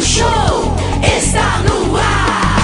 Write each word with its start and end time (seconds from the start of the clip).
Show 0.00 0.76
está 1.16 1.62
no 1.62 1.96
ar. 1.96 2.56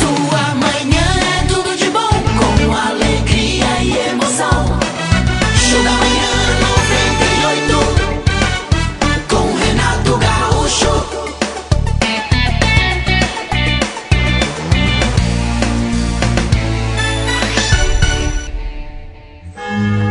Sua 0.00 0.54
manhã 0.56 1.06
é 1.38 1.46
tudo 1.46 1.76
de 1.76 1.88
bom, 1.90 2.10
com 2.38 2.74
alegria 2.74 3.82
e 3.82 3.96
emoção. 4.10 4.78
Show 5.56 5.82
da 5.82 5.90
manhã 5.92 6.30
98, 6.60 7.78
com 9.28 9.54
Renato 9.64 10.18
Gaúcho. 10.18 10.94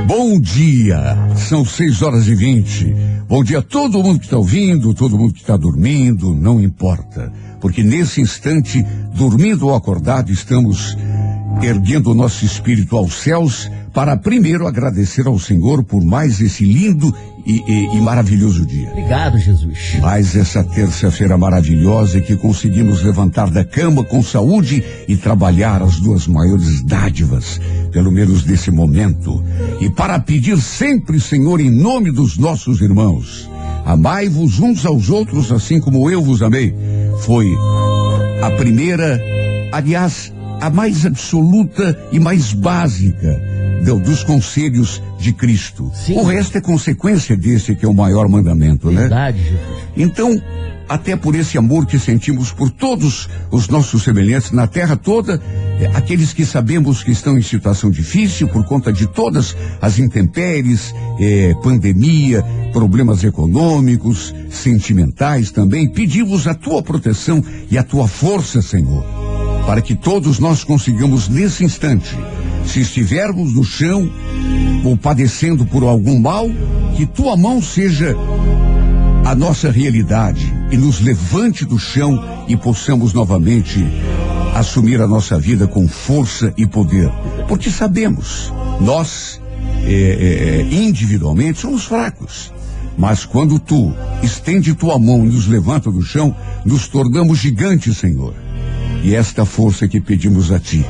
Bom 0.08 0.40
dia, 0.42 1.18
são 1.50 1.66
seis 1.66 2.04
horas 2.04 2.28
e 2.28 2.36
vinte. 2.36 2.96
Bom 3.28 3.44
dia 3.44 3.58
a 3.58 3.64
todo 3.64 4.04
mundo 4.04 4.20
que 4.20 4.26
está 4.26 4.38
ouvindo, 4.38 4.94
todo 4.94 5.18
mundo 5.18 5.34
que 5.34 5.42
está 5.42 5.58
dormindo, 5.58 6.36
não 6.36 6.62
importa. 6.62 7.34
Porque 7.60 7.84
nesse 7.84 8.22
instante, 8.22 8.86
dormindo 9.16 9.66
ou 9.66 9.74
acordado, 9.74 10.32
estamos 10.32 10.96
erguendo 11.60 12.12
o 12.12 12.14
nosso 12.14 12.46
espírito 12.46 12.96
aos 12.96 13.16
céus 13.16 13.68
para 13.94 14.16
primeiro 14.18 14.68
agradecer 14.68 15.28
ao 15.28 15.40
Senhor 15.40 15.84
por 15.84 16.04
mais 16.04 16.40
esse 16.40 16.64
lindo 16.64 17.14
e, 17.46 17.58
e- 17.68 17.98
e 17.98 18.02
maravilhoso 18.02 18.66
dia. 18.66 18.90
Obrigado, 18.92 19.38
Jesus. 19.40 19.96
Mais 20.02 20.36
essa 20.36 20.64
terça-feira 20.64 21.38
maravilhosa 21.38 22.20
que 22.22 22.36
conseguimos 22.36 23.02
levantar 23.04 23.50
da 23.50 23.64
cama 23.64 24.04
com 24.04 24.22
saúde 24.22 24.84
e 25.08 25.16
trabalhar 25.18 25.82
as 25.82 26.00
duas 26.00 26.28
maiores 26.28 26.84
dádivas, 26.84 27.60
pelo 27.92 28.12
menos 28.12 28.46
nesse 28.46 28.70
momento. 28.72 29.44
E 29.80 29.90
para 29.90 30.20
pedir 30.20 30.60
sempre, 30.62 31.20
Senhor, 31.20 31.60
em 31.60 31.70
nome 31.72 32.12
dos 32.12 32.38
nossos 32.38 32.82
irmãos, 32.82 33.50
amai-vos 33.86 34.60
uns 34.60 34.86
aos 34.86 35.10
outros 35.10 35.52
assim 35.52 35.80
como 35.80 36.10
eu 36.10 36.22
vos 36.22 36.42
amei. 36.42 36.76
Foi 37.22 37.48
a 38.44 38.52
primeira, 38.52 39.20
aliás, 39.72 40.32
a 40.62 40.70
mais 40.70 41.06
absoluta 41.06 41.98
e 42.12 42.20
mais 42.20 42.54
básica 42.54 43.59
do- 43.86 44.00
dos 44.00 44.24
conselhos 44.24 45.02
de 45.20 45.32
Cristo. 45.34 45.92
Sim. 45.94 46.16
O 46.18 46.24
resto 46.24 46.58
é 46.58 46.62
consequência 46.62 47.36
desse 47.36 47.76
que 47.76 47.86
é 47.86 47.90
o 47.90 47.94
maior 47.94 48.28
mandamento, 48.28 48.92
né? 48.92 49.02
Verdade, 49.02 49.40
Jesus. 49.42 49.60
Então, 49.98 50.42
até 50.88 51.16
por 51.16 51.36
esse 51.36 51.56
amor 51.58 51.86
que 51.86 52.00
sentimos 52.00 52.52
por 52.52 52.72
todos 52.72 53.30
os 53.52 53.68
nossos 53.68 54.02
semelhantes 54.04 54.52
na 54.52 54.66
terra 54.66 54.96
toda, 54.96 55.40
eh, 55.80 55.92
aqueles 55.94 56.34
que 56.34 56.44
sabemos 56.46 57.04
que 57.04 57.12
estão 57.12 57.38
em 57.38 57.44
situação 57.44 57.92
difícil 57.92 58.48
por 58.48 58.64
conta 58.66 58.92
de 58.92 59.06
todas 59.06 59.56
as 59.80 60.00
intempéries, 60.00 60.94
eh, 61.20 61.54
pandemia, 61.62 62.44
problemas 62.74 63.24
econômicos, 63.24 64.34
sentimentais 64.50 65.52
também, 65.52 65.88
pedimos 65.88 66.48
a 66.48 66.54
tua 66.56 66.82
proteção 66.82 67.44
e 67.70 67.78
a 67.78 67.84
tua 67.84 68.08
força, 68.08 68.60
Senhor, 68.62 69.04
para 69.68 69.82
que 69.82 69.96
todos 69.96 70.40
nós 70.40 70.64
consigamos 70.64 71.30
nesse 71.30 71.64
instante, 71.64 72.16
se 72.70 72.82
estivermos 72.82 73.54
no 73.54 73.64
chão 73.64 74.10
ou 74.84 74.96
padecendo 74.96 75.66
por 75.66 75.84
algum 75.84 76.20
mal, 76.20 76.48
que 76.96 77.06
tua 77.06 77.36
mão 77.36 77.62
seja 77.62 78.16
a 79.26 79.34
nossa 79.34 79.72
realidade 79.72 80.54
e 80.72 80.78
nos 80.78 81.00
levante 81.00 81.66
do 81.66 81.80
chão 81.80 82.24
e 82.48 82.56
possamos 82.56 83.12
novamente 83.12 83.84
assumir 84.54 85.02
a 85.02 85.08
nossa 85.08 85.40
vida 85.40 85.68
com 85.68 85.88
força 85.88 86.54
e 86.58 86.68
poder. 86.68 87.10
Porque 87.48 87.72
sabemos, 87.72 88.54
nós, 88.80 89.42
eh, 89.84 89.90
eh, 89.90 90.68
eh, 90.72 90.76
individualmente, 90.76 91.60
somos 91.60 91.86
fracos. 91.86 92.54
Mas 92.98 93.26
quando 93.26 93.58
tu 93.58 93.94
estende 94.22 94.76
tua 94.76 95.00
mão 95.00 95.26
e 95.26 95.30
nos 95.30 95.48
levanta 95.48 95.90
do 95.90 96.02
chão, 96.02 96.36
nos 96.66 96.88
tornamos 96.88 97.40
gigantes, 97.40 97.98
Senhor. 97.98 98.36
E 99.04 99.16
esta 99.16 99.46
força 99.46 99.88
que 99.88 100.02
pedimos 100.02 100.52
a 100.52 100.60
ti, 100.60 100.86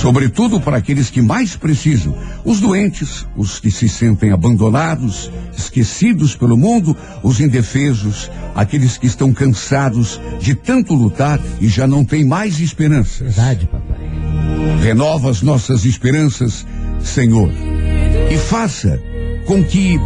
sobretudo 0.00 0.60
para 0.60 0.76
aqueles 0.76 1.10
que 1.10 1.22
mais 1.22 1.56
precisam, 1.56 2.16
os 2.44 2.60
doentes, 2.60 3.26
os 3.36 3.58
que 3.58 3.70
se 3.70 3.88
sentem 3.88 4.30
abandonados, 4.30 5.30
esquecidos 5.56 6.36
pelo 6.36 6.56
mundo, 6.56 6.96
os 7.22 7.40
indefesos, 7.40 8.30
aqueles 8.54 8.96
que 8.96 9.06
estão 9.06 9.32
cansados 9.32 10.20
de 10.40 10.54
tanto 10.54 10.94
lutar 10.94 11.40
e 11.60 11.68
já 11.68 11.86
não 11.86 12.04
têm 12.04 12.24
mais 12.24 12.60
esperanças. 12.60 13.34
Verdade, 13.34 13.66
papai. 13.66 13.96
Renova 14.82 15.30
as 15.30 15.42
nossas 15.42 15.84
esperanças, 15.84 16.66
Senhor. 17.02 17.50
E 18.30 18.36
faça 18.36 19.00
com 19.46 19.64
que 19.64 19.98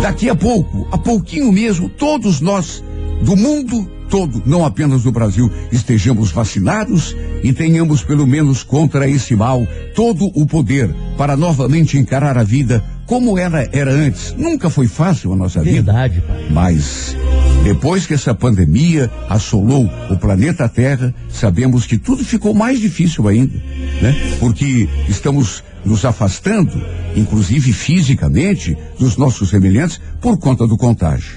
daqui 0.00 0.28
a 0.28 0.34
pouco, 0.34 0.86
a 0.92 0.98
pouquinho 0.98 1.50
mesmo, 1.52 1.88
todos 1.88 2.40
nós 2.40 2.82
do 3.22 3.36
mundo 3.36 3.97
todo, 4.08 4.42
não 4.44 4.64
apenas 4.64 5.02
do 5.02 5.12
Brasil, 5.12 5.50
estejamos 5.70 6.30
vacinados 6.32 7.14
e 7.42 7.52
tenhamos 7.52 8.02
pelo 8.02 8.26
menos 8.26 8.62
contra 8.62 9.08
esse 9.08 9.36
mal 9.36 9.66
todo 9.94 10.30
o 10.34 10.46
poder 10.46 10.94
para 11.16 11.36
novamente 11.36 11.98
encarar 11.98 12.36
a 12.38 12.42
vida 12.42 12.82
como 13.06 13.38
ela 13.38 13.66
era 13.72 13.90
antes. 13.90 14.34
Nunca 14.36 14.68
foi 14.68 14.86
fácil 14.86 15.32
a 15.32 15.36
nossa 15.36 15.62
vida. 15.62 15.92
Verdade, 15.92 16.20
pai. 16.20 16.46
Mas 16.50 17.16
depois 17.64 18.06
que 18.06 18.14
essa 18.14 18.34
pandemia 18.34 19.10
assolou 19.28 19.90
o 20.10 20.16
planeta 20.16 20.68
Terra, 20.68 21.14
sabemos 21.30 21.86
que 21.86 21.98
tudo 21.98 22.24
ficou 22.24 22.54
mais 22.54 22.80
difícil 22.80 23.26
ainda, 23.26 23.56
né? 24.00 24.36
Porque 24.38 24.88
estamos 25.08 25.64
nos 25.84 26.04
afastando, 26.04 26.72
inclusive 27.16 27.72
fisicamente, 27.72 28.76
dos 28.98 29.16
nossos 29.16 29.48
semelhantes 29.48 30.00
por 30.20 30.38
conta 30.38 30.66
do 30.66 30.76
contágio. 30.76 31.32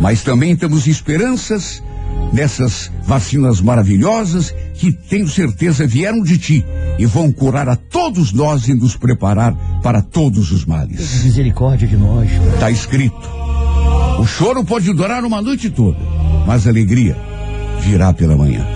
Mas 0.00 0.22
também 0.22 0.54
temos 0.54 0.86
esperanças 0.86 1.82
nessas 2.32 2.90
vacinas 3.04 3.60
maravilhosas 3.60 4.54
que 4.74 4.92
tenho 4.92 5.28
certeza 5.28 5.86
vieram 5.86 6.22
de 6.22 6.38
ti 6.38 6.64
e 6.98 7.06
vão 7.06 7.32
curar 7.32 7.68
a 7.68 7.76
todos 7.76 8.32
nós 8.32 8.68
e 8.68 8.74
nos 8.74 8.96
preparar 8.96 9.54
para 9.82 10.02
todos 10.02 10.50
os 10.50 10.64
males. 10.64 11.24
Misericórdia 11.24 11.86
de 11.86 11.96
nós. 11.96 12.28
Está 12.54 12.70
escrito. 12.70 13.28
O 14.18 14.26
choro 14.26 14.64
pode 14.64 14.92
durar 14.92 15.24
uma 15.24 15.42
noite 15.42 15.70
toda, 15.70 15.98
mas 16.46 16.66
a 16.66 16.70
alegria 16.70 17.16
virá 17.80 18.12
pela 18.12 18.36
manhã. 18.36 18.66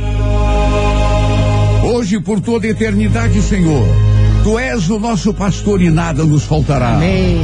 Hoje, 1.82 2.20
por 2.20 2.40
toda 2.40 2.66
a 2.66 2.70
eternidade, 2.70 3.40
Senhor, 3.42 3.86
Tu 4.42 4.58
és 4.58 4.88
o 4.88 4.98
nosso 4.98 5.34
pastor 5.34 5.82
e 5.82 5.90
nada 5.90 6.24
nos 6.24 6.44
faltará. 6.44 6.94
Amém. 6.94 7.36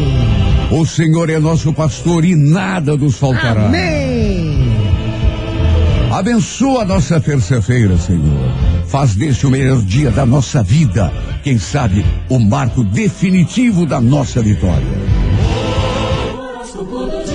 O 0.71 0.87
Senhor 0.87 1.29
é 1.29 1.39
nosso 1.39 1.73
pastor 1.73 2.25
e 2.25 2.35
nada 2.35 2.97
nos 2.97 3.17
faltará. 3.17 3.67
Amém. 3.67 4.06
Abençoa 6.17 6.81
a 6.81 6.85
nossa 6.87 7.21
terça-feira, 7.21 7.95
Senhor. 7.99 8.51
Faz 8.87 9.15
deste 9.15 9.47
o 9.47 9.51
melhor 9.51 9.83
dia 9.83 10.11
da 10.11 10.25
nossa 10.25 10.63
vida. 10.63 11.13
Quem 11.45 11.59
sabe 11.59 12.07
o 12.31 12.39
marco 12.39 12.83
definitivo 12.83 13.85
da 13.85 14.01
nossa 14.01 14.41
vitória. 14.41 14.87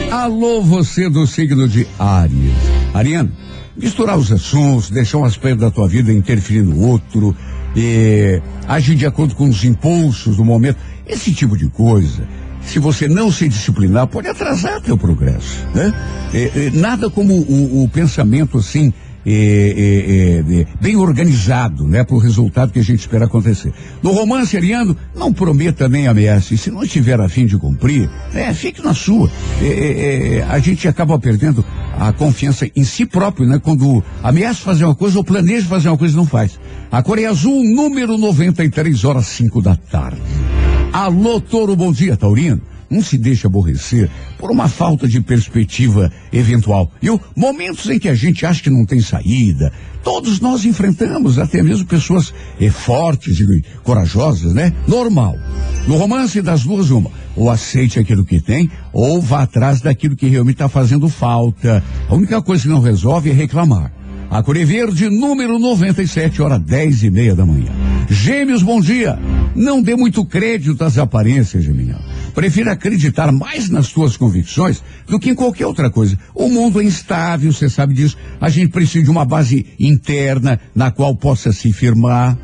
Alô, 0.09 0.63
você 0.63 1.07
do 1.07 1.27
signo 1.27 1.69
de 1.69 1.85
Áries. 1.99 2.55
Ariano, 2.91 3.31
misturar 3.77 4.17
os 4.17 4.31
assuntos, 4.31 4.89
deixar 4.89 5.19
um 5.19 5.25
aspecto 5.25 5.59
da 5.59 5.69
tua 5.69 5.87
vida 5.87 6.11
interferir 6.11 6.63
no 6.63 6.87
outro, 6.87 7.37
eh, 7.77 8.41
agir 8.67 8.95
de 8.95 9.05
acordo 9.05 9.35
com 9.35 9.47
os 9.47 9.63
impulsos 9.63 10.37
do 10.37 10.43
momento, 10.43 10.79
esse 11.05 11.31
tipo 11.35 11.55
de 11.55 11.67
coisa. 11.67 12.27
Se 12.65 12.79
você 12.79 13.07
não 13.07 13.31
se 13.31 13.47
disciplinar, 13.47 14.07
pode 14.07 14.27
atrasar 14.27 14.81
teu 14.81 14.97
progresso, 14.97 15.65
né? 15.73 15.93
Eh, 16.33 16.51
eh, 16.55 16.71
nada 16.73 17.09
como 17.09 17.33
o, 17.33 17.83
o 17.83 17.89
pensamento 17.89 18.57
assim, 18.57 18.93
eh, 19.25 19.75
eh, 19.77 20.61
eh, 20.61 20.65
bem 20.79 20.95
organizado, 20.95 21.87
né, 21.87 22.03
para 22.03 22.15
o 22.15 22.19
resultado 22.19 22.71
que 22.71 22.79
a 22.79 22.83
gente 22.83 23.01
espera 23.01 23.25
acontecer. 23.25 23.71
No 24.01 24.11
romance 24.11 24.57
ariano, 24.57 24.97
não 25.15 25.31
prometa 25.31 25.87
nem 25.87 26.07
ameace. 26.07 26.57
Se 26.57 26.71
não 26.71 26.83
estiver 26.83 27.19
a 27.19 27.29
fim 27.29 27.45
de 27.45 27.57
cumprir, 27.57 28.09
né, 28.33 28.51
fique 28.53 28.83
na 28.83 28.93
sua. 28.93 29.29
Eh, 29.61 30.43
a 30.49 30.57
gente 30.59 30.87
acaba 30.87 31.19
perdendo 31.19 31.63
a 31.99 32.11
confiança 32.11 32.67
em 32.75 32.83
si 32.83 33.05
próprio, 33.05 33.47
né? 33.47 33.59
Quando 33.59 34.03
ameaça 34.23 34.61
fazer 34.61 34.85
uma 34.85 34.95
coisa 34.95 35.17
ou 35.19 35.23
planeja 35.23 35.67
fazer 35.67 35.89
uma 35.89 35.97
coisa 35.97 36.15
e 36.15 36.17
não 36.17 36.25
faz. 36.25 36.59
A 36.91 37.03
Coreia 37.03 37.29
Azul, 37.29 37.63
número 37.63 38.17
93 38.17 39.05
horas 39.05 39.27
5 39.27 39.61
da 39.61 39.75
tarde. 39.75 40.21
Alô, 40.93 41.39
Toro, 41.39 41.73
bom 41.73 41.93
dia, 41.93 42.17
Taurino. 42.17 42.61
Não 42.89 43.01
se 43.01 43.17
deixe 43.17 43.47
aborrecer 43.47 44.09
por 44.37 44.51
uma 44.51 44.67
falta 44.67 45.07
de 45.07 45.21
perspectiva 45.21 46.11
eventual. 46.33 46.91
E 47.01 47.07
momentos 47.33 47.89
em 47.89 47.97
que 47.97 48.09
a 48.09 48.13
gente 48.13 48.45
acha 48.45 48.61
que 48.61 48.69
não 48.69 48.85
tem 48.85 48.99
saída, 48.99 49.71
todos 50.03 50.41
nós 50.41 50.65
enfrentamos, 50.65 51.39
até 51.39 51.63
mesmo 51.63 51.85
pessoas 51.85 52.33
eh, 52.59 52.69
fortes 52.69 53.39
e 53.39 53.63
corajosas, 53.83 54.53
né? 54.53 54.73
Normal. 54.85 55.37
No 55.87 55.95
romance 55.95 56.41
das 56.41 56.63
duas, 56.63 56.89
uma. 56.89 57.09
Ou 57.37 57.49
aceite 57.49 57.97
aquilo 57.97 58.25
que 58.25 58.41
tem, 58.41 58.69
ou 58.91 59.21
vá 59.21 59.43
atrás 59.43 59.79
daquilo 59.79 60.17
que 60.17 60.27
realmente 60.27 60.55
está 60.55 60.67
fazendo 60.67 61.07
falta. 61.07 61.81
A 62.09 62.13
única 62.13 62.41
coisa 62.41 62.63
que 62.63 62.69
não 62.69 62.81
resolve 62.81 63.29
é 63.29 63.33
reclamar. 63.33 63.93
A 64.31 64.41
Verde, 64.41 65.09
número 65.09 65.59
97, 65.59 66.41
hora 66.41 66.57
10 66.57 67.03
e 67.03 67.09
meia 67.11 67.35
da 67.35 67.45
manhã. 67.45 67.69
Gêmeos, 68.09 68.63
bom 68.63 68.79
dia. 68.79 69.19
Não 69.53 69.81
dê 69.81 69.93
muito 69.93 70.23
crédito 70.23 70.81
às 70.85 70.97
aparências, 70.97 71.61
Geminiano. 71.61 72.01
Prefira 72.33 72.71
acreditar 72.71 73.31
mais 73.31 73.69
nas 73.69 73.87
suas 73.87 74.15
convicções 74.15 74.83
do 75.07 75.19
que 75.19 75.29
em 75.29 75.35
qualquer 75.35 75.65
outra 75.65 75.89
coisa. 75.89 76.17
O 76.33 76.47
mundo 76.49 76.81
é 76.81 76.83
instável, 76.83 77.51
você 77.51 77.69
sabe 77.69 77.93
disso. 77.93 78.17
A 78.39 78.49
gente 78.49 78.69
precisa 78.69 79.03
de 79.03 79.11
uma 79.11 79.25
base 79.25 79.65
interna 79.79 80.59
na 80.73 80.91
qual 80.91 81.15
possa 81.15 81.51
se 81.51 81.71
firmar. 81.73 82.37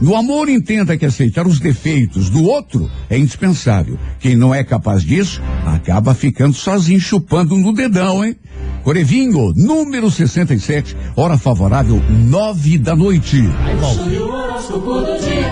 No 0.00 0.14
amor, 0.14 0.48
entenda 0.48 0.96
que 0.96 1.04
aceitar 1.04 1.46
os 1.46 1.58
defeitos 1.58 2.30
do 2.30 2.44
outro 2.44 2.90
é 3.10 3.18
indispensável. 3.18 3.98
Quem 4.20 4.36
não 4.36 4.54
é 4.54 4.62
capaz 4.62 5.02
disso, 5.02 5.42
acaba 5.64 6.14
ficando 6.14 6.54
sozinho, 6.54 7.00
chupando 7.00 7.56
no 7.56 7.72
dedão, 7.72 8.24
hein? 8.24 8.36
Corevinho, 8.82 9.52
número 9.56 10.10
67, 10.10 10.96
hora 11.16 11.36
favorável, 11.36 12.00
nove 12.08 12.78
da 12.78 12.94
noite. 12.94 13.42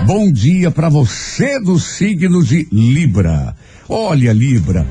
Bom 0.06 0.30
dia 0.30 0.70
para 0.70 0.88
você 0.88 1.58
do 1.60 1.78
signo 1.78 2.44
de 2.44 2.68
Libra. 2.70 3.56
Olha, 3.88 4.32
Libra, 4.32 4.86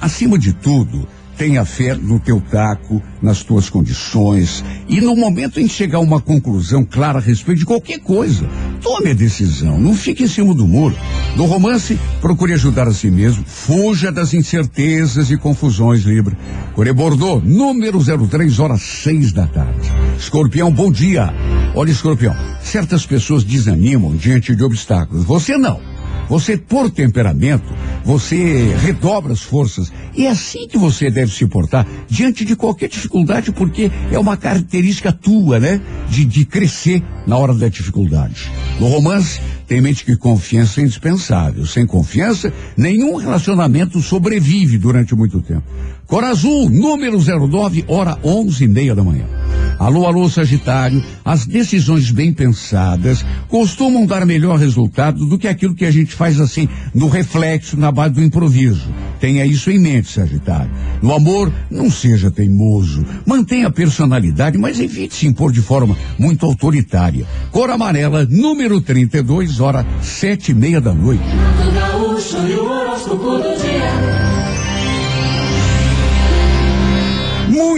acima 0.00 0.38
de 0.38 0.52
tudo, 0.52 1.06
tenha 1.36 1.64
fé 1.64 1.94
no 1.94 2.18
teu 2.18 2.40
taco, 2.40 3.02
nas 3.20 3.42
tuas 3.42 3.70
condições 3.70 4.64
e 4.88 5.00
no 5.00 5.16
momento 5.16 5.60
em 5.60 5.68
chegar 5.68 5.98
a 5.98 6.00
uma 6.00 6.20
conclusão 6.20 6.84
clara 6.84 7.18
a 7.18 7.22
respeito 7.22 7.60
de 7.60 7.64
qualquer 7.64 7.98
coisa, 8.00 8.48
tome 8.80 9.10
a 9.10 9.14
decisão, 9.14 9.78
não 9.78 9.94
fique 9.94 10.24
em 10.24 10.28
cima 10.28 10.54
do 10.54 10.66
muro. 10.66 10.96
No 11.36 11.46
romance, 11.46 11.98
procure 12.20 12.52
ajudar 12.52 12.88
a 12.88 12.92
si 12.92 13.10
mesmo, 13.10 13.44
fuja 13.46 14.12
das 14.12 14.34
incertezas 14.34 15.30
e 15.30 15.36
confusões, 15.36 16.02
Libra. 16.02 16.36
Core 16.74 16.92
Bordeaux, 16.92 17.42
número 17.44 17.98
03, 18.02 18.58
horas 18.58 18.82
seis 18.82 19.32
da 19.32 19.46
tarde. 19.46 19.90
Escorpião, 20.18 20.70
bom 20.70 20.90
dia. 20.90 21.32
Olha, 21.74 21.90
Escorpião, 21.90 22.36
certas 22.62 23.06
pessoas 23.06 23.44
desanimam 23.44 24.14
diante 24.14 24.54
de 24.54 24.62
obstáculos. 24.62 25.24
Você 25.24 25.56
não. 25.56 25.91
Você, 26.32 26.56
por 26.56 26.90
temperamento, 26.90 27.74
você 28.02 28.74
redobra 28.80 29.34
as 29.34 29.42
forças. 29.42 29.92
E 30.16 30.24
é 30.24 30.30
assim 30.30 30.66
que 30.66 30.78
você 30.78 31.10
deve 31.10 31.30
se 31.30 31.46
portar 31.46 31.86
diante 32.08 32.42
de 32.42 32.56
qualquer 32.56 32.88
dificuldade, 32.88 33.52
porque 33.52 33.90
é 34.10 34.18
uma 34.18 34.34
característica 34.34 35.12
tua, 35.12 35.60
né? 35.60 35.78
De, 36.08 36.24
de 36.24 36.46
crescer 36.46 37.02
na 37.26 37.36
hora 37.36 37.52
da 37.52 37.68
dificuldade. 37.68 38.50
No 38.80 38.88
romance, 38.88 39.42
tem 39.68 39.82
mente 39.82 40.06
que 40.06 40.16
confiança 40.16 40.80
é 40.80 40.84
indispensável. 40.84 41.66
Sem 41.66 41.84
confiança, 41.84 42.50
nenhum 42.78 43.16
relacionamento 43.16 44.00
sobrevive 44.00 44.78
durante 44.78 45.14
muito 45.14 45.38
tempo. 45.42 45.64
Cor 46.06 46.24
Azul, 46.24 46.70
número 46.70 47.18
09, 47.20 47.84
hora 47.86 48.16
onze 48.24 48.64
e 48.64 48.68
meia 48.68 48.94
da 48.94 49.04
manhã. 49.04 49.41
Alô, 49.82 50.06
alô, 50.06 50.30
Sagitário, 50.30 51.02
as 51.24 51.44
decisões 51.44 52.08
bem 52.12 52.32
pensadas 52.32 53.24
costumam 53.48 54.06
dar 54.06 54.24
melhor 54.24 54.56
resultado 54.56 55.26
do 55.26 55.36
que 55.36 55.48
aquilo 55.48 55.74
que 55.74 55.84
a 55.84 55.90
gente 55.90 56.14
faz 56.14 56.40
assim, 56.40 56.68
no 56.94 57.08
reflexo, 57.08 57.76
na 57.76 57.90
base 57.90 58.14
do 58.14 58.22
improviso. 58.22 58.88
Tenha 59.18 59.44
isso 59.44 59.72
em 59.72 59.80
mente, 59.80 60.08
Sagitário. 60.08 60.70
No 61.02 61.12
amor, 61.12 61.52
não 61.68 61.90
seja 61.90 62.30
teimoso. 62.30 63.04
Mantenha 63.26 63.66
a 63.66 63.72
personalidade, 63.72 64.56
mas 64.56 64.78
evite 64.78 65.16
se 65.16 65.26
impor 65.26 65.50
de 65.50 65.60
forma 65.60 65.96
muito 66.16 66.46
autoritária. 66.46 67.26
Cor 67.50 67.68
amarela, 67.68 68.24
número 68.24 68.80
32, 68.80 69.58
hora 69.58 69.84
sete 70.00 70.52
e 70.52 70.54
meia 70.54 70.80
da 70.80 70.94
noite. 70.94 71.24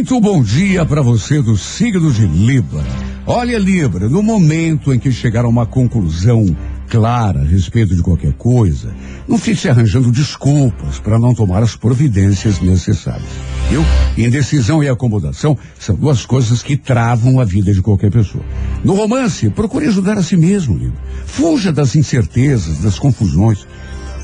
Muito 0.04 0.20
bom 0.20 0.42
dia 0.42 0.84
para 0.84 1.00
você 1.00 1.40
do 1.40 1.56
signo 1.56 2.12
de 2.12 2.26
Libra. 2.26 2.84
Olha, 3.26 3.58
Libra, 3.58 4.06
no 4.06 4.22
momento 4.22 4.92
em 4.92 4.98
que 4.98 5.10
chegar 5.10 5.46
a 5.46 5.48
uma 5.48 5.64
conclusão 5.64 6.54
clara 6.90 7.40
a 7.40 7.44
respeito 7.44 7.96
de 7.96 8.02
qualquer 8.02 8.34
coisa, 8.34 8.94
não 9.26 9.38
fique 9.38 9.62
se 9.62 9.66
arranjando 9.66 10.12
desculpas 10.12 10.98
para 10.98 11.18
não 11.18 11.34
tomar 11.34 11.62
as 11.62 11.74
providências 11.74 12.60
necessárias. 12.60 13.30
Viu? 13.70 13.82
Indecisão 14.18 14.84
e 14.84 14.90
acomodação 14.90 15.56
são 15.80 15.96
duas 15.96 16.26
coisas 16.26 16.62
que 16.62 16.76
travam 16.76 17.40
a 17.40 17.44
vida 17.46 17.72
de 17.72 17.80
qualquer 17.80 18.10
pessoa. 18.10 18.44
No 18.84 18.94
romance, 18.94 19.48
procure 19.48 19.86
ajudar 19.86 20.18
a 20.18 20.22
si 20.22 20.36
mesmo, 20.36 20.76
Libra. 20.76 21.00
Fuja 21.24 21.72
das 21.72 21.96
incertezas, 21.96 22.76
das 22.80 22.98
confusões. 22.98 23.66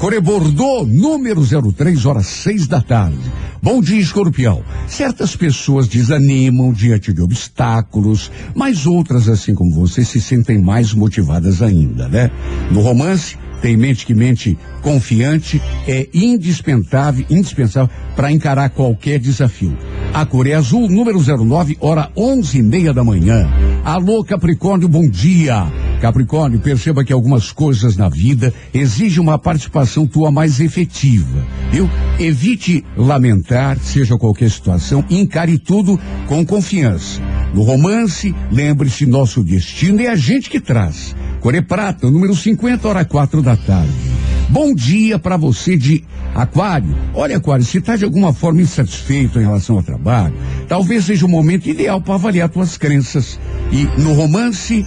Core 0.01 0.19
Bordeaux, 0.19 0.87
número 0.87 1.43
03, 1.45 2.07
horas 2.07 2.27
seis 2.27 2.67
da 2.67 2.81
tarde. 2.81 3.19
Bom 3.63 3.83
dia, 3.83 4.01
escorpião. 4.01 4.65
Certas 4.89 5.37
pessoas 5.37 5.87
desanimam 5.87 6.73
diante 6.73 7.13
de 7.13 7.21
obstáculos, 7.21 8.33
mas 8.55 8.87
outras, 8.87 9.29
assim 9.29 9.55
como 9.55 9.75
você, 9.75 10.03
se 10.03 10.19
sentem 10.19 10.59
mais 10.59 10.95
motivadas 10.95 11.61
ainda, 11.61 12.09
né? 12.09 12.31
No 12.71 12.81
romance, 12.81 13.37
tem 13.61 13.77
mente 13.77 14.07
que 14.07 14.15
mente 14.15 14.57
confiante 14.81 15.61
é 15.87 16.09
indispensável, 16.15 17.27
indispensável 17.29 17.91
para 18.17 18.33
encarar 18.33 18.71
qualquer 18.71 19.19
desafio. 19.19 19.77
A 20.15 20.25
cor 20.25 20.47
é 20.47 20.55
azul, 20.55 20.89
número 20.89 21.21
09, 21.23 21.77
hora 21.79 22.11
onze 22.17 22.57
e 22.57 22.63
meia 22.63 22.95
da 22.95 23.05
manhã. 23.05 23.47
Alô, 23.85 24.25
Capricórnio, 24.25 24.89
bom 24.89 25.07
dia. 25.07 25.67
Capricórnio, 26.01 26.59
perceba 26.59 27.05
que 27.05 27.13
algumas 27.13 27.53
coisas 27.53 27.97
na 27.97 28.09
vida 28.09 28.53
exigem 28.73 29.21
uma 29.21 29.39
participação 29.39 30.07
tua 30.07 30.31
mais 30.31 30.59
efetiva, 30.59 31.45
viu? 31.71 31.89
Evite 32.19 32.85
lamentar, 32.97 33.79
seja 33.79 34.17
qualquer 34.17 34.51
situação, 34.51 35.05
encare 35.11 35.59
tudo 35.59 36.01
com 36.27 36.45
confiança. 36.45 37.21
No 37.55 37.63
romance, 37.63 38.35
lembre-se, 38.51 39.05
nosso 39.07 39.45
destino 39.45 40.01
é 40.01 40.09
a 40.09 40.17
gente 40.17 40.49
que 40.49 40.61
traz. 40.61 41.15
Core 41.41 41.63
Prata, 41.63 42.11
número 42.11 42.35
50, 42.35 42.89
hora 42.89 43.05
quatro 43.05 43.43
da 43.43 43.57
tarde. 43.57 44.20
Bom 44.51 44.75
dia 44.75 45.17
para 45.17 45.37
você 45.37 45.77
de 45.77 46.03
Aquário. 46.35 46.93
Olha, 47.15 47.37
Aquário, 47.37 47.65
se 47.65 47.79
está 47.79 47.95
de 47.95 48.05
alguma 48.05 48.35
forma 48.35 48.61
insatisfeito 48.61 49.39
em 49.39 49.43
relação 49.43 49.77
ao 49.77 49.83
trabalho, 49.83 50.35
talvez 50.67 51.05
seja 51.05 51.25
o 51.25 51.29
momento 51.29 51.69
ideal 51.69 52.01
para 52.01 52.15
avaliar 52.15 52.49
tuas 52.49 52.77
crenças. 52.77 53.39
E 53.71 53.85
no 54.01 54.13
romance, 54.13 54.85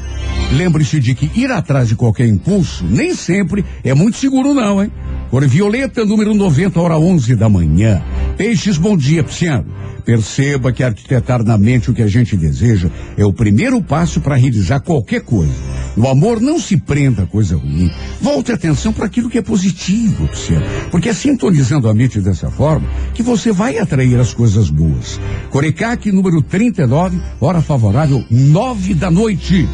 lembre-se 0.52 1.00
de 1.00 1.16
que 1.16 1.32
ir 1.40 1.50
atrás 1.50 1.88
de 1.88 1.96
qualquer 1.96 2.28
impulso 2.28 2.84
nem 2.84 3.16
sempre 3.16 3.64
é 3.86 3.94
muito 3.94 4.18
seguro, 4.18 4.54
não, 4.54 4.84
hein? 4.84 4.92
Cor 5.30 5.48
Violeta, 5.48 6.04
número 6.04 6.34
90, 6.34 6.82
hora 6.82 7.00
11 7.00 7.34
da 7.38 7.48
manhã. 7.48 8.04
Peixes, 8.38 8.78
bom 8.78 8.98
dia, 8.98 9.24
Pisciano. 9.24 9.66
Perceba 10.04 10.72
que 10.72 10.84
arquitetar 10.84 11.44
na 11.44 11.58
mente 11.58 11.90
o 11.90 11.94
que 11.94 12.02
a 12.02 12.08
gente 12.08 12.36
deseja 12.36 12.90
é 13.16 13.24
o 13.24 13.32
primeiro 13.32 13.82
passo 13.82 14.20
para 14.20 14.36
realizar 14.36 14.82
qualquer 14.82 15.22
coisa. 15.22 15.54
No 15.96 16.10
amor, 16.10 16.42
não 16.42 16.60
se 16.60 16.76
prenda 16.76 17.24
a 17.24 17.26
coisa 17.28 17.56
ruim. 17.56 17.92
Volte 18.20 18.52
a 18.52 18.56
atenção 18.56 18.92
para 18.92 19.06
aquilo 19.06 19.30
que 19.30 19.38
é 19.38 19.42
positivo, 19.42 20.28
Pisciano. 20.28 20.66
Porque 20.90 21.10
é 21.10 21.14
sintonizando 21.14 21.88
a 21.88 21.94
mente 21.94 22.20
dessa 22.20 22.50
forma 22.50 22.88
que 23.14 23.22
você 23.22 23.52
vai 23.52 23.78
atrair 23.78 24.20
as 24.20 24.34
coisas 24.34 24.70
boas. 24.70 25.20
Corecaque, 25.52 26.12
número 26.12 26.42
39, 26.42 27.22
hora 27.40 27.62
favorável, 27.62 28.26
nove 28.30 28.96
da 28.96 29.12
noite. 29.12 29.70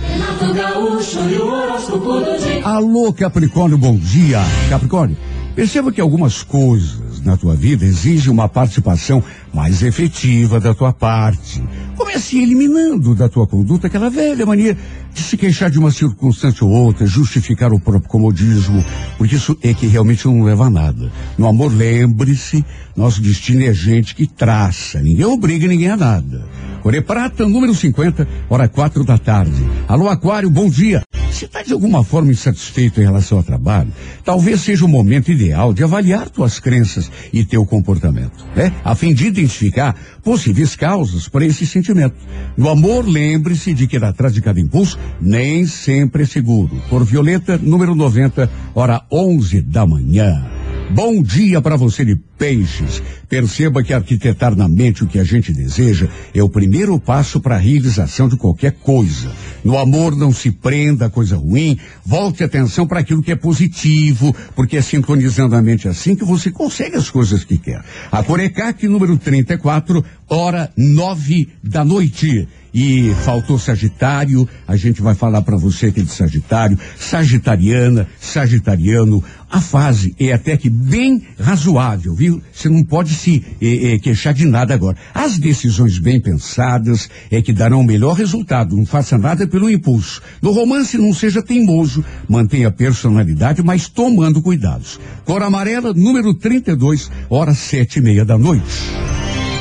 Alô, 2.63 3.13
Capricórnio, 3.13 3.77
bom 3.77 3.95
dia. 3.95 4.41
Capricórnio, 4.69 5.17
perceba 5.55 5.91
que 5.91 6.01
algumas 6.01 6.43
coisas 6.43 7.08
na 7.29 7.37
tua 7.37 7.55
vida 7.55 7.85
exigem 7.85 8.31
uma 8.31 8.49
participação 8.49 9.23
mais 9.53 9.83
efetiva 9.83 10.59
da 10.59 10.73
tua 10.73 10.91
parte. 10.91 11.63
Comece 11.95 12.41
eliminando 12.41 13.13
da 13.13 13.29
tua 13.29 13.45
conduta 13.45 13.87
aquela 13.87 14.09
velha 14.09 14.45
mania 14.45 14.75
de 15.13 15.21
se 15.21 15.37
queixar 15.37 15.69
de 15.69 15.77
uma 15.77 15.91
circunstância 15.91 16.65
ou 16.65 16.71
outra, 16.71 17.05
justificar 17.05 17.71
o 17.71 17.79
próprio 17.79 18.09
comodismo, 18.09 18.83
porque 19.17 19.35
isso 19.35 19.57
é 19.61 19.73
que 19.73 19.85
realmente 19.85 20.25
não 20.25 20.43
leva 20.43 20.65
a 20.65 20.69
nada. 20.69 21.11
No 21.37 21.47
amor, 21.47 21.71
lembre-se, 21.71 22.65
nosso 22.95 23.21
destino 23.21 23.63
é 23.63 23.73
gente 23.73 24.15
que 24.15 24.25
traça, 24.25 24.99
ninguém 24.99 25.25
obriga 25.25 25.67
ninguém 25.67 25.89
a 25.89 25.97
nada. 25.97 26.45
Core 26.81 27.01
Prata, 27.01 27.45
número 27.47 27.75
50, 27.75 28.27
hora 28.49 28.67
quatro 28.67 29.03
da 29.03 29.17
tarde. 29.17 29.63
Alô, 29.87 30.07
Aquário, 30.07 30.49
bom 30.49 30.69
dia. 30.69 31.03
Se 31.31 31.45
está 31.45 31.61
de 31.61 31.73
alguma 31.73 32.03
forma 32.03 32.31
insatisfeito 32.31 32.99
em 32.99 33.05
relação 33.05 33.37
ao 33.37 33.43
trabalho, 33.43 33.91
talvez 34.25 34.61
seja 34.61 34.85
o 34.85 34.89
momento 34.89 35.31
ideal 35.31 35.73
de 35.73 35.83
avaliar 35.83 36.29
tuas 36.29 36.59
crenças 36.59 37.11
e 37.31 37.45
teu 37.45 37.65
comportamento, 37.65 38.45
né? 38.55 38.73
A 38.83 38.95
fim 38.95 39.13
de 39.13 39.27
identificar 39.27 39.95
possíveis 40.23 40.75
causas 40.75 41.29
para 41.29 41.45
esse 41.45 41.65
sentimento. 41.65 42.15
No 42.57 42.69
amor, 42.69 43.07
lembre-se 43.07 43.73
de 43.73 43.87
que 43.87 43.97
atrás 43.97 44.33
de 44.33 44.41
cada 44.41 44.59
impulso 44.59 44.97
nem 45.21 45.65
sempre 45.65 46.23
é 46.23 46.25
seguro. 46.25 46.81
Cor 46.89 47.05
Violeta, 47.05 47.57
número 47.57 47.95
90, 47.95 48.49
hora 48.73 49.01
11 49.11 49.61
da 49.61 49.85
manhã. 49.85 50.58
Bom 50.91 51.21
dia 51.21 51.61
para 51.61 51.75
você 51.75 52.03
de 52.03 52.15
peixes. 52.15 53.03
Perceba 53.29 53.83
que 53.83 53.93
arquitetar 53.93 54.55
na 54.55 54.67
mente 54.67 55.03
o 55.03 55.07
que 55.07 55.19
a 55.19 55.23
gente 55.23 55.53
deseja 55.53 56.07
é 56.33 56.41
o 56.41 56.49
primeiro 56.49 56.99
passo 56.99 57.39
para 57.39 57.55
a 57.55 57.59
realização 57.59 58.27
de 58.27 58.35
qualquer 58.35 58.71
coisa. 58.71 59.31
No 59.63 59.77
amor 59.77 60.15
não 60.15 60.33
se 60.33 60.49
prenda 60.49 61.05
a 61.05 61.09
coisa 61.09 61.37
ruim, 61.37 61.77
volte 62.03 62.43
atenção 62.43 62.87
para 62.87 63.01
aquilo 63.01 63.21
que 63.21 63.31
é 63.31 63.35
positivo, 63.35 64.35
porque 64.55 64.77
é 64.77 64.81
sintonizando 64.81 65.55
a 65.55 65.61
mente 65.61 65.87
assim 65.87 66.15
que 66.15 66.25
você 66.25 66.49
consegue 66.49 66.95
as 66.95 67.11
coisas 67.11 67.43
que 67.43 67.59
quer. 67.59 67.83
A 68.11 68.23
Corecac 68.23 68.87
número 68.87 69.15
34, 69.15 70.03
hora 70.29 70.71
nove 70.77 71.49
da 71.63 71.83
noite. 71.83 72.47
e 72.73 73.13
faltou 73.25 73.57
Sagitário, 73.57 74.47
a 74.67 74.75
gente 74.75 75.01
vai 75.01 75.15
falar 75.15 75.41
para 75.41 75.57
você 75.57 75.91
que 75.91 76.01
é 76.01 76.03
de 76.03 76.11
Sagitário, 76.11 76.77
Sagitariana, 76.97 78.07
Sagitariano, 78.19 79.23
a 79.49 79.59
fase 79.59 80.13
é 80.19 80.31
até 80.31 80.55
que 80.55 80.69
bem 80.69 81.23
razoável, 81.39 82.13
viu? 82.13 82.41
Você 82.53 82.69
não 82.69 82.83
pode 82.83 83.15
se 83.15 83.43
eh, 83.59 83.93
eh, 83.93 83.99
queixar 83.99 84.33
de 84.33 84.45
nada 84.45 84.75
agora. 84.75 84.95
As 85.13 85.39
decisões 85.39 85.97
bem 85.97 86.21
pensadas 86.21 87.09
é 87.31 87.41
que 87.41 87.51
darão 87.51 87.79
o 87.79 87.85
melhor 87.85 88.13
resultado. 88.13 88.77
Não 88.77 88.85
faça 88.85 89.17
nada 89.17 89.47
pelo 89.47 89.69
impulso. 89.69 90.21
No 90.39 90.51
romance, 90.51 90.97
não 90.97 91.13
seja 91.13 91.41
teimoso, 91.41 92.05
mantenha 92.27 92.69
personalidade, 92.69 93.63
mas 93.63 93.89
tomando 93.89 94.41
cuidados. 94.41 94.99
Cor 95.25 95.41
amarela, 95.41 95.93
número 95.93 96.35
32, 96.35 97.09
horas 97.27 97.57
sete 97.57 97.97
e 97.97 98.01
meia 98.03 98.23
da 98.23 98.37
noite. 98.37 99.18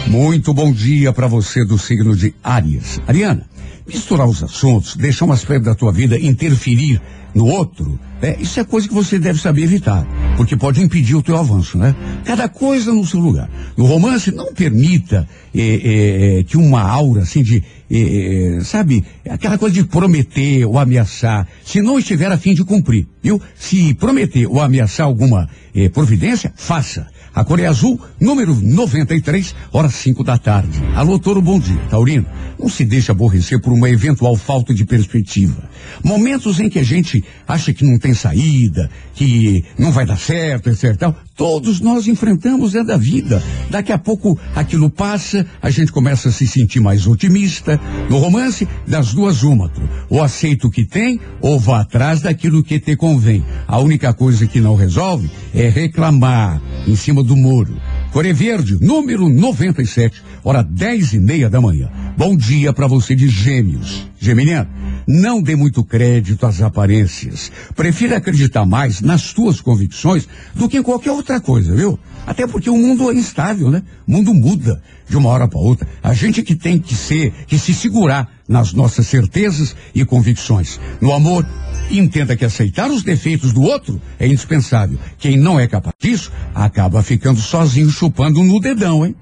Muito 0.08 0.54
bom 0.54 0.72
dia 0.72 1.12
para 1.12 1.26
você 1.26 1.66
do 1.66 1.78
signo 1.78 2.16
de 2.16 2.34
Áries. 2.42 2.98
Ariana, 3.06 3.46
misturar 3.86 4.26
os 4.26 4.42
assuntos, 4.42 4.96
deixar 4.96 5.26
um 5.26 5.32
aspecto 5.32 5.64
da 5.64 5.74
tua 5.74 5.92
vida 5.92 6.18
interferir 6.18 6.98
no 7.34 7.44
outro, 7.44 8.00
né? 8.20 8.34
Isso 8.40 8.58
é 8.58 8.64
coisa 8.64 8.88
que 8.88 8.94
você 8.94 9.18
deve 9.18 9.38
saber 9.38 9.64
evitar, 9.64 10.06
porque 10.34 10.56
pode 10.56 10.82
impedir 10.82 11.14
o 11.14 11.22
teu 11.22 11.36
avanço, 11.36 11.76
né? 11.76 11.94
Cada 12.24 12.48
coisa 12.48 12.90
no 12.90 13.04
seu 13.04 13.20
lugar. 13.20 13.50
No 13.76 13.84
romance, 13.84 14.32
não 14.32 14.54
permita 14.54 15.28
eh, 15.54 16.38
eh, 16.40 16.44
que 16.44 16.56
uma 16.56 16.80
aura 16.80 17.22
assim 17.22 17.42
de, 17.42 17.62
eh, 17.90 18.60
sabe, 18.62 19.04
aquela 19.28 19.58
coisa 19.58 19.74
de 19.74 19.84
prometer 19.84 20.64
ou 20.64 20.78
ameaçar, 20.78 21.46
se 21.62 21.82
não 21.82 21.98
estiver 21.98 22.32
a 22.32 22.38
fim 22.38 22.54
de 22.54 22.64
cumprir, 22.64 23.06
viu? 23.22 23.40
Se 23.54 23.92
prometer 23.92 24.46
ou 24.46 24.58
ameaçar 24.58 25.04
alguma 25.04 25.50
providência, 25.92 26.50
faça. 26.56 27.06
A 27.38 27.44
cor 27.44 27.60
é 27.60 27.66
azul, 27.66 28.00
número 28.20 28.52
93, 28.52 29.54
horas 29.72 29.94
5 29.94 30.24
da 30.24 30.36
tarde. 30.36 30.82
Alô, 30.96 31.20
Toro, 31.20 31.40
bom 31.40 31.56
dia. 31.56 31.80
Taurino, 31.88 32.26
não 32.58 32.68
se 32.68 32.84
deixe 32.84 33.12
aborrecer 33.12 33.60
por 33.60 33.72
uma 33.72 33.88
eventual 33.88 34.34
falta 34.34 34.74
de 34.74 34.84
perspectiva. 34.84 35.62
Momentos 36.02 36.58
em 36.58 36.68
que 36.68 36.80
a 36.80 36.82
gente 36.82 37.22
acha 37.46 37.72
que 37.72 37.84
não 37.84 37.96
tem 37.96 38.12
saída, 38.12 38.90
que 39.14 39.64
não 39.78 39.92
vai 39.92 40.04
dar 40.04 40.18
certo, 40.18 40.68
etc. 40.68 41.14
Todos 41.38 41.80
nós 41.80 42.08
enfrentamos 42.08 42.74
é 42.74 42.82
da 42.82 42.96
vida. 42.96 43.40
Daqui 43.70 43.92
a 43.92 43.96
pouco 43.96 44.36
aquilo 44.56 44.90
passa, 44.90 45.46
a 45.62 45.70
gente 45.70 45.92
começa 45.92 46.30
a 46.30 46.32
se 46.32 46.48
sentir 46.48 46.80
mais 46.80 47.06
otimista. 47.06 47.80
No 48.10 48.18
romance, 48.18 48.66
das 48.84 49.14
duas 49.14 49.44
uma. 49.44 49.70
Ou 50.10 50.20
aceita 50.20 50.66
o 50.66 50.70
que 50.70 50.84
tem, 50.84 51.20
ou 51.40 51.56
vá 51.56 51.82
atrás 51.82 52.20
daquilo 52.20 52.64
que 52.64 52.80
te 52.80 52.96
convém. 52.96 53.44
A 53.68 53.78
única 53.78 54.12
coisa 54.12 54.48
que 54.48 54.60
não 54.60 54.74
resolve 54.74 55.30
é 55.54 55.68
reclamar 55.68 56.60
em 56.88 56.96
cima 56.96 57.22
do 57.22 57.36
muro. 57.36 57.80
Core 58.12 58.32
Verde, 58.32 58.78
número 58.80 59.28
97, 59.28 60.22
hora 60.42 60.62
dez 60.62 61.12
e 61.12 61.20
meia 61.20 61.50
da 61.50 61.60
manhã. 61.60 61.90
Bom 62.16 62.34
dia 62.34 62.72
para 62.72 62.86
você 62.86 63.14
de 63.14 63.28
Gêmeos. 63.28 64.08
Geminiano, 64.18 64.68
não 65.06 65.42
dê 65.42 65.54
muito 65.54 65.84
crédito 65.84 66.46
às 66.46 66.62
aparências. 66.62 67.52
Prefira 67.76 68.16
acreditar 68.16 68.64
mais 68.64 69.02
nas 69.02 69.32
tuas 69.34 69.60
convicções 69.60 70.26
do 70.54 70.68
que 70.68 70.78
em 70.78 70.82
qualquer 70.82 71.12
outra 71.12 71.38
coisa, 71.38 71.74
viu? 71.74 71.98
Até 72.26 72.46
porque 72.46 72.70
o 72.70 72.76
mundo 72.76 73.10
é 73.10 73.14
instável, 73.14 73.70
né? 73.70 73.82
O 74.06 74.12
mundo 74.12 74.32
muda 74.32 74.82
de 75.08 75.16
uma 75.16 75.28
hora 75.28 75.46
para 75.46 75.60
outra. 75.60 75.86
A 76.02 76.14
gente 76.14 76.42
que 76.42 76.54
tem 76.54 76.78
que 76.78 76.94
ser, 76.94 77.32
que 77.46 77.58
se 77.58 77.74
segurar 77.74 78.37
nas 78.48 78.72
nossas 78.72 79.06
certezas 79.06 79.76
e 79.94 80.04
convicções. 80.04 80.80
No 81.00 81.12
amor, 81.12 81.46
entenda 81.90 82.36
que 82.36 82.44
aceitar 82.44 82.90
os 82.90 83.02
defeitos 83.02 83.52
do 83.52 83.62
outro 83.62 84.00
é 84.18 84.26
indispensável. 84.26 84.98
Quem 85.18 85.36
não 85.36 85.60
é 85.60 85.68
capaz 85.68 85.94
disso, 86.00 86.32
acaba 86.54 87.02
ficando 87.02 87.40
sozinho 87.40 87.90
chupando 87.90 88.42
no 88.42 88.58
dedão, 88.58 89.04
hein? 89.04 89.14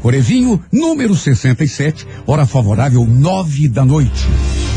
Corevinho, 0.00 0.62
número 0.70 1.16
67, 1.16 2.06
hora 2.26 2.44
favorável, 2.44 3.06
nove 3.06 3.68
da 3.68 3.84
noite. 3.84 4.28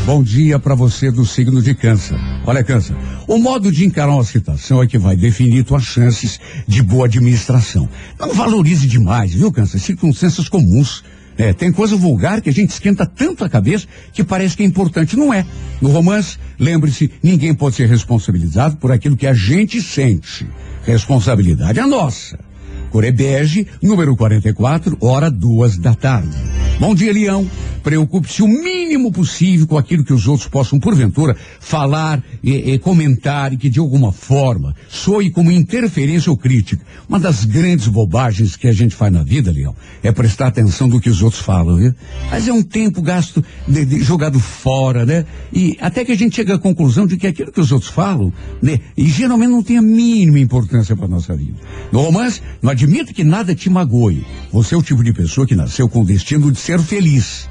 Bom 0.06 0.24
dia 0.24 0.58
para 0.58 0.74
você 0.74 1.12
do 1.12 1.26
signo 1.26 1.62
de 1.62 1.76
câncer. 1.76 2.18
Olha, 2.46 2.64
câncer, 2.64 2.96
o 3.28 3.38
modo 3.38 3.70
de 3.70 3.86
encarar 3.86 4.14
uma 4.14 4.24
situação 4.24 4.82
é 4.82 4.88
que 4.88 4.98
vai 4.98 5.18
definir 5.18 5.66
tuas 5.66 5.84
chances 5.84 6.40
de 6.66 6.82
boa 6.82 7.08
administração. 7.08 7.90
Não 8.18 8.34
valorize 8.34 8.88
demais, 8.88 9.34
viu, 9.34 9.52
câncer? 9.52 9.80
Circunstâncias 9.80 10.48
comuns. 10.48 11.04
É, 11.38 11.54
tem 11.54 11.72
coisa 11.72 11.96
vulgar 11.96 12.42
que 12.42 12.50
a 12.50 12.54
gente 12.54 12.72
esquenta 12.72 13.06
tanto 13.06 13.44
a 13.44 13.50
cabeça 13.50 13.86
que 14.12 14.24
parece 14.24 14.58
que 14.58 14.64
é 14.64 14.66
importante. 14.66 15.16
Não 15.16 15.34
é. 15.34 15.46
No 15.80 15.90
romance, 15.90 16.38
lembre-se, 16.60 17.12
ninguém 17.22 17.54
pode 17.54 17.76
ser 17.76 17.88
responsabilizado 17.88 18.78
por 18.78 18.92
aquilo 18.92 19.16
que 19.16 19.28
a 19.28 19.34
gente 19.34 19.82
sente. 19.82 20.48
Responsabilidade 20.84 21.80
é 21.80 21.86
nossa. 21.86 22.40
Corebege, 22.90 23.68
número 23.82 24.16
44, 24.16 24.98
hora 25.02 25.30
duas 25.30 25.78
da 25.78 25.94
tarde. 25.94 26.36
Bom 26.80 26.96
dia, 26.96 27.12
Leão. 27.12 27.48
Preocupe-se 27.88 28.44
o 28.44 28.48
mínimo 28.50 29.14
possível 29.14 29.66
com 29.66 29.78
aquilo 29.78 30.04
que 30.04 30.12
os 30.12 30.28
outros 30.28 30.50
possam, 30.50 30.78
porventura, 30.78 31.38
falar 31.58 32.22
e, 32.44 32.74
e 32.74 32.78
comentar 32.78 33.54
e 33.54 33.56
que, 33.56 33.70
de 33.70 33.80
alguma 33.80 34.12
forma, 34.12 34.76
soe 34.90 35.32
como 35.32 35.50
interferência 35.50 36.30
ou 36.30 36.36
crítica. 36.36 36.84
Uma 37.08 37.18
das 37.18 37.46
grandes 37.46 37.88
bobagens 37.88 38.58
que 38.58 38.68
a 38.68 38.74
gente 38.74 38.94
faz 38.94 39.14
na 39.14 39.24
vida, 39.24 39.54
Leão, 39.54 39.74
é 40.04 40.12
prestar 40.12 40.48
atenção 40.48 40.90
do 40.90 41.00
que 41.00 41.10
os 41.10 41.22
outros 41.22 41.42
falam, 41.42 41.78
viu? 41.78 41.96
Mas 42.30 42.46
é 42.46 42.52
um 42.52 42.62
tempo 42.62 43.02
gasto 43.02 43.42
de, 43.66 43.86
de, 43.86 44.04
jogado 44.04 44.38
fora, 44.38 45.06
né? 45.06 45.26
E 45.54 45.78
até 45.80 46.04
que 46.04 46.12
a 46.12 46.18
gente 46.18 46.36
chega 46.36 46.56
à 46.56 46.60
conclusão 46.60 47.08
de 47.08 47.16
que 47.16 47.26
aquilo 47.26 47.54
que 47.54 47.62
os 47.62 47.72
outros 47.72 47.90
falam, 47.90 48.34
né? 48.62 48.82
E 48.98 49.08
geralmente 49.08 49.52
não 49.52 49.64
tem 49.64 49.78
a 49.78 49.82
mínima 49.82 50.40
importância 50.40 50.94
para 50.94 51.08
nossa 51.08 51.34
vida. 51.38 51.56
No 51.94 52.02
romance, 52.02 52.42
não 52.62 52.70
admita 52.70 53.14
que 53.14 53.24
nada 53.24 53.56
te 53.56 53.70
magoe. 53.70 54.26
Você 54.52 54.76
é 54.76 54.78
o 54.78 54.84
tipo 54.84 55.02
de 55.06 55.14
pessoa 55.14 55.48
que 55.48 55.56
nasceu 55.56 55.88
com 55.88 56.02
o 56.02 56.06
destino 56.06 56.52
de 56.52 56.60
ser 56.60 56.82
feliz. 56.82 57.48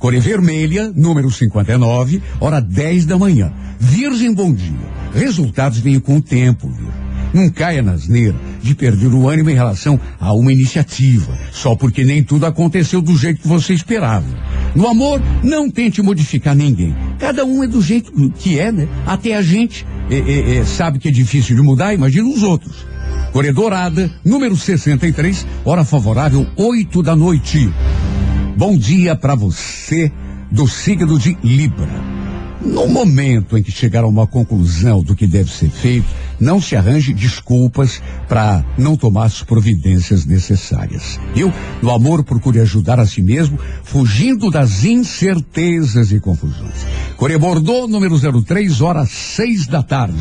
Core 0.00 0.18
Vermelha, 0.18 0.90
número 0.96 1.30
59, 1.30 2.22
hora 2.40 2.58
10 2.58 3.04
da 3.04 3.18
manhã. 3.18 3.52
Virgem, 3.78 4.32
bom 4.32 4.50
dia. 4.50 4.72
Resultados 5.14 5.78
vêm 5.78 6.00
com 6.00 6.16
o 6.16 6.22
tempo, 6.22 6.70
viu? 6.70 6.88
Não 7.34 7.50
caia 7.50 7.82
na 7.82 7.92
asneira 7.92 8.34
de 8.62 8.74
perder 8.74 9.08
o 9.08 9.28
ânimo 9.28 9.50
em 9.50 9.54
relação 9.54 10.00
a 10.18 10.32
uma 10.32 10.52
iniciativa, 10.52 11.38
só 11.52 11.76
porque 11.76 12.02
nem 12.02 12.24
tudo 12.24 12.46
aconteceu 12.46 13.02
do 13.02 13.14
jeito 13.14 13.42
que 13.42 13.46
você 13.46 13.74
esperava. 13.74 14.24
No 14.74 14.88
amor, 14.88 15.20
não 15.44 15.70
tente 15.70 16.00
modificar 16.00 16.56
ninguém. 16.56 16.96
Cada 17.18 17.44
um 17.44 17.62
é 17.62 17.66
do 17.66 17.82
jeito 17.82 18.10
que 18.30 18.58
é, 18.58 18.72
né? 18.72 18.88
Até 19.06 19.36
a 19.36 19.42
gente 19.42 19.86
é, 20.08 20.16
é, 20.16 20.56
é, 20.56 20.64
sabe 20.64 20.98
que 20.98 21.08
é 21.08 21.12
difícil 21.12 21.54
de 21.54 21.60
mudar, 21.60 21.92
imagina 21.92 22.26
os 22.26 22.42
outros. 22.42 22.86
Corredorada, 23.32 24.10
número 24.24 24.56
63, 24.56 25.46
hora 25.62 25.84
favorável, 25.84 26.46
8 26.56 27.02
da 27.02 27.14
noite. 27.14 27.70
Bom 28.60 28.76
dia 28.76 29.16
para 29.16 29.34
você 29.34 30.12
do 30.50 30.68
signo 30.68 31.18
de 31.18 31.34
Libra. 31.42 31.88
No 32.60 32.86
momento 32.86 33.56
em 33.56 33.62
que 33.62 33.72
chegar 33.72 34.04
a 34.04 34.06
uma 34.06 34.26
conclusão 34.26 35.02
do 35.02 35.16
que 35.16 35.26
deve 35.26 35.50
ser 35.50 35.70
feito, 35.70 36.06
não 36.38 36.60
se 36.60 36.76
arranje 36.76 37.14
desculpas 37.14 38.02
para 38.28 38.62
não 38.76 38.98
tomar 38.98 39.24
as 39.24 39.42
providências 39.42 40.26
necessárias. 40.26 41.18
Eu, 41.34 41.50
no 41.80 41.90
amor, 41.90 42.22
procure 42.22 42.60
ajudar 42.60 43.00
a 43.00 43.06
si 43.06 43.22
mesmo, 43.22 43.58
fugindo 43.82 44.50
das 44.50 44.84
incertezas 44.84 46.12
e 46.12 46.20
confusões. 46.20 46.86
Core 47.16 47.38
Bordeaux, 47.38 47.90
número 47.90 48.18
03, 48.18 48.82
horas 48.82 49.08
seis 49.08 49.66
da 49.66 49.82
tarde. 49.82 50.20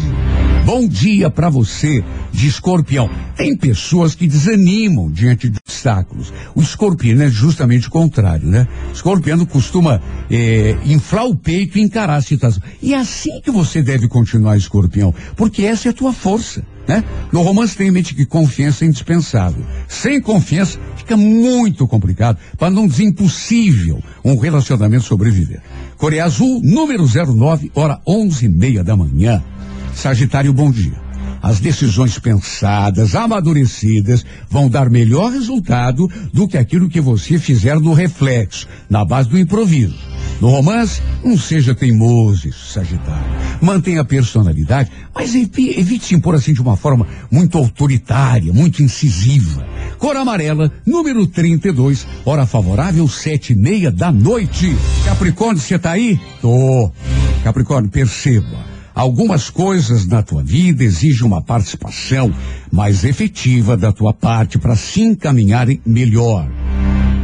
Bom 0.71 0.87
dia 0.87 1.31
para 1.31 1.49
você 1.49 2.03
de 2.31 2.47
escorpião. 2.47 3.09
Tem 3.35 3.57
pessoas 3.57 4.13
que 4.13 4.27
desanimam 4.27 5.09
diante 5.09 5.49
de 5.49 5.57
obstáculos. 5.57 6.31
O 6.53 6.61
escorpião 6.61 7.19
é 7.23 7.27
justamente 7.27 7.87
o 7.87 7.89
contrário, 7.89 8.47
né? 8.47 8.67
O 8.89 8.93
escorpião 8.93 9.43
costuma 9.47 9.99
eh, 10.29 10.77
inflar 10.85 11.25
o 11.25 11.35
peito 11.35 11.79
e 11.79 11.81
encarar 11.81 12.17
a 12.17 12.21
situação. 12.21 12.61
E 12.83 12.93
é 12.93 12.99
assim 12.99 13.41
que 13.41 13.49
você 13.49 13.81
deve 13.81 14.07
continuar, 14.07 14.57
escorpião, 14.57 15.11
porque 15.35 15.63
essa 15.63 15.87
é 15.87 15.89
a 15.89 15.93
tua 15.93 16.13
força. 16.13 16.63
Né? 16.87 17.03
No 17.31 17.41
romance 17.41 17.75
tem 17.75 17.87
em 17.87 17.91
mente 17.91 18.13
que 18.13 18.27
confiança 18.27 18.85
é 18.85 18.87
indispensável. 18.89 19.65
Sem 19.87 20.21
confiança 20.21 20.79
fica 20.95 21.17
muito 21.17 21.87
complicado, 21.87 22.37
para 22.59 22.69
não 22.69 22.87
dizer 22.87 23.05
impossível, 23.05 24.03
um 24.23 24.37
relacionamento 24.37 25.03
sobreviver. 25.03 25.63
Coreia 25.97 26.25
Azul, 26.25 26.61
número 26.63 27.07
09, 27.07 27.71
hora 27.73 27.99
onze 28.05 28.45
e 28.45 28.49
meia 28.49 28.83
da 28.83 28.95
manhã. 28.95 29.43
Sagitário, 29.93 30.53
bom 30.53 30.71
dia. 30.71 31.09
As 31.41 31.59
decisões 31.59 32.19
pensadas, 32.19 33.15
amadurecidas, 33.15 34.25
vão 34.49 34.69
dar 34.69 34.89
melhor 34.89 35.31
resultado 35.31 36.09
do 36.33 36.47
que 36.47 36.57
aquilo 36.57 36.89
que 36.89 36.99
você 36.99 37.39
fizer 37.39 37.79
no 37.79 37.93
reflexo, 37.93 38.67
na 38.89 39.05
base 39.05 39.29
do 39.29 39.39
improviso. 39.39 39.95
No 40.41 40.49
romance, 40.49 41.01
não 41.23 41.37
seja 41.37 41.75
teimoso, 41.75 42.51
Sagitário. 42.53 43.29
Mantenha 43.61 44.01
a 44.01 44.05
personalidade, 44.05 44.89
mas 45.13 45.35
evite 45.35 46.05
se 46.05 46.15
impor 46.15 46.35
assim 46.35 46.53
de 46.53 46.61
uma 46.61 46.77
forma 46.77 47.05
muito 47.29 47.57
autoritária, 47.57 48.53
muito 48.53 48.81
incisiva. 48.81 49.65
Cor 49.97 50.15
amarela, 50.15 50.71
número 50.85 51.27
32, 51.27 52.07
hora 52.23 52.45
favorável, 52.45 53.07
sete 53.07 53.51
e 53.51 53.55
meia 53.55 53.91
da 53.91 54.11
noite. 54.11 54.73
Capricórnio, 55.05 55.61
você 55.61 55.77
tá 55.77 55.91
aí? 55.91 56.19
Tô. 56.41 56.89
Capricórnio, 57.43 57.91
perceba. 57.91 58.68
Algumas 58.99 59.49
coisas 59.49 60.05
na 60.05 60.21
tua 60.21 60.43
vida 60.43 60.83
exigem 60.83 61.25
uma 61.25 61.41
participação 61.41 62.35
mais 62.69 63.05
efetiva 63.05 63.77
da 63.77 63.93
tua 63.93 64.13
parte 64.13 64.59
para 64.59 64.75
se 64.75 64.99
encaminharem 64.99 65.79
melhor. 65.85 66.51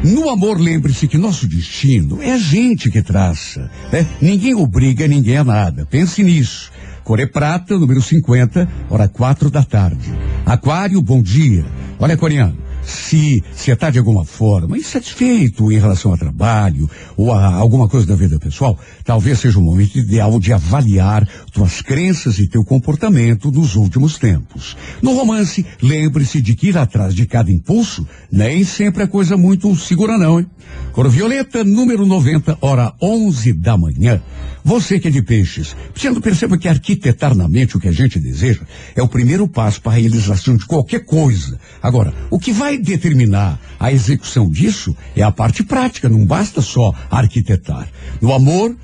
No 0.01 0.29
amor, 0.29 0.57
lembre-se 0.57 1.05
que 1.05 1.17
nosso 1.17 1.45
destino 1.45 2.21
é 2.21 2.31
a 2.31 2.37
gente 2.37 2.89
que 2.89 3.01
traça. 3.01 3.69
Né? 3.91 4.07
Ninguém 4.21 4.55
obriga 4.55 5.05
ninguém 5.05 5.35
a 5.35 5.43
nada. 5.43 5.85
Pense 5.85 6.23
nisso. 6.23 6.71
Core 7.03 7.27
Prata, 7.27 7.77
número 7.77 8.01
50, 8.01 8.69
hora 8.89 9.09
quatro 9.09 9.49
da 9.49 9.61
tarde. 9.61 10.13
Aquário, 10.45 11.01
bom 11.01 11.21
dia. 11.21 11.65
Olha, 11.99 12.15
coreano, 12.15 12.55
se 12.85 13.43
você 13.53 13.71
está 13.71 13.89
de 13.89 13.97
alguma 13.97 14.23
forma 14.23 14.77
insatisfeito 14.77 15.71
em 15.71 15.79
relação 15.79 16.11
ao 16.11 16.17
trabalho 16.17 16.89
ou 17.17 17.33
a 17.33 17.53
alguma 17.55 17.87
coisa 17.87 18.05
da 18.05 18.15
vida 18.15 18.39
pessoal, 18.39 18.77
talvez 19.03 19.39
seja 19.39 19.59
o 19.59 19.61
momento 19.61 19.97
ideal 19.97 20.39
de 20.39 20.53
avaliar 20.53 21.27
tuas 21.51 21.81
crenças 21.81 22.39
e 22.39 22.47
teu 22.47 22.63
comportamento 22.63 23.49
dos 23.49 23.75
últimos 23.75 24.17
tempos. 24.17 24.77
No 25.01 25.15
romance, 25.15 25.65
lembre-se 25.81 26.41
de 26.41 26.55
que 26.55 26.67
ir 26.67 26.77
atrás 26.77 27.13
de 27.13 27.25
cada 27.25 27.51
impulso 27.51 28.07
nem 28.31 28.63
sempre 28.63 29.03
é 29.03 29.07
coisa 29.07 29.35
muito 29.35 29.75
segura 29.75 30.17
não, 30.17 30.39
hein? 30.39 30.47
Cor 30.91 31.09
Violeta, 31.09 31.63
número 31.63 32.05
90, 32.05 32.57
hora 32.61 32.93
11 33.01 33.53
da 33.53 33.77
manhã. 33.77 34.21
Você 34.63 34.99
que 34.99 35.09
é 35.09 35.11
de 35.11 35.21
peixes, 35.21 35.75
sendo 35.93 36.19
perceba 36.19 36.57
que 36.57 36.67
arquitetar 36.67 37.35
na 37.35 37.47
mente 37.47 37.77
o 37.77 37.79
que 37.79 37.87
a 37.87 37.91
gente 37.91 38.19
deseja 38.19 38.61
é 38.95 39.03
o 39.03 39.07
primeiro 39.07 39.47
passo 39.47 39.81
para 39.81 39.91
a 39.91 39.95
realização 39.95 40.55
de 40.55 40.65
qualquer 40.65 41.05
coisa. 41.05 41.59
Agora, 41.83 42.13
o 42.31 42.39
que 42.39 42.51
vai 42.51 42.74
determinar 42.77 43.59
a 43.79 43.91
execução 43.91 44.49
disso 44.49 44.95
é 45.15 45.21
a 45.21 45.31
parte 45.31 45.63
prática, 45.63 46.09
não 46.09 46.25
basta 46.25 46.61
só 46.61 46.93
arquitetar. 47.09 47.87
No 48.21 48.33
amor, 48.33 48.75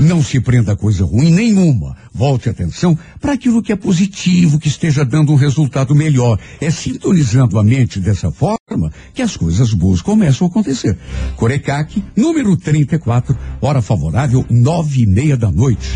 não 0.00 0.22
se 0.22 0.40
prenda 0.40 0.72
a 0.72 0.76
coisa 0.76 1.04
ruim 1.04 1.32
nenhuma. 1.32 1.96
Volte 2.12 2.48
atenção 2.48 2.98
para 3.20 3.32
aquilo 3.32 3.62
que 3.62 3.72
é 3.72 3.76
positivo, 3.76 4.58
que 4.58 4.68
esteja 4.68 5.04
dando 5.04 5.32
um 5.32 5.36
resultado 5.36 5.94
melhor. 5.94 6.38
É 6.60 6.70
sintonizando 6.70 7.58
a 7.58 7.64
mente 7.64 8.00
dessa 8.00 8.30
forma 8.30 8.92
que 9.14 9.22
as 9.22 9.36
coisas 9.36 9.72
boas 9.72 10.00
começam 10.00 10.46
a 10.46 10.50
acontecer. 10.50 10.96
Corecaque, 11.36 12.02
número 12.16 12.56
34, 12.56 13.36
hora 13.60 13.82
favorável, 13.82 14.44
nove 14.48 15.02
e 15.02 15.06
meia 15.06 15.36
da 15.36 15.50
noite. 15.50 15.88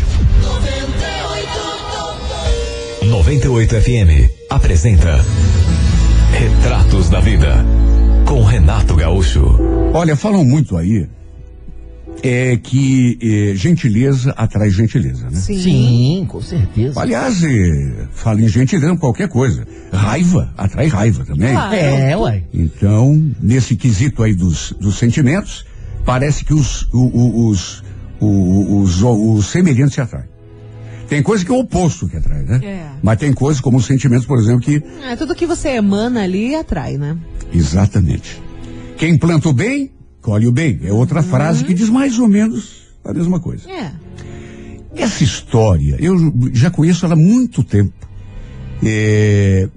98 3.03 3.81
FM 3.81 4.31
apresenta 4.49 5.23
Retratos 6.37 7.09
da 7.09 7.19
Vida 7.19 7.63
com 8.25 8.41
Renato 8.43 8.95
Gaúcho. 8.95 9.43
Olha, 9.93 10.15
falam 10.15 10.43
muito 10.43 10.75
aí 10.75 11.07
é 12.21 12.55
que 12.57 13.17
eh, 13.21 13.55
gentileza 13.55 14.31
atrai 14.37 14.69
gentileza, 14.69 15.29
né? 15.29 15.37
Sim, 15.37 16.25
com 16.29 16.41
certeza. 16.41 16.99
Aliás, 17.01 17.43
eh, 17.43 18.07
fala 18.11 18.41
em 18.41 18.47
gentileza 18.47 18.95
qualquer 18.97 19.27
coisa. 19.27 19.65
Raiva 19.91 20.53
atrai 20.57 20.87
raiva 20.87 21.25
também. 21.25 21.53
Claro. 21.53 21.75
É, 21.75 22.15
uai. 22.17 22.43
Então, 22.53 23.31
nesse 23.41 23.75
quesito 23.75 24.23
aí 24.23 24.33
dos, 24.33 24.73
dos 24.79 24.97
sentimentos, 24.97 25.65
parece 26.05 26.45
que 26.45 26.53
os, 26.53 26.83
o- 26.93 26.97
o- 27.13 27.49
os, 27.49 27.83
o- 28.19 28.79
os, 28.81 29.01
os 29.03 29.45
semelhantes 29.47 29.93
se 29.95 30.01
atraem. 30.01 30.25
Tem 31.07 31.21
coisa 31.21 31.45
que 31.45 31.51
é 31.51 31.53
o 31.53 31.59
oposto 31.59 32.07
que 32.07 32.17
atrai, 32.17 32.43
né? 32.43 32.59
É. 32.63 32.89
Mas 33.01 33.19
tem 33.19 33.33
coisas 33.33 33.61
como 33.61 33.77
os 33.77 33.85
sentimentos, 33.85 34.25
por 34.25 34.39
exemplo, 34.39 34.61
que. 34.61 34.81
É, 35.03 35.15
tudo 35.15 35.35
que 35.35 35.45
você 35.45 35.69
emana 35.69 36.23
ali 36.23 36.55
atrai, 36.55 36.97
né? 36.97 37.17
Exatamente. 37.53 38.41
Quem 38.97 39.17
planta 39.17 39.49
o 39.49 39.53
bem, 39.53 39.91
colhe 40.21 40.47
o 40.47 40.51
bem. 40.51 40.79
É 40.83 40.93
outra 40.93 41.21
frase 41.21 41.63
que 41.63 41.73
diz 41.73 41.89
mais 41.89 42.17
ou 42.19 42.27
menos 42.27 42.83
a 43.03 43.13
mesma 43.13 43.39
coisa. 43.39 43.69
É. 43.69 43.91
Essa 44.95 45.23
história, 45.23 45.97
eu 45.99 46.15
já 46.53 46.69
conheço 46.69 47.05
ela 47.05 47.15
há 47.15 47.17
muito 47.17 47.63
tempo. 47.63 47.93
É, 48.83 49.67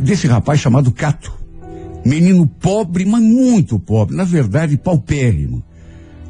desse 0.00 0.26
rapaz 0.26 0.60
chamado 0.60 0.90
Cato. 0.92 1.32
Menino 2.04 2.46
pobre, 2.46 3.04
mas 3.04 3.22
muito 3.22 3.78
pobre. 3.78 4.16
Na 4.16 4.24
verdade, 4.24 4.76
paupérrimo. 4.76 5.62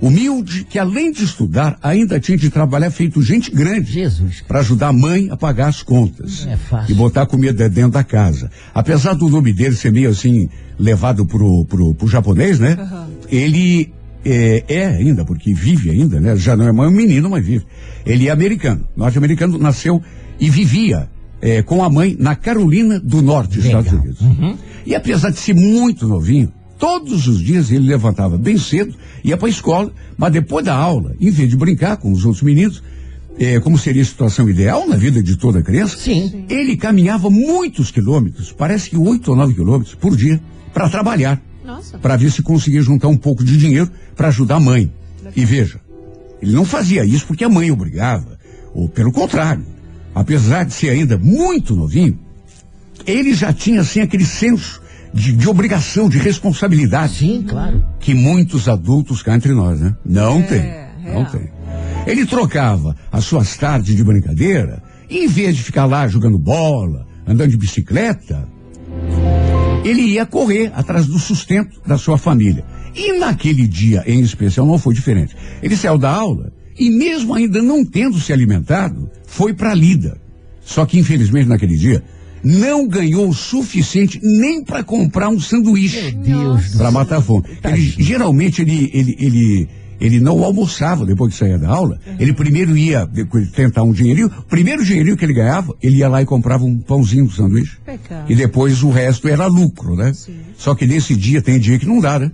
Humilde, 0.01 0.65
que 0.65 0.79
além 0.79 1.13
de 1.13 1.25
estudar, 1.25 1.79
ainda 1.83 2.19
tinha 2.19 2.39
de 2.39 2.49
trabalhar 2.49 2.91
feito 2.91 3.21
gente 3.21 3.51
grande 3.51 3.93
Jesus. 3.93 4.43
para 4.47 4.61
ajudar 4.61 4.89
a 4.89 4.93
mãe 4.93 5.29
a 5.31 5.37
pagar 5.37 5.69
as 5.69 5.83
contas. 5.83 6.47
É 6.47 6.57
fácil. 6.57 6.93
E 6.93 6.95
botar 6.95 7.27
comida 7.27 7.69
dentro 7.69 7.93
da 7.93 8.03
casa. 8.03 8.51
Apesar 8.75 9.15
do 9.15 9.29
nome 9.29 9.53
dele 9.53 9.77
ser 9.77 9.93
meio 9.93 10.09
assim, 10.09 10.49
levado 10.79 11.27
pro, 11.27 11.65
pro, 11.67 11.95
pro 11.95 12.09
japonês, 12.09 12.59
né? 12.59 12.77
Ele 13.29 13.93
é, 14.25 14.65
é 14.69 14.87
ainda, 14.87 15.25
porque 15.25 15.53
vive 15.53 15.91
ainda, 15.91 16.19
né? 16.19 16.35
Já 16.37 16.57
não 16.57 16.67
é 16.67 16.73
mais 16.73 16.91
um 16.91 16.95
menino, 16.95 17.29
mas 17.29 17.45
vive. 17.45 17.67
Ele 18.07 18.29
é 18.29 18.31
americano, 18.31 18.87
norte-americano, 18.97 19.59
nasceu 19.59 20.03
e 20.39 20.49
vivia 20.49 21.09
é, 21.43 21.63
com 21.63 21.85
a 21.85 21.91
mãe 21.91 22.17
na 22.19 22.35
Carolina 22.35 22.99
do 22.99 23.21
Norte, 23.21 23.61
Legal. 23.61 23.83
Estados 23.83 24.01
Unidos. 24.01 24.57
E 24.87 24.95
apesar 24.95 25.31
de 25.31 25.39
ser 25.39 25.55
muito 25.55 26.09
novinho, 26.09 26.53
todos 26.81 27.29
os 27.29 27.39
dias 27.41 27.71
ele 27.71 27.87
levantava 27.87 28.39
bem 28.39 28.57
cedo, 28.57 28.95
ia 29.23 29.37
para 29.37 29.47
a 29.47 29.51
escola, 29.51 29.93
mas 30.17 30.33
depois 30.33 30.65
da 30.65 30.75
aula, 30.75 31.15
em 31.21 31.31
vez 31.31 31.51
de 31.51 31.57
brincar 31.57 31.99
com 31.99 32.11
os 32.11 32.25
outros 32.25 32.43
meninos, 32.43 32.83
é, 33.39 33.61
como 33.61 33.79
seria 33.79 34.01
a 34.03 34.05
situação 34.05 34.49
ideal 34.49 34.89
na 34.89 34.97
vida 34.97 35.23
de 35.23 35.37
toda 35.37 35.63
criança, 35.63 35.97
Sim. 35.99 36.47
ele 36.49 36.77
caminhava 36.79 37.29
muitos 37.31 37.91
quilômetros, 37.91 38.51
parece 38.51 38.89
que 38.89 38.97
oito 38.97 39.31
ou 39.31 39.37
nove 39.37 39.55
quilômetros 39.55 39.95
por 39.95 40.17
dia, 40.17 40.41
para 40.73 40.89
trabalhar, 40.89 41.41
para 42.01 42.17
ver 42.17 42.33
se 42.33 42.43
conseguia 42.43 42.81
juntar 42.81 43.09
um 43.09 43.17
pouco 43.17 43.45
de 43.45 43.57
dinheiro 43.59 43.91
para 44.17 44.29
ajudar 44.29 44.57
a 44.57 44.61
mãe. 44.61 44.91
E 45.37 45.45
veja, 45.45 45.81
ele 46.41 46.53
não 46.53 46.65
fazia 46.65 47.05
isso 47.05 47.27
porque 47.27 47.45
a 47.45 47.49
mãe 47.49 47.71
obrigava, 47.71 48.39
ou 48.75 48.89
pelo 48.89 49.13
contrário, 49.13 49.65
apesar 50.15 50.65
de 50.65 50.73
ser 50.73 50.89
ainda 50.89 51.19
muito 51.19 51.77
novinho, 51.77 52.19
ele 53.07 53.35
já 53.35 53.53
tinha 53.53 53.83
assim 53.83 54.01
aquele 54.01 54.25
senso 54.25 54.80
de, 55.13 55.33
de 55.33 55.49
obrigação, 55.49 56.09
de 56.09 56.19
responsabilidade 56.19 57.15
Sim, 57.15 57.45
claro. 57.49 57.85
que 57.99 58.15
muitos 58.15 58.69
adultos 58.69 59.23
cá 59.23 59.35
entre 59.37 59.53
nós, 59.53 59.81
né? 59.81 59.95
Não 60.05 60.39
É, 60.41 60.43
tem. 60.43 60.61
Não 61.05 61.23
real. 61.23 61.27
tem. 61.27 61.49
Ele 62.07 62.25
trocava 62.27 62.95
as 63.11 63.25
suas 63.25 63.57
tardes 63.57 63.95
de 63.97 64.03
brincadeira, 64.05 64.83
e 65.09 65.25
em 65.25 65.29
vez 65.29 65.57
de 65.57 65.63
ficar 65.63 65.85
lá 65.87 66.07
jogando 66.09 66.39
bola, 66.39 67.07
andando 67.27 67.51
de 67.51 67.57
bicicleta, 67.57 68.49
ele 69.85 70.03
ia 70.03 70.27
correr 70.27 70.71
atrás 70.75 71.07
do 71.07 71.19
sustento 71.19 71.81
da 71.87 71.97
sua 71.99 72.19
família. 72.19 72.65
E 72.95 73.19
naquele 73.19 73.67
dia 73.67 74.03
em 74.07 74.21
especial 74.21 74.67
não 74.67 74.79
foi 74.79 74.95
diferente. 74.95 75.35
Ele 75.63 75.77
saiu 75.77 75.97
da 75.99 76.11
aula 76.11 76.53
e 76.79 76.91
mesmo 76.91 77.35
ainda 77.35 77.63
não 77.63 77.85
tendo 77.85 78.19
se 78.19 78.33
alimentado, 78.33 79.11
foi 79.27 79.53
para 79.55 79.71
a 79.73 79.75
lida. 79.75 80.17
Só 80.61 80.85
que 80.87 80.99
infelizmente 80.99 81.49
naquele 81.49 81.77
dia 81.77 82.03
não 82.43 82.87
ganhou 82.89 83.29
o 83.29 83.35
suficiente 83.35 84.19
nem 84.23 84.65
para 84.65 84.83
comprar 84.83 85.29
um 85.29 85.39
sanduíche 85.41 86.13
Meu 86.13 86.23
Deus 86.23 86.73
do 86.73 86.79
para 86.79 86.91
matar 86.91 87.19
a 87.19 87.23
fome. 87.23 87.45
Ele, 87.65 87.95
geralmente 87.99 88.63
ele, 88.63 88.91
ele, 88.95 89.17
ele, 89.19 89.69
ele 90.01 90.21
não 90.21 90.43
almoçava 90.43 91.05
depois 91.05 91.33
que 91.33 91.39
saía 91.39 91.59
da 91.59 91.69
aula. 91.69 92.01
Ele 92.19 92.33
primeiro 92.33 92.77
ia 92.77 93.07
tentar 93.55 93.83
um 93.83 93.93
dinheirinho. 93.93 94.29
O 94.29 94.43
primeiro 94.43 94.85
dinheirinho 94.85 95.17
que 95.17 95.25
ele 95.25 95.35
ganhava, 95.35 95.75
ele 95.83 95.97
ia 95.99 96.09
lá 96.09 96.23
e 96.23 96.27
comprava 96.27 96.65
um 96.65 96.79
pãozinho 96.79 97.27
do 97.27 97.33
sanduíche. 97.33 97.77
Pecado. 97.85 98.31
E 98.31 98.35
depois 98.35 98.83
o 98.83 98.91
resto 98.91 99.29
era 99.29 99.47
lucro, 99.47 99.95
né? 99.95 100.13
Sim. 100.15 100.37
Só 100.57 100.75
que 100.75 100.87
nesse 100.87 101.15
dia 101.15 101.43
tem 101.43 101.59
dia 101.59 101.79
que 101.79 101.87
não 101.87 102.01
dá, 102.01 102.19
né? 102.19 102.31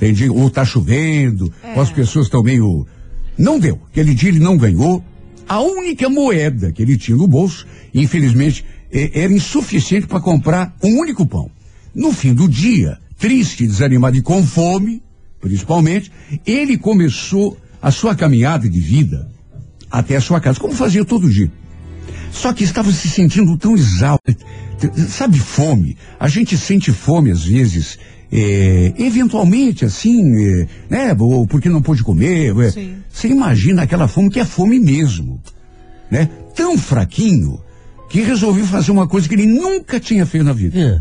Tem 0.00 0.12
dia, 0.12 0.32
ou 0.32 0.48
tá 0.50 0.64
chovendo, 0.64 1.52
É. 1.62 1.74
ou 1.74 1.82
as 1.82 1.90
pessoas 1.90 2.26
estão 2.26 2.42
meio. 2.42 2.86
Não 3.36 3.58
deu. 3.58 3.80
Aquele 3.90 4.14
dia 4.14 4.28
ele 4.30 4.40
não 4.40 4.56
ganhou. 4.56 5.02
A 5.48 5.60
única 5.60 6.08
moeda 6.10 6.70
que 6.72 6.82
ele 6.82 6.98
tinha 6.98 7.16
no 7.16 7.26
bolso, 7.26 7.66
infelizmente, 7.94 8.64
era 8.92 9.32
insuficiente 9.32 10.06
para 10.06 10.20
comprar 10.20 10.74
um 10.82 10.98
único 10.98 11.26
pão. 11.26 11.50
No 11.94 12.12
fim 12.12 12.34
do 12.34 12.48
dia, 12.48 12.98
triste, 13.18 13.66
desanimado 13.66 14.16
e 14.16 14.22
com 14.22 14.42
fome, 14.44 15.02
principalmente, 15.40 16.10
ele 16.46 16.76
começou 16.78 17.56
a 17.80 17.90
sua 17.90 18.14
caminhada 18.14 18.68
de 18.68 18.80
vida 18.80 19.30
até 19.90 20.16
a 20.16 20.20
sua 20.20 20.40
casa, 20.40 20.60
como 20.60 20.74
fazia 20.74 21.04
todo 21.04 21.30
dia. 21.30 21.50
Só 22.30 22.52
que 22.52 22.64
estava 22.64 22.92
se 22.92 23.08
sentindo 23.08 23.56
tão 23.56 23.74
exausto. 23.74 24.22
Sabe, 25.08 25.38
fome. 25.38 25.96
A 26.20 26.28
gente 26.28 26.56
sente 26.56 26.92
fome 26.92 27.30
às 27.30 27.44
vezes, 27.44 27.98
é, 28.30 28.92
eventualmente, 28.98 29.84
assim, 29.84 30.20
é, 30.36 30.66
né? 30.90 31.16
Ou 31.18 31.46
porque 31.46 31.68
não 31.68 31.82
pôde 31.82 32.02
comer. 32.02 32.50
é. 32.50 32.98
Você 33.10 33.28
imagina 33.28 33.82
aquela 33.82 34.06
fome 34.06 34.30
que 34.30 34.38
é 34.38 34.44
fome 34.44 34.78
mesmo. 34.78 35.40
Né? 36.10 36.28
Tão 36.54 36.78
fraquinho 36.78 37.60
que 38.08 38.20
resolveu 38.22 38.64
fazer 38.66 38.90
uma 38.90 39.06
coisa 39.06 39.28
que 39.28 39.34
ele 39.34 39.46
nunca 39.46 40.00
tinha 40.00 40.24
feito 40.26 40.44
na 40.44 40.52
vida. 40.52 40.78
É. 40.78 41.00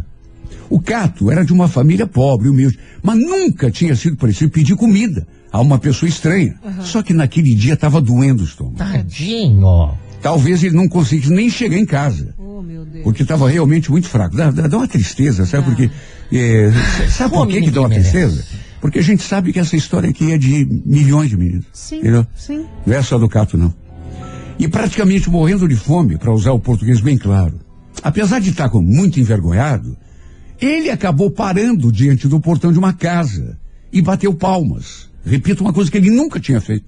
O 0.69 0.79
Cato 0.81 1.31
era 1.31 1.45
de 1.45 1.53
uma 1.53 1.67
família 1.67 2.05
pobre, 2.05 2.49
humilde, 2.49 2.77
mas 3.01 3.17
nunca 3.17 3.71
tinha 3.71 3.95
sido 3.95 4.17
preciso 4.17 4.49
pedir 4.51 4.75
comida 4.75 5.25
a 5.51 5.61
uma 5.61 5.79
pessoa 5.79 6.09
estranha. 6.09 6.55
Só 6.81 7.01
que 7.01 7.13
naquele 7.13 7.55
dia 7.55 7.73
estava 7.75 8.01
doendo 8.01 8.43
o 8.43 8.45
estômago. 8.45 8.77
Tadinho. 8.77 9.93
Talvez 10.21 10.63
ele 10.63 10.75
não 10.75 10.89
conseguisse 10.89 11.31
nem 11.31 11.49
chegar 11.49 11.77
em 11.77 11.85
casa. 11.85 12.33
Oh, 12.37 12.61
meu 12.61 12.83
Deus. 12.85 13.03
Porque 13.03 13.21
estava 13.23 13.49
realmente 13.49 13.89
muito 13.89 14.09
fraco. 14.09 14.35
Dá, 14.35 14.51
dá- 14.51 14.67
dá 14.67 14.77
uma 14.77 14.87
tristeza, 14.87 15.45
sabe? 15.45 15.63
Dá. 15.63 15.69
Porque. 15.75 15.91
é, 16.35 16.71
sabe 17.09 17.33
por 17.33 17.47
que, 17.47 17.61
que 17.61 17.71
dá 17.71 17.81
uma 17.81 17.89
merece. 17.89 18.11
tristeza? 18.11 18.45
Porque 18.81 18.99
a 18.99 19.03
gente 19.03 19.23
sabe 19.23 19.53
que 19.53 19.59
essa 19.59 19.75
história 19.75 20.09
aqui 20.09 20.31
é 20.33 20.37
de 20.37 20.67
milhões 20.85 21.29
de 21.29 21.37
meninos. 21.37 21.65
Sim, 21.71 21.99
Entendeu? 21.99 22.27
sim. 22.35 22.65
Não 22.85 22.93
é 22.95 23.01
só 23.01 23.17
do 23.17 23.29
Cato, 23.29 23.57
não. 23.57 23.73
E 24.59 24.67
praticamente 24.67 25.29
morrendo 25.29 25.67
de 25.67 25.75
fome, 25.75 26.17
para 26.17 26.33
usar 26.33 26.51
o 26.51 26.59
português 26.59 26.99
bem 26.99 27.17
claro. 27.17 27.59
Apesar 28.01 28.39
de 28.39 28.49
estar 28.49 28.69
muito 28.73 29.19
envergonhado, 29.19 29.97
Ele 30.59 30.89
acabou 30.89 31.29
parando 31.29 31.91
diante 31.91 32.27
do 32.27 32.39
portão 32.39 32.71
de 32.71 32.79
uma 32.79 32.93
casa 32.93 33.59
e 33.93 34.01
bateu 34.01 34.33
palmas. 34.33 35.09
Repito, 35.23 35.63
uma 35.63 35.73
coisa 35.73 35.91
que 35.91 35.97
ele 35.97 36.09
nunca 36.09 36.39
tinha 36.39 36.59
feito. 36.59 36.85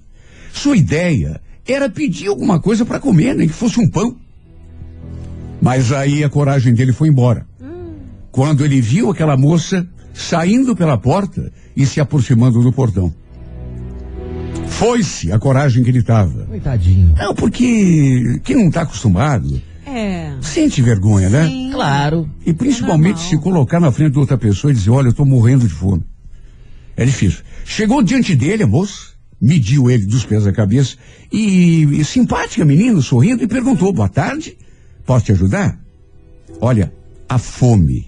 Sua 0.52 0.76
ideia 0.76 1.40
era 1.66 1.88
pedir 1.88 2.28
alguma 2.28 2.58
coisa 2.58 2.84
para 2.84 2.98
comer, 2.98 3.34
nem 3.34 3.46
que 3.46 3.54
fosse 3.54 3.78
um 3.78 3.88
pão. 3.88 4.16
Mas 5.62 5.92
aí 5.92 6.24
a 6.24 6.28
coragem 6.28 6.74
dele 6.74 6.92
foi 6.92 7.08
embora. 7.08 7.46
Quando 8.32 8.64
ele 8.64 8.80
viu 8.80 9.10
aquela 9.10 9.36
moça 9.36 9.86
saindo 10.12 10.74
pela 10.74 10.98
porta 10.98 11.52
e 11.76 11.86
se 11.86 12.00
aproximando 12.00 12.62
do 12.62 12.72
portão. 12.72 13.14
Foi-se 14.66 15.30
a 15.30 15.38
coragem 15.38 15.84
que 15.84 15.90
ele 15.90 15.98
estava. 15.98 16.48
Coitadinho. 16.60 17.14
Não, 17.16 17.34
porque 17.34 18.40
quem 18.44 18.56
não 18.56 18.68
está 18.68 18.82
acostumado 18.82 19.60
É. 19.86 20.34
sente 20.42 20.82
vergonha, 20.82 21.28
né? 21.30 21.46
Sim. 21.48 21.70
Claro. 21.72 22.28
E 22.44 22.52
principalmente 22.52 23.16
normal. 23.16 23.30
se 23.30 23.38
colocar 23.38 23.80
na 23.80 23.90
frente 23.90 24.12
de 24.12 24.18
outra 24.18 24.36
pessoa 24.36 24.70
e 24.70 24.74
dizer, 24.74 24.90
olha, 24.90 25.08
eu 25.08 25.12
tô 25.12 25.24
morrendo 25.24 25.66
de 25.66 25.72
fome. 25.72 26.04
É 26.96 27.04
difícil. 27.04 27.40
Chegou 27.64 28.02
diante 28.02 28.34
dele 28.36 28.62
a 28.64 28.66
moça, 28.66 29.12
mediu 29.40 29.90
ele 29.90 30.04
dos 30.06 30.24
pés 30.24 30.46
à 30.46 30.52
cabeça 30.52 30.96
e, 31.32 31.82
e 32.00 32.04
simpática 32.04 32.64
menina, 32.64 33.00
sorrindo, 33.00 33.42
e 33.42 33.46
perguntou, 33.46 33.92
boa 33.92 34.08
tarde, 34.08 34.56
posso 35.06 35.24
te 35.26 35.32
ajudar? 35.32 35.78
Olha, 36.60 36.92
a 37.28 37.38
fome 37.38 38.06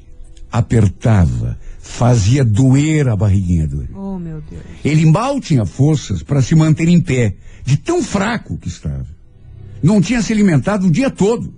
apertava, 0.51 1.59
fazia 1.93 2.43
doer 2.45 3.07
a 3.09 3.15
barriguinha 3.15 3.67
dele. 3.67 3.91
Oh, 3.95 4.19
meu 4.19 4.41
Deus. 4.51 4.63
Ele 4.85 5.05
mal 5.05 5.39
tinha 5.41 5.67
forças 5.67 6.23
para 6.23 6.41
se 6.41 6.55
manter 6.55 6.89
em 6.89 7.01
pé, 7.01 7.35
de 7.65 7.77
tão 7.77 8.03
fraco 8.03 8.57
que 8.57 8.69
estava. 8.69 9.07
Não 9.83 10.01
tinha 10.01 10.23
se 10.23 10.33
alimentado 10.33 10.87
o 10.87 10.91
dia 10.91 11.11
todo, 11.11 11.53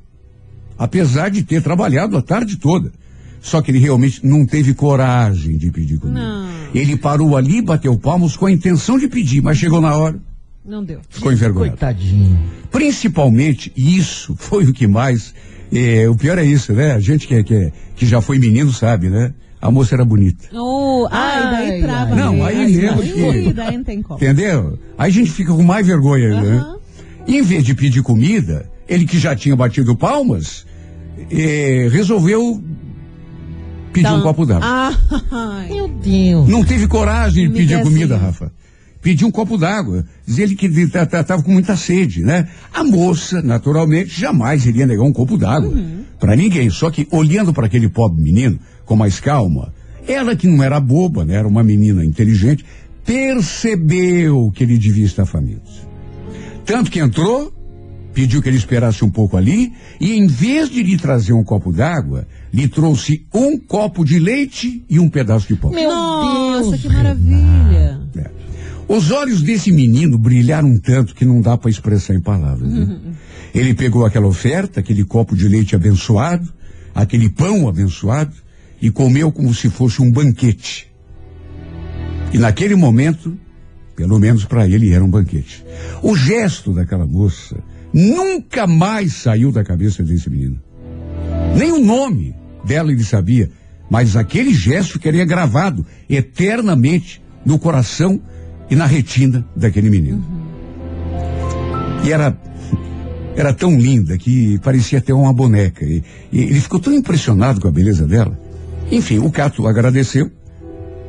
apesar 0.76 1.28
de 1.30 1.42
ter 1.44 1.62
trabalhado 1.62 2.16
a 2.16 2.22
tarde 2.22 2.56
toda. 2.56 2.92
Só 3.40 3.62
que 3.62 3.70
ele 3.70 3.78
realmente 3.78 4.26
não 4.26 4.44
teve 4.44 4.74
coragem 4.74 5.56
de 5.56 5.70
pedir 5.70 5.98
comida. 5.98 6.18
Não. 6.20 6.48
Ele 6.74 6.96
parou 6.96 7.36
ali, 7.36 7.62
bateu 7.62 7.96
palmos 7.96 8.36
com 8.36 8.46
a 8.46 8.50
intenção 8.52 8.98
de 8.98 9.06
pedir, 9.06 9.40
mas 9.42 9.58
chegou 9.58 9.80
na 9.80 9.94
hora, 9.96 10.18
Não 10.64 10.82
deu. 10.82 11.00
ficou 11.10 11.30
envergonhado. 11.32 11.76
Coitadinho. 11.76 12.40
Principalmente 12.72 13.70
isso 13.76 14.34
foi 14.36 14.64
o 14.64 14.72
que 14.72 14.86
mais. 14.86 15.32
eh, 15.72 16.08
o 16.08 16.14
pior 16.16 16.38
é 16.38 16.44
isso, 16.44 16.72
né? 16.72 16.92
A 16.92 17.00
gente 17.00 17.26
que, 17.28 17.34
é- 17.34 17.42
que, 17.42 17.54
é- 17.54 17.72
que 17.96 18.06
já 18.06 18.20
foi 18.20 18.38
menino 18.38 18.72
sabe, 18.72 19.08
né? 19.10 19.32
A 19.64 19.70
moça 19.70 19.94
era 19.94 20.04
bonita. 20.04 20.44
Oh, 20.52 21.08
ai, 21.10 21.42
daí 21.70 21.82
trava. 21.82 22.14
Não, 22.14 22.44
aí 22.44 22.56
Ai, 22.58 22.66
mesmo 22.70 22.96
daí- 22.98 23.44
que- 23.44 23.52
Daí 23.54 23.76
não 23.78 23.84
tem 23.84 24.02
como. 24.02 24.18
Entendeu? 24.18 24.78
Aí 24.98 25.10
a 25.10 25.12
gente 25.14 25.30
fica 25.30 25.54
com 25.54 25.62
mais 25.62 25.86
vergonha, 25.86 26.28
né? 26.40 26.56
Aham. 26.58 26.76
Em 27.26 27.40
vez 27.40 27.64
de 27.64 27.74
pedir 27.74 28.02
comida, 28.02 28.68
ele 28.86 29.06
que 29.06 29.18
já 29.18 29.34
tinha 29.34 29.56
batido 29.56 29.96
palmas, 29.96 30.66
eh, 31.30 31.88
resolveu 31.90 32.62
pedir 33.92 34.06
um 34.06 34.10
Então- 34.10 34.22
copo 34.22 34.44
d'água. 34.44 34.66
Ah, 34.68 34.92
ai. 35.30 35.68
Meu 35.72 35.88
Deus. 35.88 36.46
Não 36.48 36.62
teve 36.62 36.86
coragem 36.86 37.44
de 37.44 37.48
Me 37.52 37.58
pedir 37.60 37.82
comida, 37.82 38.16
assim. 38.16 38.24
Rafa. 38.26 38.52
Pediu 39.00 39.28
um 39.28 39.30
copo 39.30 39.56
d'água. 39.56 40.04
Diz 40.26 40.38
ele 40.38 40.54
que 40.54 40.66
estava 40.66 41.42
com 41.42 41.50
muita 41.52 41.76
sede, 41.76 42.22
né? 42.22 42.48
A 42.72 42.82
moça, 42.84 43.40
naturalmente, 43.42 44.18
jamais 44.18 44.66
iria 44.66 44.86
negar 44.86 45.04
um 45.04 45.12
copo 45.12 45.36
d'água 45.38 45.68
Uhum. 45.70 46.04
para 46.18 46.34
ninguém. 46.36 46.68
Só 46.70 46.90
que 46.90 47.06
olhando 47.10 47.52
para 47.52 47.66
aquele 47.66 47.88
pobre 47.88 48.22
menino 48.22 48.58
com 48.84 48.96
mais 48.96 49.20
calma, 49.20 49.72
ela 50.06 50.36
que 50.36 50.46
não 50.46 50.62
era 50.62 50.78
boba, 50.80 51.24
né? 51.24 51.34
Era 51.34 51.48
uma 51.48 51.62
menina 51.62 52.04
inteligente, 52.04 52.64
percebeu 53.04 54.50
que 54.54 54.62
ele 54.64 54.78
devia 54.78 55.04
estar 55.04 55.26
faminto. 55.26 55.70
Tanto 56.64 56.90
que 56.90 56.98
entrou, 56.98 57.52
pediu 58.12 58.40
que 58.40 58.48
ele 58.48 58.56
esperasse 58.56 59.04
um 59.04 59.10
pouco 59.10 59.36
ali 59.36 59.72
e 60.00 60.12
em 60.12 60.26
vez 60.26 60.70
de 60.70 60.82
lhe 60.82 60.96
trazer 60.96 61.32
um 61.32 61.44
copo 61.44 61.72
d'água, 61.72 62.26
lhe 62.52 62.68
trouxe 62.68 63.26
um 63.34 63.58
copo 63.58 64.04
de 64.04 64.18
leite 64.18 64.84
e 64.88 64.98
um 64.98 65.08
pedaço 65.08 65.48
de 65.48 65.56
pão. 65.56 65.70
Meu 65.70 65.90
Nossa, 65.90 66.70
Deus. 66.70 66.82
que 66.82 66.88
maravilha. 66.88 68.00
É. 68.16 68.30
Os 68.86 69.10
olhos 69.10 69.42
desse 69.42 69.72
menino 69.72 70.16
brilharam 70.18 70.78
tanto 70.78 71.14
que 71.14 71.24
não 71.24 71.40
dá 71.40 71.56
para 71.56 71.70
expressar 71.70 72.14
em 72.14 72.20
palavras. 72.20 72.70
né? 72.70 72.98
Ele 73.54 73.74
pegou 73.74 74.04
aquela 74.04 74.26
oferta, 74.26 74.80
aquele 74.80 75.04
copo 75.04 75.36
de 75.36 75.48
leite 75.48 75.74
abençoado, 75.74 76.48
aquele 76.94 77.28
pão 77.28 77.68
abençoado 77.68 78.32
e 78.84 78.90
comeu 78.90 79.32
como 79.32 79.54
se 79.54 79.70
fosse 79.70 80.02
um 80.02 80.12
banquete. 80.12 80.92
E 82.34 82.36
naquele 82.36 82.76
momento, 82.76 83.34
pelo 83.96 84.18
menos 84.18 84.44
para 84.44 84.68
ele, 84.68 84.92
era 84.92 85.02
um 85.02 85.08
banquete. 85.08 85.64
O 86.02 86.14
gesto 86.14 86.70
daquela 86.70 87.06
moça 87.06 87.56
nunca 87.94 88.66
mais 88.66 89.14
saiu 89.14 89.50
da 89.50 89.64
cabeça 89.64 90.02
desse 90.02 90.28
menino. 90.28 90.60
Nem 91.56 91.72
o 91.72 91.80
nome 91.80 92.34
dela 92.62 92.92
ele 92.92 93.02
sabia, 93.02 93.50
mas 93.88 94.16
aquele 94.16 94.52
gesto 94.52 94.92
ficaria 94.92 95.24
gravado 95.24 95.86
eternamente 96.06 97.22
no 97.42 97.58
coração 97.58 98.20
e 98.68 98.76
na 98.76 98.84
retina 98.84 99.48
daquele 99.56 99.88
menino. 99.88 100.22
E 102.04 102.12
era 102.12 102.36
era 103.34 103.54
tão 103.54 103.78
linda 103.78 104.18
que 104.18 104.58
parecia 104.58 104.98
até 104.98 105.14
uma 105.14 105.32
boneca. 105.32 105.86
E, 105.86 106.04
e 106.30 106.42
ele 106.42 106.60
ficou 106.60 106.78
tão 106.78 106.92
impressionado 106.92 107.62
com 107.62 107.66
a 107.66 107.72
beleza 107.72 108.06
dela. 108.06 108.43
Enfim, 108.94 109.18
o 109.18 109.28
Cato 109.30 109.66
agradeceu, 109.66 110.30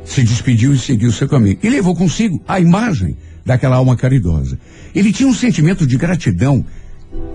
se 0.04 0.22
despediu 0.24 0.74
e 0.74 0.78
seguiu 0.78 1.12
seu 1.12 1.28
caminho. 1.28 1.56
E 1.62 1.68
levou 1.68 1.94
consigo 1.94 2.42
a 2.46 2.58
imagem 2.58 3.16
daquela 3.44 3.76
alma 3.76 3.96
caridosa. 3.96 4.58
Ele 4.92 5.12
tinha 5.12 5.28
um 5.28 5.34
sentimento 5.34 5.86
de 5.86 5.96
gratidão 5.96 6.64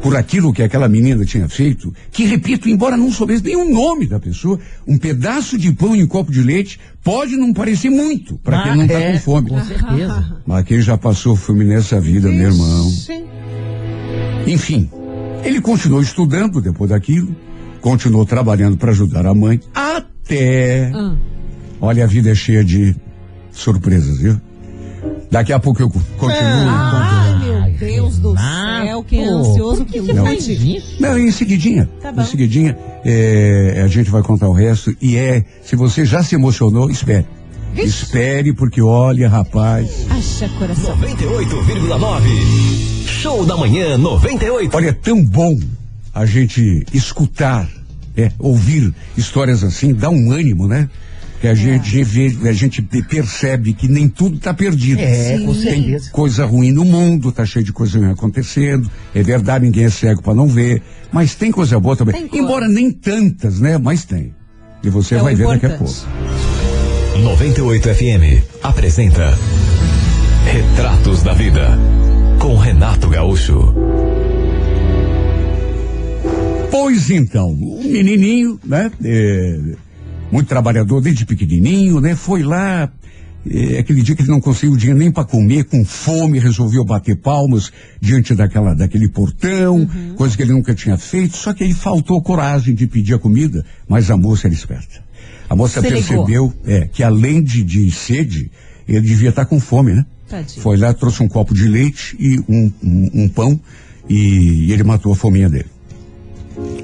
por 0.01 0.13
aquilo 0.15 0.51
que 0.51 0.61
aquela 0.61 0.89
menina 0.89 1.23
tinha 1.23 1.47
feito, 1.47 1.93
que, 2.11 2.25
repito, 2.25 2.67
embora 2.67 2.97
não 2.97 3.11
soubesse 3.11 3.43
nem 3.43 3.55
o 3.55 3.71
nome 3.71 4.07
da 4.07 4.19
pessoa, 4.19 4.59
um 4.85 4.97
pedaço 4.97 5.57
de 5.57 5.71
pão 5.71 5.95
e 5.95 6.03
um 6.03 6.07
copo 6.07 6.31
de 6.33 6.41
leite 6.41 6.77
pode 7.01 7.37
não 7.37 7.53
parecer 7.53 7.89
muito 7.89 8.37
para 8.39 8.61
quem 8.63 8.71
Ah, 8.73 8.75
não 8.75 8.83
está 8.83 8.99
é, 8.99 9.13
com 9.13 9.19
fome. 9.19 9.49
Com 9.49 9.63
certeza. 9.63 10.41
Mas 10.45 10.65
quem 10.65 10.81
já 10.81 10.97
passou 10.97 11.35
fome 11.37 11.63
nessa 11.63 11.99
vida, 12.01 12.27
meu 12.27 12.51
irmão. 12.51 12.91
Enfim, 14.45 14.89
ele 15.45 15.61
continuou 15.61 16.01
estudando 16.01 16.59
depois 16.59 16.89
daquilo, 16.89 17.33
continuou 17.79 18.25
trabalhando 18.25 18.75
para 18.75 18.91
ajudar 18.91 19.25
a 19.25 19.33
mãe, 19.33 19.61
até. 19.73 20.10
Ah. 20.29 21.15
Olha, 21.79 22.03
a 22.03 22.07
vida 22.07 22.31
é 22.31 22.35
cheia 22.35 22.63
de 22.63 22.95
surpresas, 23.51 24.19
viu? 24.19 24.39
Daqui 25.31 25.51
a 25.51 25.59
pouco 25.59 25.81
eu 25.81 25.89
continuo. 25.89 26.39
Ai, 26.43 27.39
meu 27.39 27.77
Deus 27.79 28.19
do 28.19 28.33
Renato, 28.33 28.85
céu, 28.85 29.03
quem 29.03 29.23
é 29.23 29.27
ansioso 29.27 29.85
que 29.85 29.99
Você 29.99 30.13
Não. 30.13 30.23
faz 30.23 30.47
isso? 30.47 31.01
Não, 31.01 31.17
em 31.17 31.31
seguidinha. 31.31 31.89
Tá 32.01 32.11
bom. 32.11 32.21
Em 32.21 32.25
seguidinha, 32.25 32.77
é, 33.03 33.81
a 33.83 33.87
gente 33.87 34.09
vai 34.11 34.21
contar 34.21 34.47
o 34.47 34.53
resto. 34.53 34.95
E 35.01 35.17
é, 35.17 35.43
se 35.63 35.75
você 35.75 36.05
já 36.05 36.21
se 36.21 36.35
emocionou, 36.35 36.89
espere. 36.89 37.25
Espere, 37.75 38.53
porque 38.53 38.81
olha, 38.81 39.29
rapaz. 39.29 40.05
Acha 40.09 40.47
coração. 40.49 40.95
98,9. 40.97 42.21
Show 43.07 43.45
da 43.45 43.55
manhã 43.55 43.97
98. 43.97 44.75
Olha, 44.75 44.89
é 44.89 44.93
tão 44.93 45.23
bom 45.23 45.57
a 46.13 46.25
gente 46.25 46.85
escutar, 46.93 47.67
é, 48.15 48.31
ouvir 48.39 48.93
histórias 49.17 49.63
assim, 49.63 49.93
dá 49.93 50.09
um 50.09 50.31
ânimo, 50.31 50.67
né? 50.67 50.89
Que 51.39 51.47
a 51.47 51.55
gente 51.55 52.03
vê, 52.03 52.47
a 52.47 52.53
gente 52.53 52.83
percebe 52.83 53.73
que 53.73 53.87
nem 53.87 54.07
tudo 54.07 54.35
está 54.37 54.53
perdido. 54.53 55.01
É, 55.01 55.39
com 55.43 55.53
Sim. 55.55 55.61
certeza. 55.61 56.11
coisa 56.11 56.45
ruim 56.45 56.71
no 56.71 56.85
mundo, 56.85 57.31
tá 57.31 57.43
cheio 57.45 57.65
de 57.65 57.73
coisa 57.73 57.97
ruim 57.97 58.11
acontecendo. 58.11 58.87
É 59.15 59.23
verdade, 59.23 59.65
ninguém 59.65 59.85
é 59.85 59.89
cego 59.89 60.21
para 60.21 60.35
não 60.35 60.47
ver. 60.47 60.83
Mas 61.11 61.33
tem 61.33 61.51
coisa 61.51 61.79
boa 61.79 61.95
também. 61.95 62.13
Tem 62.13 62.27
coisa. 62.27 62.45
Embora 62.45 62.67
nem 62.67 62.91
tantas, 62.91 63.59
né? 63.59 63.77
Mas 63.79 64.05
tem. 64.05 64.35
E 64.83 64.89
você 64.91 65.15
É 65.15 65.19
vai 65.19 65.33
ver 65.33 65.47
daqui 65.47 65.65
a 65.65 65.69
pouco. 65.69 65.91
importante. 65.91 67.23
98 67.23 67.89
FM 67.95 68.43
apresenta 68.63 69.33
Retratos 70.45 71.23
da 71.23 71.33
Vida 71.33 71.77
com 72.39 72.55
Renato 72.55 73.07
Gaúcho. 73.09 73.73
Pois 76.71 77.09
então, 77.09 77.51
o 77.51 77.83
menininho, 77.83 78.59
né? 78.65 78.89
é, 79.03 79.59
muito 80.31 80.47
trabalhador 80.47 81.01
desde 81.01 81.25
pequenininho, 81.25 81.99
né? 81.99 82.15
Foi 82.15 82.41
lá, 82.43 82.89
é, 83.49 83.77
aquele 83.79 84.01
dia 84.01 84.15
que 84.15 84.21
ele 84.21 84.31
não 84.31 84.39
conseguiu 84.39 84.77
dinheiro 84.77 84.97
nem 84.97 85.11
para 85.11 85.25
comer, 85.25 85.65
com 85.65 85.83
fome, 85.83 86.39
resolveu 86.39 86.85
bater 86.85 87.17
palmas 87.17 87.71
diante 87.99 88.33
daquela, 88.33 88.73
daquele 88.73 89.09
portão, 89.09 89.87
coisa 90.15 90.35
que 90.37 90.43
ele 90.43 90.53
nunca 90.53 90.73
tinha 90.73 90.97
feito, 90.97 91.35
só 91.35 91.53
que 91.53 91.63
ele 91.63 91.73
faltou 91.73 92.21
coragem 92.21 92.73
de 92.73 92.87
pedir 92.87 93.15
a 93.15 93.19
comida, 93.19 93.65
mas 93.87 94.09
a 94.09 94.15
moça 94.17 94.47
era 94.47 94.53
esperta. 94.53 95.03
A 95.49 95.55
moça 95.55 95.81
Se 95.81 95.87
percebeu 95.89 96.53
é, 96.65 96.87
que 96.87 97.03
além 97.03 97.43
de, 97.43 97.61
de 97.63 97.91
sede, 97.91 98.49
ele 98.87 99.01
devia 99.01 99.29
estar 99.29 99.43
com 99.45 99.59
fome, 99.59 99.93
né? 99.93 100.05
Tadinho. 100.29 100.61
Foi 100.61 100.77
lá, 100.77 100.93
trouxe 100.93 101.21
um 101.21 101.27
copo 101.27 101.53
de 101.53 101.67
leite 101.67 102.15
e 102.17 102.39
um, 102.47 102.71
um- 102.81 103.09
um 103.23 103.27
pão 103.27 103.59
e, 104.09 104.67
e 104.67 104.71
ele 104.71 104.83
matou 104.83 105.11
a 105.11 105.15
fominha 105.15 105.49
dele. 105.49 105.65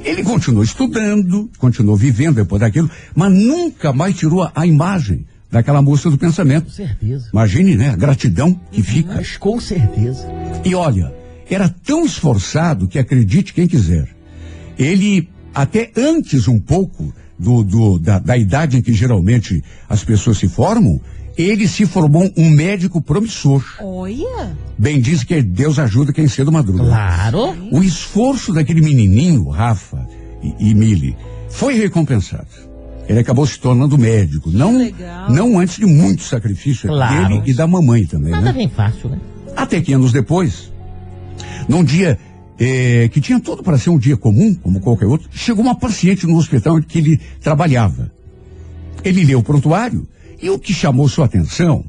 Ele 0.07 0.23
continuou 0.23 0.63
estudando, 0.63 1.49
continuou 1.57 1.97
vivendo 1.97 2.35
depois 2.35 2.61
daquilo, 2.61 2.89
mas 3.13 3.31
nunca 3.33 3.91
mais 3.91 4.15
tirou 4.15 4.49
a, 4.55 4.65
imagem 4.65 5.25
daquela 5.51 5.81
moça 5.81 6.09
do 6.09 6.17
pensamento. 6.17 6.65
Com 6.65 6.71
certeza. 6.71 7.29
Imagine, 7.33 7.75
né? 7.75 7.89
A 7.89 7.95
gratidão 7.95 8.57
que 8.71 8.81
fica. 8.81 9.15
Mas 9.15 9.35
com 9.37 9.59
certeza. 9.59 10.25
E 10.63 10.73
olha, 10.73 11.13
era 11.49 11.67
tão 11.69 12.05
esforçado 12.05 12.87
que 12.87 12.97
acredite 12.97 13.53
quem 13.53 13.67
quiser. 13.67 14.07
Ele, 14.79 15.27
até 15.53 15.91
antes 15.95 16.47
um 16.47 16.59
pouco 16.59 17.13
do, 17.37 17.63
do- 17.63 17.99
da, 17.99 18.17
da 18.19 18.37
idade 18.37 18.77
em 18.77 18.81
que 18.81 18.93
geralmente 18.93 19.63
as 19.89 20.03
pessoas 20.03 20.37
se 20.37 20.47
formam, 20.47 20.99
ele 21.37 21.67
se 21.67 21.85
formou 21.85 22.31
um 22.35 22.49
médico 22.49 23.01
promissor. 23.01 23.63
Olha. 23.79 24.57
Bem 24.77 24.99
diz 24.99 25.23
que 25.23 25.41
Deus 25.41 25.77
ajuda 25.77 26.11
quem 26.11 26.27
cedo 26.27 26.51
madruga. 26.51 26.83
Claro. 26.83 27.55
O 27.71 27.83
esforço 27.83 28.51
daquele 28.51 28.81
menininho, 28.81 29.47
Rafa 29.49 30.07
e, 30.41 30.71
e 30.71 30.73
Mili, 30.73 31.15
foi 31.49 31.75
recompensado. 31.75 32.47
Ele 33.07 33.19
acabou 33.19 33.45
se 33.45 33.59
tornando 33.59 33.97
médico. 33.97 34.49
Não, 34.49 34.77
legal. 34.77 35.31
não 35.31 35.59
antes 35.59 35.77
de 35.77 35.85
muito 35.85 36.23
sacrifício 36.23 36.89
Claro. 36.89 37.29
dele 37.29 37.41
e 37.45 37.53
da 37.53 37.65
mamãe 37.67 38.05
também, 38.05 38.31
Nada 38.31 38.45
né? 38.47 38.53
bem 38.53 38.69
fácil, 38.69 39.09
né? 39.09 39.19
Até 39.55 39.79
que 39.79 39.93
anos 39.93 40.11
depois, 40.11 40.71
num 41.69 41.83
dia 41.83 42.19
eh, 42.59 43.09
que 43.11 43.21
tinha 43.21 43.39
tudo 43.39 43.63
para 43.63 43.77
ser 43.77 43.91
um 43.91 43.97
dia 43.97 44.17
comum, 44.17 44.53
como 44.55 44.79
qualquer 44.81 45.05
outro, 45.05 45.29
chegou 45.31 45.63
uma 45.63 45.75
paciente 45.75 46.27
no 46.27 46.35
hospital 46.35 46.79
em 46.79 46.81
que 46.81 46.97
ele 46.97 47.21
trabalhava. 47.41 48.11
Ele 49.03 49.23
leu 49.23 49.39
o 49.39 49.43
prontuário 49.43 50.07
e 50.41 50.49
o 50.49 50.59
que 50.59 50.73
chamou 50.73 51.07
sua 51.07 51.25
atenção 51.25 51.83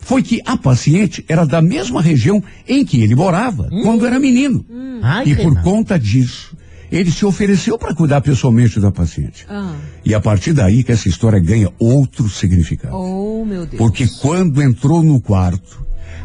foi 0.00 0.22
que 0.22 0.40
a 0.46 0.56
paciente 0.56 1.24
era 1.28 1.44
da 1.44 1.60
mesma 1.60 2.00
região 2.00 2.42
em 2.68 2.84
que 2.84 3.02
ele 3.02 3.16
morava 3.16 3.68
quando 3.82 4.06
era 4.06 4.20
menino. 4.20 4.64
Ai, 5.02 5.24
e 5.26 5.34
por 5.34 5.48
Renato. 5.48 5.68
conta 5.68 5.98
disso, 5.98 6.56
ele 6.92 7.10
se 7.10 7.26
ofereceu 7.26 7.76
para 7.76 7.92
cuidar 7.94 8.20
pessoalmente 8.20 8.78
da 8.78 8.92
paciente. 8.92 9.44
Ah. 9.48 9.74
E 10.04 10.14
a 10.14 10.20
partir 10.20 10.52
daí 10.52 10.84
que 10.84 10.92
essa 10.92 11.08
história 11.08 11.40
ganha 11.40 11.72
outro 11.78 12.28
significado. 12.28 12.96
Oh, 12.96 13.44
meu 13.44 13.66
Deus. 13.66 13.76
Porque 13.76 14.06
quando 14.20 14.62
entrou 14.62 15.02
no 15.02 15.20
quarto, 15.20 15.84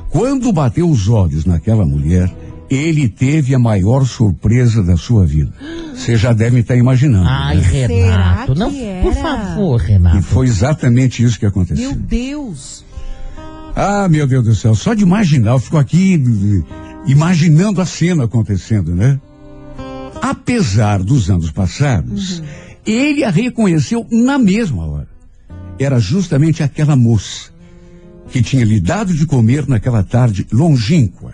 quando 0.10 0.54
bateu 0.54 0.88
os 0.88 1.10
olhos 1.10 1.46
naquela 1.46 1.86
mulher, 1.86 2.32
ele 2.74 3.10
teve 3.10 3.54
a 3.54 3.60
maior 3.60 4.06
surpresa 4.06 4.82
da 4.82 4.96
sua 4.96 5.26
vida. 5.26 5.52
Você 5.94 6.16
já 6.16 6.32
deve 6.32 6.60
estar 6.60 6.76
imaginando. 6.78 7.28
Ai, 7.28 7.58
né? 7.58 7.62
Renato, 7.64 8.56
não, 8.56 8.72
era? 8.74 9.02
por 9.02 9.14
favor, 9.14 9.82
E 9.82 9.88
Renato. 9.88 10.22
foi 10.24 10.48
exatamente 10.48 11.22
isso 11.22 11.38
que 11.38 11.46
aconteceu. 11.46 11.90
Meu 11.90 12.00
Deus. 12.00 12.86
Ah, 13.76 14.08
meu 14.10 14.26
Deus 14.26 14.46
do 14.46 14.56
céu, 14.56 14.74
só 14.74 14.94
de 14.94 15.04
imaginar, 15.04 15.52
eu 15.52 15.60
fico 15.60 15.78
aqui 15.78 16.22
imaginando 17.08 17.82
a 17.82 17.86
cena 17.86 18.24
acontecendo, 18.24 18.96
né? 18.96 19.20
Apesar 20.22 21.02
dos 21.04 21.30
anos 21.30 21.52
passados, 21.52 22.42
ele 22.86 23.24
a 23.24 23.30
reconheceu 23.30 24.06
na 24.12 24.38
mesma 24.38 24.86
hora. 24.86 25.08
Era 25.80 26.00
justamente 26.00 26.64
aquela 26.64 26.96
moça 26.96 27.50
que 28.30 28.42
tinha 28.42 28.64
lhe 28.64 28.80
dado 28.80 29.14
de 29.14 29.26
comer 29.26 29.68
naquela 29.68 30.04
tarde 30.04 30.46
longínqua. 30.52 31.34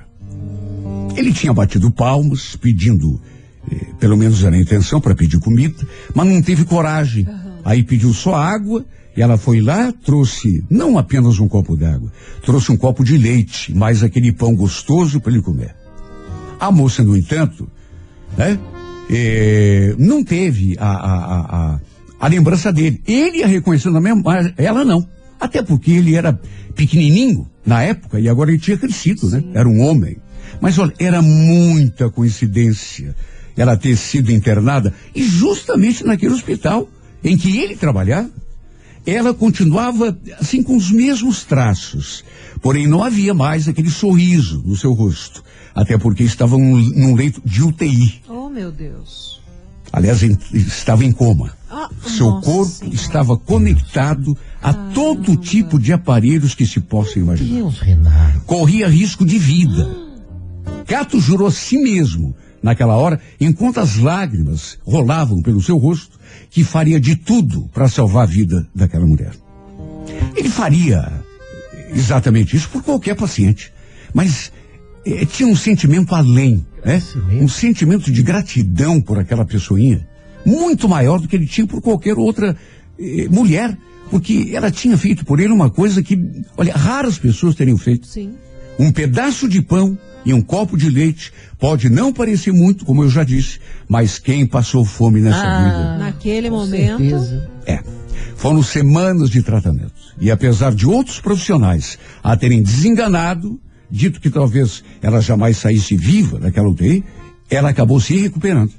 Ele 1.17 1.33
tinha 1.33 1.51
batido 1.51 1.89
palmas, 1.89 2.55
pedindo, 2.55 3.19
eh, 3.71 3.87
pelo 3.99 4.15
menos 4.15 4.43
era 4.43 4.55
a 4.55 4.61
intenção 4.61 5.01
para 5.01 5.15
pedir 5.15 5.39
comida, 5.39 5.75
mas 6.13 6.27
não 6.27 6.41
teve 6.43 6.63
coragem. 6.63 7.27
Aí 7.65 7.81
pediu 7.81 8.13
só 8.13 8.35
água 8.35 8.85
e 9.15 9.21
ela 9.21 9.35
foi 9.35 9.59
lá, 9.59 9.91
trouxe 9.91 10.63
não 10.69 10.95
apenas 10.95 11.39
um 11.39 11.47
copo 11.47 11.75
d'água, 11.75 12.13
trouxe 12.43 12.71
um 12.71 12.77
copo 12.77 13.03
de 13.03 13.17
leite, 13.17 13.73
mais 13.73 14.03
aquele 14.03 14.31
pão 14.31 14.55
gostoso 14.55 15.19
para 15.19 15.31
ele 15.33 15.41
comer. 15.41 15.75
A 16.59 16.71
moça, 16.71 17.03
no 17.03 17.17
entanto, 17.17 17.67
né, 18.37 18.59
eh, 19.09 19.95
não 19.97 20.23
teve 20.23 20.75
a, 20.79 20.87
a, 20.87 21.15
a, 21.15 21.39
a, 21.73 21.79
a 22.19 22.27
lembrança 22.27 22.71
dele. 22.71 23.01
Ele 23.07 23.43
a 23.43 23.47
reconheceu 23.47 23.91
na 23.91 23.99
mesma, 23.99 24.21
mas 24.23 24.53
ela 24.55 24.85
não. 24.85 25.03
Até 25.39 25.63
porque 25.63 25.93
ele 25.93 26.13
era 26.13 26.39
pequenininho 26.75 27.47
na 27.65 27.81
época 27.81 28.19
e 28.19 28.29
agora 28.29 28.51
ele 28.51 28.59
tinha 28.59 28.77
crescido, 28.77 29.27
né? 29.29 29.43
Era 29.55 29.67
um 29.67 29.81
homem. 29.81 30.17
Mas 30.61 30.77
olha, 30.77 30.93
era 30.99 31.21
muita 31.21 32.09
coincidência 32.09 33.15
ela 33.55 33.75
ter 33.75 33.95
sido 33.97 34.31
internada 34.31 34.93
e 35.15 35.23
justamente 35.23 36.03
naquele 36.05 36.33
hospital 36.33 36.87
em 37.23 37.35
que 37.37 37.57
ele 37.57 37.75
trabalhava. 37.75 38.29
Ela 39.05 39.33
continuava 39.33 40.17
assim 40.39 40.61
com 40.61 40.75
os 40.75 40.91
mesmos 40.91 41.43
traços, 41.45 42.25
porém 42.61 42.85
não 42.87 43.01
havia 43.03 43.33
mais 43.33 43.67
aquele 43.67 43.89
sorriso 43.89 44.61
no 44.65 44.75
seu 44.75 44.91
rosto, 44.93 45.41
até 45.73 45.97
porque 45.97 46.23
estava 46.23 46.57
num, 46.57 46.75
num 46.77 47.15
leito 47.15 47.41
de 47.45 47.63
UTI. 47.63 48.21
Oh, 48.27 48.49
meu 48.49 48.69
Deus. 48.71 49.39
Aliás, 49.93 50.21
em- 50.23 50.37
estava 50.53 51.05
em 51.05 51.13
coma. 51.13 51.55
Ah, 51.71 51.89
Seu 52.05 52.41
corpo 52.41 52.65
Senhora. 52.65 52.95
estava 52.95 53.37
conectado 53.37 54.37
a 54.61 54.73
todo 54.73 55.37
tipo 55.37 55.79
de 55.79 55.93
aparelhos 55.93 56.53
que 56.53 56.65
se 56.67 56.81
possa 56.81 57.17
imaginar. 57.17 57.55
Deus, 57.59 57.79
Renato. 57.79 58.41
Corria 58.41 58.89
risco 58.89 59.25
de 59.25 59.39
vida. 59.39 59.87
Cato 60.85 61.19
jurou 61.19 61.47
a 61.47 61.51
si 61.51 61.77
mesmo, 61.77 62.35
naquela 62.61 62.95
hora, 62.95 63.19
enquanto 63.39 63.79
as 63.79 63.97
lágrimas 63.97 64.77
rolavam 64.85 65.41
pelo 65.41 65.61
seu 65.61 65.77
rosto, 65.77 66.17
que 66.49 66.63
faria 66.63 66.99
de 66.99 67.15
tudo 67.15 67.69
para 67.73 67.89
salvar 67.89 68.23
a 68.23 68.25
vida 68.25 68.67
daquela 68.73 69.05
mulher. 69.05 69.33
Ele 70.35 70.49
faria 70.49 71.11
exatamente 71.93 72.55
isso 72.55 72.69
por 72.69 72.83
qualquer 72.83 73.15
paciente, 73.15 73.71
mas 74.13 74.51
eh, 75.05 75.25
tinha 75.25 75.47
um 75.47 75.55
sentimento 75.55 76.15
além, 76.15 76.65
né? 76.83 77.01
Um 77.33 77.47
sentimento 77.47 78.11
de 78.11 78.23
gratidão 78.23 79.01
por 79.01 79.19
aquela 79.19 79.45
pessoinha, 79.45 80.07
muito 80.45 80.87
maior 80.87 81.19
do 81.19 81.27
que 81.27 81.35
ele 81.35 81.47
tinha 81.47 81.67
por 81.67 81.81
qualquer 81.81 82.17
outra 82.17 82.55
eh, 82.99 83.27
mulher, 83.29 83.77
porque 84.09 84.51
ela 84.53 84.71
tinha 84.71 84.97
feito 84.97 85.25
por 85.25 85.39
ele 85.39 85.51
uma 85.51 85.69
coisa 85.69 86.01
que, 86.01 86.17
olha, 86.55 86.73
raras 86.73 87.17
pessoas 87.17 87.55
teriam 87.55 87.77
feito. 87.77 88.07
Sim. 88.07 88.35
Um 88.79 88.91
pedaço 88.91 89.47
de 89.49 89.61
pão 89.61 89.97
e 90.27 90.33
um 90.33 90.41
copo 90.41 90.77
de 90.77 90.89
leite 90.89 91.31
pode 91.57 91.89
não 91.89 92.11
parecer 92.11 92.51
muito, 92.51 92.83
como 92.85 93.03
eu 93.03 93.09
já 93.09 93.23
disse, 93.23 93.59
mas 93.87 94.19
quem 94.19 94.45
passou 94.45 94.83
fome 94.83 95.21
nessa 95.21 95.39
vida 95.41 95.97
Naquele 95.97 96.49
momento. 96.49 96.97
certeza. 96.97 97.49
é. 97.65 97.79
Foram 98.35 98.61
semanas 98.61 99.29
de 99.29 99.41
tratamento. 99.41 99.93
E 100.19 100.29
apesar 100.29 100.73
de 100.75 100.85
outros 100.85 101.19
profissionais 101.19 101.97
a 102.23 102.35
terem 102.35 102.61
desenganado, 102.61 103.59
dito 103.89 104.19
que 104.19 104.29
talvez 104.29 104.83
ela 105.01 105.21
jamais 105.21 105.57
saísse 105.57 105.95
viva 105.95 106.37
daquela 106.39 106.67
UTI, 106.69 107.03
ela 107.49 107.69
acabou 107.69 107.99
se 107.99 108.15
recuperando. 108.17 108.71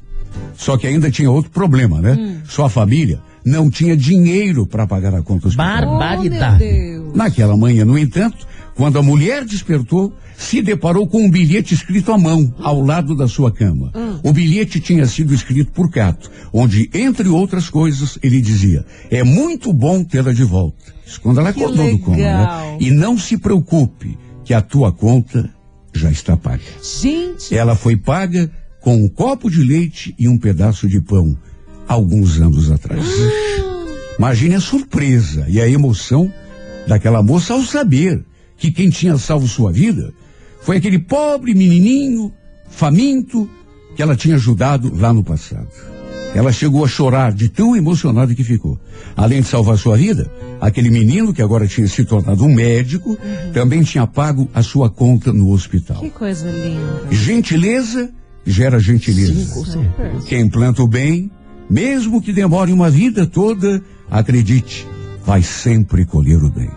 Só 0.57 0.77
que 0.77 0.87
ainda 0.87 1.11
tinha 1.11 1.31
outro 1.31 1.51
problema, 1.51 2.01
né? 2.01 2.41
Sua 2.47 2.69
família 2.69 3.21
não 3.45 3.71
tinha 3.71 3.97
dinheiro 3.97 4.67
para 4.67 4.87
pagar 4.87 5.15
a 5.15 5.23
conta 5.23 5.49
hospitalar. 5.49 5.85
Oh, 5.85 5.91
meu 5.91 5.99
Barbaridade. 5.99 6.59
Deus. 6.59 7.15
Naquela 7.17 7.57
manhã, 7.57 7.85
no 7.85 7.99
entanto, 7.99 8.47
quando 8.79 8.97
a 8.97 9.03
mulher 9.03 9.45
despertou, 9.45 10.13
se 10.37 10.63
deparou 10.63 11.05
com 11.09 11.25
um 11.25 11.29
bilhete 11.29 11.75
escrito 11.75 12.13
à 12.13 12.17
mão, 12.17 12.55
ao 12.61 12.81
lado 12.81 13.17
da 13.17 13.27
sua 13.27 13.51
cama. 13.51 13.91
O 14.23 14.33
bilhete 14.33 14.79
tinha 14.79 15.05
sido 15.05 15.35
escrito 15.35 15.73
por 15.73 15.91
Cato, 15.91 16.31
onde, 16.53 16.89
entre 16.95 17.29
outras 17.29 17.69
coisas, 17.69 18.17
ele 18.23 18.41
dizia: 18.41 18.87
É 19.11 19.25
muito 19.25 19.73
bom 19.73 20.05
tê-la 20.05 20.33
de 20.33 20.45
volta. 20.45 20.95
Isso 21.05 21.21
quando 21.21 21.41
ela 21.41 21.53
Que 21.53 21.61
acordou 21.61 21.91
do 21.91 21.99
coma, 21.99 22.17
né? 22.19 22.23
legal. 22.23 22.77
E 22.79 22.89
não 22.93 23.19
se 23.19 23.37
preocupe, 23.37 24.17
que 24.45 24.55
a 24.55 24.61
tua 24.63 24.93
conta 24.93 25.51
já 25.93 26.09
está 26.13 26.37
paga. 26.37 26.63
Gente. 27.03 27.53
Ela 27.53 27.75
foi 27.75 27.97
paga 27.97 28.49
com 28.81 28.95
um 28.95 29.09
copo 29.09 29.51
de 29.51 29.61
leite 29.61 30.15
e 30.17 30.29
um 30.29 30.39
pedaço 30.39 30.87
de 30.87 31.01
pão, 31.01 31.37
alguns 31.89 32.41
anos 32.41 32.71
atrás. 32.71 33.05
Imagine 34.17 34.55
a 34.55 34.61
surpresa 34.61 35.47
e 35.49 35.61
a 35.61 35.69
emoção 35.69 36.33
daquela 36.87 37.25
moça 37.25 37.55
ao 37.55 37.63
saber 37.65 38.25
que 38.59 38.71
quem 38.71 38.91
tinha 38.91 39.17
salvo 39.17 39.47
sua 39.49 39.73
vida 39.73 40.13
foi 40.61 40.77
aquele 40.77 40.99
pobre 40.99 41.55
menininho, 41.55 42.33
faminto, 42.69 43.49
que 43.97 44.03
ela 44.03 44.17
tinha 44.17 44.35
ajudado 44.35 44.93
lá 44.95 45.13
no 45.13 45.25
passado. 45.25 45.69
Ela 46.35 46.53
chegou 46.53 46.85
a 46.85 46.89
chorar 46.89 47.33
de 47.33 47.49
tão 47.49 47.75
emocionada 47.75 48.35
que 48.35 48.45
ficou. 48.45 48.79
Além 49.17 49.41
de 49.41 49.49
salvar 49.49 49.79
sua 49.79 49.97
vida, 49.97 50.31
aquele 50.61 50.91
menino 50.91 51.33
que 51.33 51.41
agora 51.41 51.67
tinha 51.67 51.89
se 51.89 52.05
tornado 52.05 52.45
um 52.45 52.55
médico, 52.55 53.17
também 53.55 53.83
tinha 53.83 54.07
pago 54.07 54.49
a 54.53 54.63
sua 54.63 54.91
conta 54.91 55.33
no 55.33 55.51
hospital. 55.51 56.01
Que 56.01 56.11
coisa 56.11 56.51
linda. 56.51 57.03
Gentileza 57.11 58.11
gera 58.45 58.79
gentileza. 58.79 59.65
Certeza. 59.65 60.27
Quem 60.27 60.49
planta 60.49 60.83
o 60.83 60.87
bem, 60.87 61.31
mesmo 61.69 62.21
que 62.21 62.33
demore 62.33 62.73
uma 62.73 62.91
vida 62.91 63.27
toda, 63.27 63.83
acredite, 64.11 64.87
vai 65.25 65.43
sempre 65.43 66.05
colher 66.05 66.43
o 66.43 66.51
bem. 66.51 66.71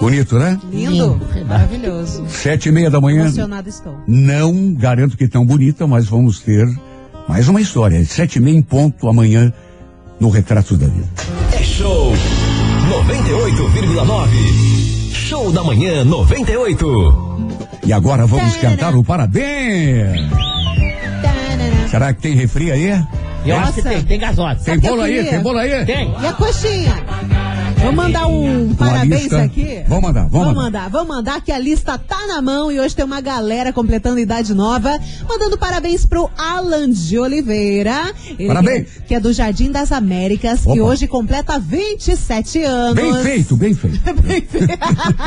Bonito, 0.00 0.38
né? 0.38 0.58
Lindo. 0.72 1.20
Maravilhoso. 1.46 2.24
Sete 2.28 2.70
e 2.70 2.72
meia 2.72 2.90
da 2.90 2.98
manhã. 3.00 3.24
Emocionada 3.24 3.68
estou. 3.68 3.94
Não 4.06 4.72
garanto 4.72 5.14
que 5.16 5.26
tão 5.28 5.44
bonita, 5.44 5.86
mas 5.86 6.06
vamos 6.06 6.40
ter 6.40 6.66
mais 7.28 7.48
uma 7.48 7.60
história. 7.60 8.02
Sete 8.04 8.36
e 8.36 8.40
meia 8.40 8.56
em 8.56 8.62
ponto 8.62 9.08
amanhã 9.08 9.52
no 10.18 10.30
Retrato 10.30 10.76
da 10.76 10.86
Vida. 10.86 11.06
É 11.52 11.62
show 11.62 12.12
98,9. 12.12 15.12
Show 15.12 15.52
da 15.52 15.62
manhã 15.62 16.02
98. 16.04 17.50
E 17.86 17.92
agora 17.92 18.26
vamos 18.26 18.56
cantar 18.56 18.94
o 18.94 19.04
parabéns. 19.04 20.30
Será 21.90 22.14
que 22.14 22.22
tem 22.22 22.34
refri 22.34 22.72
aí? 22.72 23.04
Eu 23.44 23.58
acho 23.58 23.74
que 23.74 23.82
tem, 23.82 24.02
tem. 24.02 24.18
Tem 24.64 24.78
bolo 24.78 25.02
aí? 25.02 25.24
Tem 25.24 25.40
bolo 25.40 25.58
aí? 25.58 25.84
Tem. 25.84 26.10
E 26.20 26.26
a 26.26 26.32
coxinha? 26.32 26.94
Vamos 27.80 27.94
mandar 27.96 28.26
um 28.26 28.74
parabéns 28.74 29.22
lista. 29.22 29.42
aqui? 29.42 29.82
Vamos 29.88 30.02
mandar, 30.04 30.28
vamos 30.28 30.32
vamos 30.32 30.46
mandar. 30.48 30.62
mandar. 30.62 30.88
Vamos 30.90 31.08
mandar 31.08 31.40
que 31.40 31.50
a 31.50 31.58
lista 31.58 31.96
tá 31.96 32.26
na 32.26 32.42
mão 32.42 32.70
e 32.70 32.78
hoje 32.78 32.94
tem 32.94 33.04
uma 33.04 33.20
galera 33.22 33.72
completando 33.72 34.18
idade 34.18 34.52
nova, 34.52 34.98
mandando 35.26 35.56
parabéns 35.56 36.04
pro 36.04 36.30
Alan 36.36 36.90
de 36.90 37.18
Oliveira. 37.18 38.12
Parabéns. 38.46 38.86
Que, 38.90 39.00
que 39.08 39.14
é 39.14 39.20
do 39.20 39.32
Jardim 39.32 39.70
das 39.70 39.92
Américas 39.92 40.66
Opa. 40.66 40.78
hoje 40.80 41.06
completa 41.08 41.58
27 41.58 42.62
anos. 42.62 42.94
Bem 42.94 43.14
feito, 43.22 43.56
bem 43.56 43.74
feito. 43.74 44.00
Bem 44.22 44.42
feito. 44.42 44.78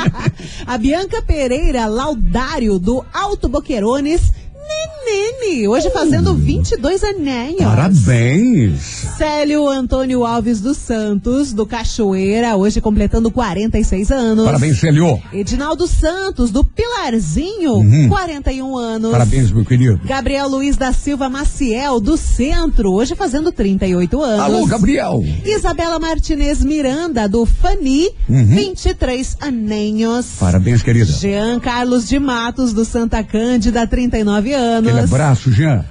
a 0.67 0.77
Bianca 0.77 1.21
Pereira 1.23 1.87
Laudário 1.87 2.77
do 2.77 3.03
Alto 3.11 3.49
Boquerones. 3.49 4.31
Nenene, 5.13 5.67
hoje 5.67 5.91
fazendo 5.91 6.34
22 6.34 7.04
aninhos. 7.04 7.62
Parabéns. 7.63 8.80
Célio 9.17 9.67
Antônio 9.67 10.26
Alves 10.26 10.60
dos 10.60 10.78
Santos, 10.78 11.54
do 11.54 11.65
Cachoeira, 11.67 12.56
hoje 12.56 12.82
completando 12.82 13.30
46 13.30 14.12
anos. 14.12 14.43
Parabéns, 14.43 14.80
Celio. 14.80 15.21
Edinaldo 15.32 15.86
Santos, 15.88 16.49
do 16.49 16.63
Pilarzinho, 16.63 17.73
Uhum. 17.73 18.10
41 18.10 18.76
anos. 18.76 19.12
Parabéns, 19.12 19.52
meu 19.52 19.63
querido. 19.63 19.99
Gabriel 20.04 20.47
Luiz 20.47 20.78
da 20.78 20.91
Silva 20.91 21.30
Maciel, 21.30 21.99
do 21.99 22.17
Centro, 22.17 22.91
hoje 22.91 23.13
fazendo 23.15 23.52
38 23.52 24.19
anos. 24.21 24.39
Alô, 24.39 24.65
Gabriel. 24.65 25.23
Isabela 25.45 25.99
Martinez 25.99 26.63
Miranda, 26.63 27.30
do 27.30 27.45
Fani, 27.45 28.10
Uhum. 28.28 28.45
23 28.47 29.38
aninhos. 29.39 30.26
Parabéns, 30.39 30.82
querida. 30.82 31.06
Jean 31.06 31.60
Carlos 31.60 32.08
de 32.08 32.17
Matos, 32.19 32.73
do 32.73 32.84
Santa 32.84 33.23
Cândida, 33.23 33.86
39 33.86 34.54
anos. 34.54 34.89
Aquele 34.91 35.02
abraço, 35.03 35.51
Jean. 35.51 35.85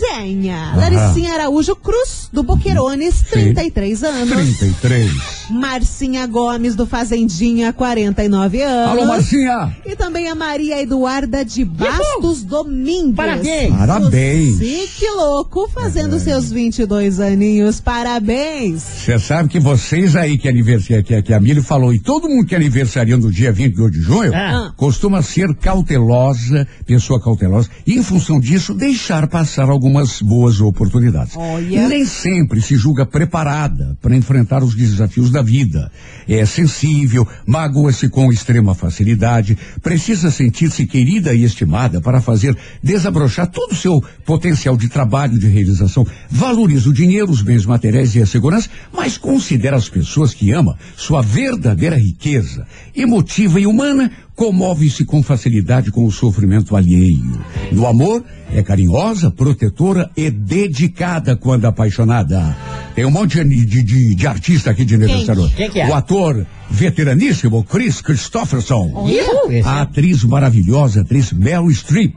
Laricinha. 0.00 0.72
Laricinha 0.76 1.32
Araújo 1.34 1.74
Cruz, 1.76 2.28
do 2.32 2.42
Boquerones, 2.42 3.22
33 3.30 4.04
anos. 4.04 4.30
33. 4.36 5.10
Marcinha 5.50 6.26
Gomes, 6.26 6.74
do 6.74 6.86
Fazendinha, 6.86 7.72
49 7.72 8.62
anos. 8.62 8.90
Alô, 8.90 9.06
Marcinha. 9.06 9.76
E 9.84 9.96
também 9.96 10.28
a 10.28 10.34
Maria 10.34 10.80
Eduarda 10.82 11.44
de 11.44 11.64
Bastos 11.64 12.42
Domingues. 12.42 13.14
Parabéns. 13.16 13.70
Parabéns. 13.74 14.58
Que 14.58 15.10
louco, 15.10 15.68
fazendo 15.72 16.18
seus 16.20 16.50
22 16.52 17.20
aninhos. 17.20 17.80
Parabéns. 17.80 18.82
Você 18.82 19.18
sabe 19.18 19.48
que 19.48 19.58
vocês 19.58 20.14
aí 20.16 20.36
que 20.38 20.48
aniversário, 20.48 21.02
que, 21.02 21.22
que 21.22 21.32
a 21.34 21.40
Mili 21.40 21.62
falou, 21.62 21.92
e 21.92 21.98
todo 21.98 22.28
mundo 22.28 22.46
que 22.46 22.54
aniversaria 22.54 23.16
no 23.16 23.30
dia 23.32 23.52
22 23.52 23.92
de 23.92 24.00
junho, 24.00 24.32
Ah. 24.34 24.72
costuma 24.76 25.22
ser 25.22 25.54
cautelosa, 25.56 26.66
pessoa 26.86 27.20
cautelosa, 27.20 27.68
e 27.86 27.94
em 27.94 28.02
função 28.02 28.38
disso, 28.38 28.74
deixar 28.74 29.26
passar 29.28 29.70
algumas 29.88 30.20
boas 30.20 30.60
oportunidades. 30.60 31.34
Olha. 31.34 31.88
Nem 31.88 32.04
sempre 32.04 32.60
se 32.60 32.76
julga 32.76 33.06
preparada 33.06 33.96
para 34.02 34.14
enfrentar 34.14 34.62
os 34.62 34.74
desafios 34.74 35.30
da 35.30 35.40
vida. 35.40 35.90
É 36.28 36.44
sensível, 36.44 37.26
magoa-se 37.46 38.08
com 38.08 38.30
extrema 38.30 38.74
facilidade, 38.74 39.56
precisa 39.82 40.30
sentir-se 40.30 40.86
querida 40.86 41.34
e 41.34 41.42
estimada 41.42 42.00
para 42.00 42.20
fazer 42.20 42.56
desabrochar 42.82 43.46
todo 43.46 43.72
o 43.72 43.76
seu 43.76 44.02
potencial 44.26 44.76
de 44.76 44.88
trabalho, 44.88 45.38
de 45.38 45.48
realização. 45.48 46.06
Valoriza 46.30 46.90
o 46.90 46.92
dinheiro, 46.92 47.30
os 47.30 47.40
bens 47.40 47.64
materiais 47.64 48.14
e 48.14 48.20
a 48.20 48.26
segurança, 48.26 48.68
mas 48.92 49.16
considera 49.16 49.76
as 49.76 49.88
pessoas 49.88 50.34
que 50.34 50.52
ama 50.52 50.78
sua 50.96 51.22
verdadeira 51.22 51.96
riqueza. 51.96 52.66
Emotiva 52.94 53.58
e 53.58 53.66
humana, 53.66 54.10
comove-se 54.38 55.04
com 55.04 55.20
facilidade 55.20 55.90
com 55.90 56.04
o 56.06 56.12
sofrimento 56.12 56.76
alheio. 56.76 57.40
No 57.72 57.88
amor, 57.88 58.24
é 58.54 58.62
carinhosa, 58.62 59.32
protetora 59.32 60.08
e 60.16 60.30
dedicada 60.30 61.34
quando 61.34 61.64
apaixonada. 61.64 62.56
Tem 62.94 63.04
um 63.04 63.10
monte 63.10 63.42
de, 63.42 63.66
de, 63.66 63.82
de- 63.82 64.14
de 64.14 64.26
artista 64.28 64.70
aqui 64.70 64.84
de 64.84 64.94
aniversário. 64.94 65.48
Quem 65.56 65.68
que 65.68 65.80
é? 65.80 65.88
O 65.88 65.94
ator 65.94 66.46
veteraníssimo 66.70 67.64
Chris 67.64 68.00
Christopherson. 68.00 69.08
Ih, 69.08 69.18
esse- 69.58 69.68
A 69.68 69.82
atriz 69.82 70.22
maravilhosa, 70.22 71.00
atriz 71.00 71.32
Meryl 71.32 71.68
Streep. 71.72 72.14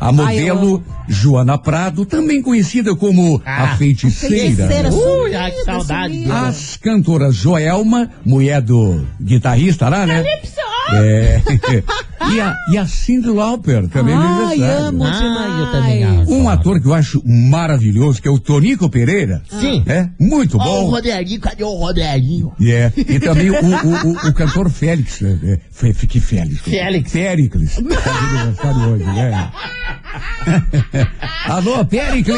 A 0.00 0.10
modelo 0.12 0.82
Joana 1.06 1.58
Prado, 1.58 2.06
também 2.06 2.40
conhecida 2.40 2.96
como 2.96 3.38
Ah, 3.44 3.64
a 3.64 3.76
feiticeira. 3.76 4.34
Feiticeira 4.66 4.90
Ui, 4.90 5.34
ai, 5.36 5.50
que 5.50 5.62
saudade. 5.62 6.24
As 6.30 6.78
cantoras 6.78 7.34
Joelma, 7.36 8.10
mulher 8.24 8.62
do 8.62 9.04
guitarrista 9.20 9.90
lá, 9.90 10.06
né? 10.06 10.22
É. 10.92 11.42
e, 12.32 12.40
a, 12.40 12.54
e 12.72 12.78
a 12.78 12.86
Cindy 12.86 13.28
Lauper 13.30 13.88
também 13.88 14.14
no 14.14 14.20
Ai, 14.22 14.28
aniversário. 14.54 14.86
amo 14.88 15.04
Ah, 15.04 15.10
demais. 15.10 15.58
eu 15.60 15.72
também 15.72 16.04
amo. 16.04 16.32
Um 16.34 16.48
ator 16.48 16.80
que 16.80 16.86
eu 16.88 16.94
acho 16.94 17.22
maravilhoso, 17.26 18.20
que 18.20 18.28
é 18.28 18.30
o 18.30 18.38
Tonico 18.38 18.88
Pereira. 18.90 19.42
Sim. 19.50 19.82
É, 19.86 20.08
muito 20.18 20.58
Ó, 20.58 20.60
o 20.60 20.64
bom. 20.64 20.90
Rodriguinho, 20.90 21.40
cadê 21.40 21.64
o 21.64 21.74
Rodriguinho? 21.74 22.52
É, 22.60 22.92
e 22.96 23.18
também 23.20 23.50
o, 23.50 23.54
o, 23.54 24.08
o, 24.08 24.28
o 24.28 24.32
cantor 24.34 24.70
Félix. 24.70 25.20
né? 25.20 25.38
É, 25.44 25.58
Fe- 25.70 25.92
Fe- 25.92 26.06
que 26.06 26.20
Félix? 26.20 26.60
Félix. 26.62 27.12
Félix. 27.12 27.74
Tá 27.76 27.80
de 27.82 28.36
aniversário 28.36 28.88
hoje, 28.90 29.04
né? 29.04 29.50
Alô, 31.46 31.84
Félix! 31.84 32.28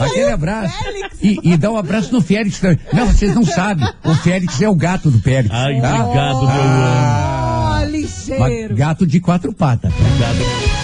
Aquele 0.00 0.30
abraço. 0.32 0.74
E, 1.22 1.38
e 1.42 1.56
dá 1.56 1.70
um 1.70 1.76
abraço 1.76 2.12
no 2.12 2.20
Félix 2.20 2.58
também. 2.60 2.78
Não, 2.92 3.06
vocês 3.06 3.34
não 3.34 3.44
sabem. 3.44 3.86
O 4.04 4.14
Félix 4.14 4.60
é 4.62 4.68
o 4.68 4.74
gato 4.74 5.10
do 5.10 5.18
Félix. 5.20 5.54
Ai, 5.54 5.80
tá? 5.80 6.04
obrigado, 6.04 6.38
meu 6.40 6.48
Ah, 6.50 7.31
ligeiro. 8.02 8.74
gato 8.74 9.06
de 9.06 9.20
quatro 9.20 9.52
patas. 9.52 9.92
Alô 9.92 10.81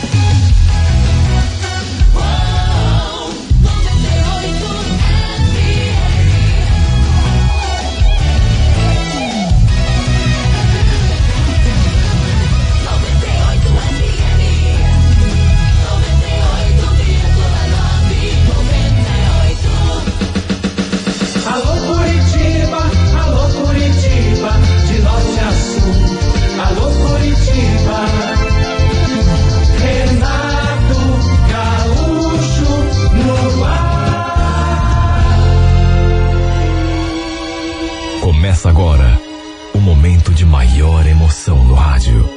no 41.55 41.75
rádio. 41.75 42.29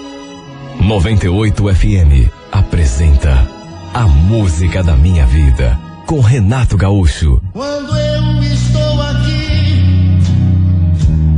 98 0.80 1.76
FM 1.76 2.32
apresenta 2.52 3.48
A 3.94 4.08
Música 4.08 4.82
da 4.84 4.96
Minha 4.96 5.26
Vida 5.26 5.78
com 6.06 6.20
Renato 6.22 6.78
Gaúcho. 6.78 7.42
Quando 7.52 7.96
eu 7.98 8.44
estou 8.44 9.02
aqui, 9.02 10.20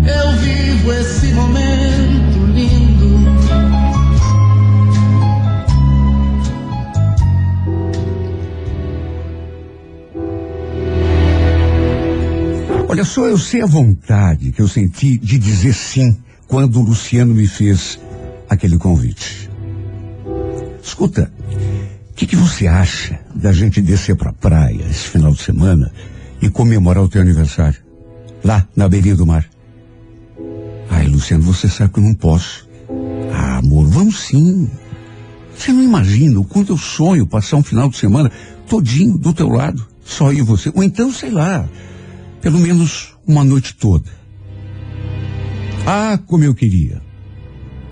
eu 0.05 0.31
vivo 0.38 0.93
esse 0.93 1.33
momento 1.33 2.45
lindo. 2.53 2.93
Olha 12.88 13.03
só, 13.03 13.25
eu 13.25 13.38
sei 13.39 13.63
a 13.63 13.65
vontade 13.65 14.51
que 14.51 14.62
eu 14.62 14.67
senti 14.67 15.17
de 15.17 15.39
dizer 15.39 15.73
sim 15.73 16.22
quando 16.53 16.79
o 16.79 16.83
Luciano 16.83 17.33
me 17.33 17.47
fez 17.47 17.99
aquele 18.47 18.77
convite. 18.77 19.49
Escuta, 20.83 21.33
o 22.11 22.13
que, 22.13 22.27
que 22.27 22.35
você 22.35 22.67
acha 22.67 23.19
da 23.33 23.51
gente 23.51 23.81
descer 23.81 24.15
pra 24.15 24.31
praia 24.31 24.85
esse 24.87 25.07
final 25.07 25.31
de 25.31 25.41
semana 25.41 25.91
e 26.39 26.51
comemorar 26.51 27.03
o 27.03 27.09
teu 27.09 27.23
aniversário? 27.23 27.79
Lá, 28.43 28.67
na 28.75 28.87
beirinha 28.87 29.15
do 29.15 29.25
mar. 29.25 29.49
Ai, 30.91 31.07
Luciano, 31.07 31.43
você 31.43 31.67
sabe 31.67 31.91
que 31.91 31.99
eu 31.99 32.03
não 32.03 32.13
posso. 32.13 32.69
Ah, 33.33 33.57
amor, 33.57 33.87
vamos 33.87 34.19
sim. 34.19 34.69
Você 35.57 35.73
não 35.73 35.81
imagina 35.81 36.39
o 36.39 36.45
quanto 36.45 36.73
eu 36.73 36.77
sonho 36.77 37.25
passar 37.25 37.57
um 37.57 37.63
final 37.63 37.89
de 37.89 37.97
semana 37.97 38.31
todinho 38.69 39.17
do 39.17 39.33
teu 39.33 39.49
lado, 39.49 39.83
só 40.05 40.31
eu 40.31 40.37
e 40.37 40.41
você. 40.43 40.71
Ou 40.75 40.83
então, 40.83 41.11
sei 41.11 41.31
lá, 41.31 41.67
pelo 42.41 42.59
menos 42.59 43.15
uma 43.25 43.43
noite 43.43 43.73
toda. 43.73 44.22
Ah, 45.85 46.17
como 46.25 46.45
eu 46.45 46.55
queria. 46.55 47.01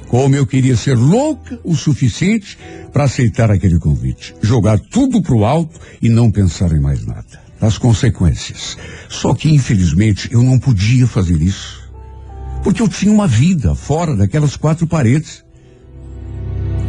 Como 0.08 0.36
eu 0.36 0.45
queria 0.45 0.75
ser 0.75 0.97
louca 0.97 1.60
o 1.63 1.75
suficiente 1.75 2.58
para 2.91 3.04
aceitar 3.04 3.51
aquele 3.51 3.80
convite. 3.80 4.34
Jogar 4.41 4.80
tudo 4.80 5.21
pro 5.21 5.43
alto 5.43 5.80
e 6.01 6.10
não 6.10 6.32
pensar 6.32 6.71
em 6.71 6.80
mais 6.80 7.06
nada. 7.06 7.41
As 7.60 7.77
consequências. 7.77 8.77
Só 9.10 9.34
que, 9.34 9.49
infelizmente, 9.49 10.30
eu 10.31 10.42
não 10.42 10.58
podia 10.58 11.06
fazer 11.06 11.42
isso. 11.42 11.89
Porque 12.63 12.81
eu 12.81 12.87
tinha 12.87 13.12
uma 13.12 13.27
vida 13.27 13.75
fora 13.75 14.15
daquelas 14.15 14.56
quatro 14.56 14.87
paredes. 14.87 15.44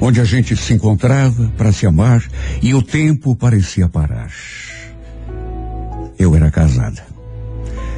Onde 0.01 0.21
a 0.21 0.25
gente 0.25 0.57
se 0.57 0.73
encontrava 0.73 1.53
para 1.57 1.73
se 1.73 1.87
amar 1.87 2.25
e 2.61 2.75
o 2.75 2.83
tempo 2.83 3.37
parecia 3.37 3.89
parar. 3.89 4.33
Eu 6.19 6.35
era 6.35 6.51
casada. 6.51 7.12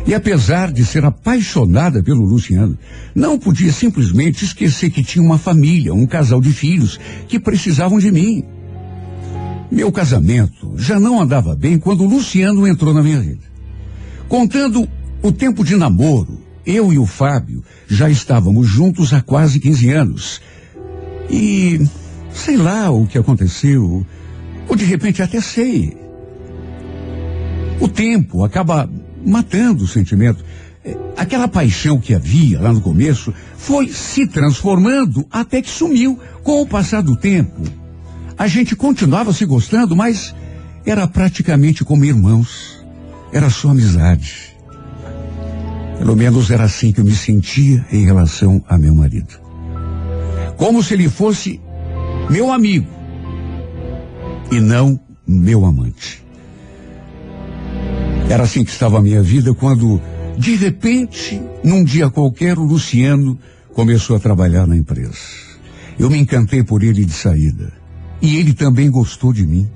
E 0.07 0.15
apesar 0.15 0.71
de 0.71 0.85
ser 0.85 1.05
apaixonada 1.05 2.03
pelo 2.03 2.25
Luciano, 2.25 2.79
não 3.15 3.39
podia 3.39 3.73
simplesmente 3.73 4.45
esquecer 4.45 4.91
que 4.91 5.03
tinha 5.03 5.25
uma 5.25 5.39
família, 5.39 5.95
um 5.95 6.07
casal 6.07 6.41
de 6.41 6.53
filhos 6.53 7.01
que 7.27 7.41
precisavam 7.41 7.99
de 7.99 8.11
mim. 8.13 8.45
Meu 9.71 9.91
casamento 9.91 10.75
já 10.77 11.01
não 11.01 11.21
andava 11.21 11.57
bem 11.57 11.79
quando 11.79 12.03
o 12.03 12.09
Luciano 12.09 12.67
entrou 12.67 12.93
na 12.93 13.03
minha 13.03 13.19
vida. 13.19 13.43
Contando 14.29 14.87
o 15.23 15.33
tempo 15.33 15.65
de 15.65 15.75
namoro, 15.75 16.39
eu 16.67 16.93
e 16.93 16.99
o 16.99 17.07
Fábio 17.07 17.65
já 17.89 18.11
estávamos 18.11 18.69
juntos 18.69 19.13
há 19.15 19.23
quase 19.23 19.59
15 19.59 19.91
anos. 19.91 20.41
E 21.31 21.81
sei 22.31 22.59
lá 22.59 22.91
o 22.91 23.07
que 23.07 23.17
aconteceu, 23.17 24.05
ou 24.69 24.77
de 24.77 24.85
repente 24.85 25.23
até 25.23 25.41
sei. 25.41 25.97
O 27.81 27.89
tempo 27.89 28.45
acaba 28.45 28.89
matando 29.25 29.85
o 29.85 29.89
sentimento. 29.89 30.45
É, 30.85 30.97
Aquela 31.17 31.49
paixão 31.49 31.99
que 31.99 32.15
havia 32.15 32.61
lá 32.61 32.73
no 32.73 32.81
começo 32.81 33.33
foi 33.57 33.89
se 33.89 34.27
transformando 34.27 35.27
até 35.31 35.63
que 35.63 35.71
sumiu 35.71 36.19
com 36.43 36.61
o 36.61 36.67
passar 36.67 37.03
do 37.03 37.17
tempo. 37.17 37.63
A 38.37 38.47
gente 38.47 38.75
continuava 38.75 39.33
se 39.33 39.45
gostando, 39.47 39.95
mas 39.95 40.35
era 40.85 41.07
praticamente 41.07 41.85
como 41.85 42.05
irmãos. 42.05 42.85
Era 43.33 43.49
só 43.49 43.71
amizade. 43.71 44.55
Pelo 45.99 46.17
menos 46.17 46.51
era 46.51 46.65
assim 46.65 46.93
que 46.93 47.01
eu 47.01 47.05
me 47.05 47.15
sentia 47.15 47.85
em 47.91 48.05
relação 48.05 48.63
a 48.69 48.77
meu 48.77 48.95
marido. 48.95 49.41
Como 50.57 50.83
se 50.83 50.95
ele 50.95 51.09
fosse 51.09 51.61
meu 52.29 52.53
amigo 52.53 52.89
e 54.51 54.61
não 54.61 54.99
meu 55.27 55.65
amante. 55.65 56.24
Era 58.29 58.45
assim 58.45 58.65
que 58.65 58.71
estava 58.71 58.99
a 58.99 59.03
minha 59.03 59.23
vida 59.23 59.53
quando, 59.55 60.01
de 60.39 60.57
repente, 60.57 61.41
num 61.63 61.85
dia 61.85 62.11
qualquer, 62.11 62.59
o 62.59 62.65
Luciano 62.65 63.39
começou 63.75 64.17
a 64.17 64.21
trabalhar 64.21 64.67
na 64.67 64.77
empresa. 64.77 65.19
Eu 65.99 66.11
me 66.11 66.19
encantei 66.19 66.63
por 66.63 66.83
ele 66.83 67.05
de 67.05 67.13
saída. 67.13 67.73
E 68.23 68.37
ele 68.37 68.55
também 68.55 68.91
gostou 68.91 69.33
de 69.33 69.47
mim. 69.47 69.69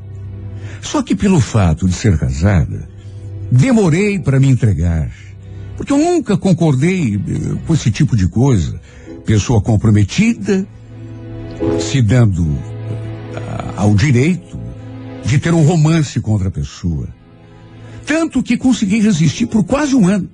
Só 0.81 1.03
que 1.03 1.15
pelo 1.15 1.41
fato 1.41 1.87
de 1.87 1.95
ser 1.95 2.19
casada, 2.19 2.89
demorei 3.53 4.19
para 4.19 4.41
me 4.41 4.49
entregar. 4.49 5.11
Porque 5.77 5.93
eu 5.93 5.99
nunca 5.99 6.37
concordei 6.37 7.17
eh, 7.17 7.57
com 7.67 7.75
esse 7.75 7.91
tipo 7.91 8.17
de 8.17 8.27
coisa. 8.29 8.81
Pessoa 9.25 9.61
comprometida, 9.61 10.67
se 11.79 12.01
dando 12.01 12.47
ah, 13.37 13.75
ao 13.77 13.95
direito 13.95 14.59
de 15.25 15.39
ter 15.39 15.53
um 15.53 15.63
romance 15.63 16.19
com 16.21 16.33
outra 16.33 16.51
pessoa. 16.51 17.18
Tanto 18.09 18.43
que 18.43 18.57
consegui 18.57 19.01
resistir 19.01 19.47
por 19.47 19.63
quase 19.63 19.95
um 19.95 20.09
ano. 20.09 20.31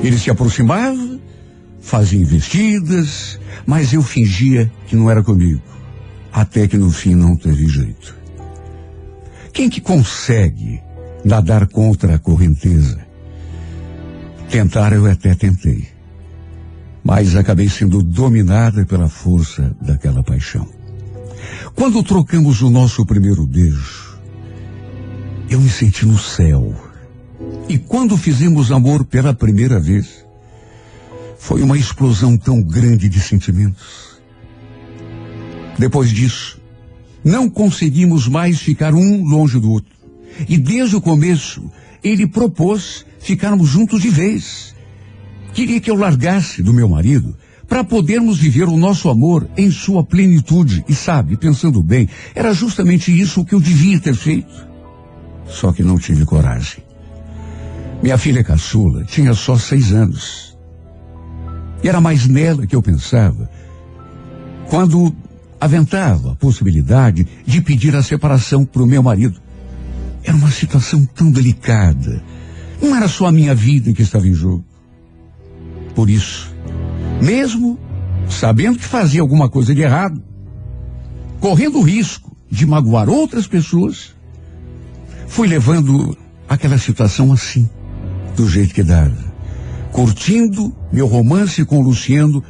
Ele 0.00 0.16
se 0.16 0.30
aproximava, 0.30 1.18
fazia 1.80 2.20
investidas, 2.20 3.36
mas 3.66 3.92
eu 3.92 4.00
fingia 4.00 4.70
que 4.86 4.94
não 4.94 5.10
era 5.10 5.24
comigo. 5.24 5.60
Até 6.32 6.68
que 6.68 6.76
no 6.78 6.92
fim 6.92 7.16
não 7.16 7.34
teve 7.34 7.66
jeito. 7.66 8.16
Quem 9.52 9.68
que 9.68 9.80
consegue 9.80 10.80
nadar 11.24 11.66
contra 11.66 12.14
a 12.14 12.18
correnteza? 12.18 13.00
Tentar 14.48 14.92
eu 14.92 15.04
até 15.04 15.34
tentei. 15.34 15.88
Mas 17.02 17.34
acabei 17.34 17.68
sendo 17.68 18.04
dominada 18.04 18.86
pela 18.86 19.08
força 19.08 19.74
daquela 19.82 20.22
paixão. 20.22 20.68
Quando 21.74 22.04
trocamos 22.04 22.62
o 22.62 22.70
nosso 22.70 23.04
primeiro 23.04 23.44
beijo, 23.44 24.07
eu 25.50 25.60
me 25.60 25.68
senti 25.68 26.04
no 26.04 26.18
céu. 26.18 26.74
E 27.68 27.78
quando 27.78 28.16
fizemos 28.16 28.70
amor 28.72 29.04
pela 29.04 29.32
primeira 29.32 29.78
vez, 29.78 30.24
foi 31.38 31.62
uma 31.62 31.78
explosão 31.78 32.36
tão 32.36 32.62
grande 32.62 33.08
de 33.08 33.20
sentimentos. 33.20 34.18
Depois 35.78 36.10
disso, 36.10 36.60
não 37.24 37.48
conseguimos 37.48 38.26
mais 38.26 38.60
ficar 38.60 38.94
um 38.94 39.24
longe 39.24 39.58
do 39.58 39.70
outro. 39.70 39.92
E 40.48 40.58
desde 40.58 40.96
o 40.96 41.00
começo, 41.00 41.70
ele 42.02 42.26
propôs 42.26 43.06
ficarmos 43.18 43.68
juntos 43.68 44.02
de 44.02 44.08
vez. 44.08 44.74
Queria 45.54 45.80
que 45.80 45.90
eu 45.90 45.96
largasse 45.96 46.62
do 46.62 46.72
meu 46.72 46.88
marido 46.88 47.36
para 47.68 47.84
podermos 47.84 48.38
viver 48.38 48.64
o 48.64 48.76
nosso 48.76 49.08
amor 49.08 49.48
em 49.56 49.70
sua 49.70 50.02
plenitude. 50.02 50.84
E 50.88 50.94
sabe, 50.94 51.36
pensando 51.36 51.82
bem, 51.82 52.08
era 52.34 52.52
justamente 52.52 53.16
isso 53.16 53.44
que 53.44 53.54
eu 53.54 53.60
devia 53.60 54.00
ter 54.00 54.14
feito. 54.14 54.68
Só 55.48 55.72
que 55.72 55.82
não 55.82 55.98
tive 55.98 56.24
coragem. 56.24 56.82
Minha 58.02 58.18
filha 58.18 58.44
caçula 58.44 59.04
tinha 59.04 59.34
só 59.34 59.56
seis 59.56 59.92
anos. 59.92 60.56
E 61.82 61.88
era 61.88 62.00
mais 62.00 62.26
nela 62.26 62.66
que 62.66 62.76
eu 62.76 62.82
pensava 62.82 63.50
quando 64.68 65.14
aventava 65.60 66.32
a 66.32 66.36
possibilidade 66.36 67.26
de 67.44 67.60
pedir 67.60 67.96
a 67.96 68.02
separação 68.02 68.64
para 68.64 68.82
o 68.82 68.86
meu 68.86 69.02
marido. 69.02 69.40
Era 70.22 70.36
uma 70.36 70.50
situação 70.50 71.04
tão 71.04 71.30
delicada. 71.30 72.22
Não 72.80 72.94
era 72.94 73.08
só 73.08 73.26
a 73.26 73.32
minha 73.32 73.54
vida 73.54 73.92
que 73.92 74.02
estava 74.02 74.28
em 74.28 74.34
jogo. 74.34 74.64
Por 75.94 76.08
isso, 76.08 76.54
mesmo 77.20 77.78
sabendo 78.28 78.78
que 78.78 78.84
fazia 78.84 79.20
alguma 79.20 79.48
coisa 79.48 79.74
de 79.74 79.80
errado, 79.80 80.22
correndo 81.40 81.78
o 81.78 81.82
risco 81.82 82.36
de 82.50 82.66
magoar 82.66 83.08
outras 83.08 83.46
pessoas, 83.46 84.14
fui 85.28 85.46
levando 85.46 86.16
aquela 86.48 86.78
situação 86.78 87.32
assim, 87.32 87.68
do 88.34 88.48
jeito 88.48 88.74
que 88.74 88.82
dava, 88.82 89.32
curtindo 89.92 90.74
meu 90.92 91.06
romance 91.06 91.64
com 91.64 91.80
Luciano 91.80 92.42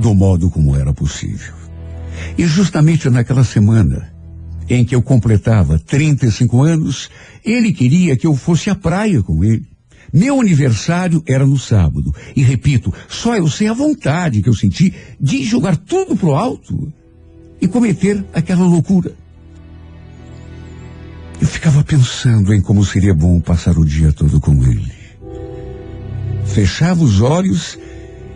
do 0.00 0.14
modo 0.14 0.48
como 0.50 0.76
era 0.76 0.92
possível. 0.92 1.54
E 2.36 2.46
justamente 2.46 3.10
naquela 3.10 3.42
semana 3.42 4.12
em 4.68 4.84
que 4.84 4.94
eu 4.94 5.02
completava 5.02 5.78
35 5.78 6.62
anos, 6.62 7.08
ele 7.44 7.72
queria 7.72 8.16
que 8.16 8.26
eu 8.26 8.36
fosse 8.36 8.68
à 8.68 8.74
praia 8.74 9.22
com 9.22 9.42
ele. 9.42 9.66
Meu 10.12 10.40
aniversário 10.40 11.22
era 11.26 11.46
no 11.46 11.58
sábado. 11.58 12.14
E 12.36 12.42
repito, 12.42 12.92
só 13.08 13.36
eu 13.36 13.48
sei 13.48 13.68
a 13.68 13.72
vontade 13.72 14.42
que 14.42 14.48
eu 14.48 14.54
senti 14.54 14.92
de 15.20 15.42
jogar 15.42 15.76
tudo 15.76 16.16
pro 16.16 16.34
alto 16.34 16.92
e 17.60 17.66
cometer 17.66 18.24
aquela 18.32 18.64
loucura. 18.66 19.14
Eu 21.40 21.46
ficava 21.46 21.84
pensando 21.84 22.52
em 22.52 22.60
como 22.60 22.84
seria 22.84 23.14
bom 23.14 23.40
passar 23.40 23.78
o 23.78 23.84
dia 23.84 24.12
todo 24.12 24.40
com 24.40 24.52
ele. 24.64 24.92
Fechava 26.44 27.04
os 27.04 27.20
olhos 27.20 27.78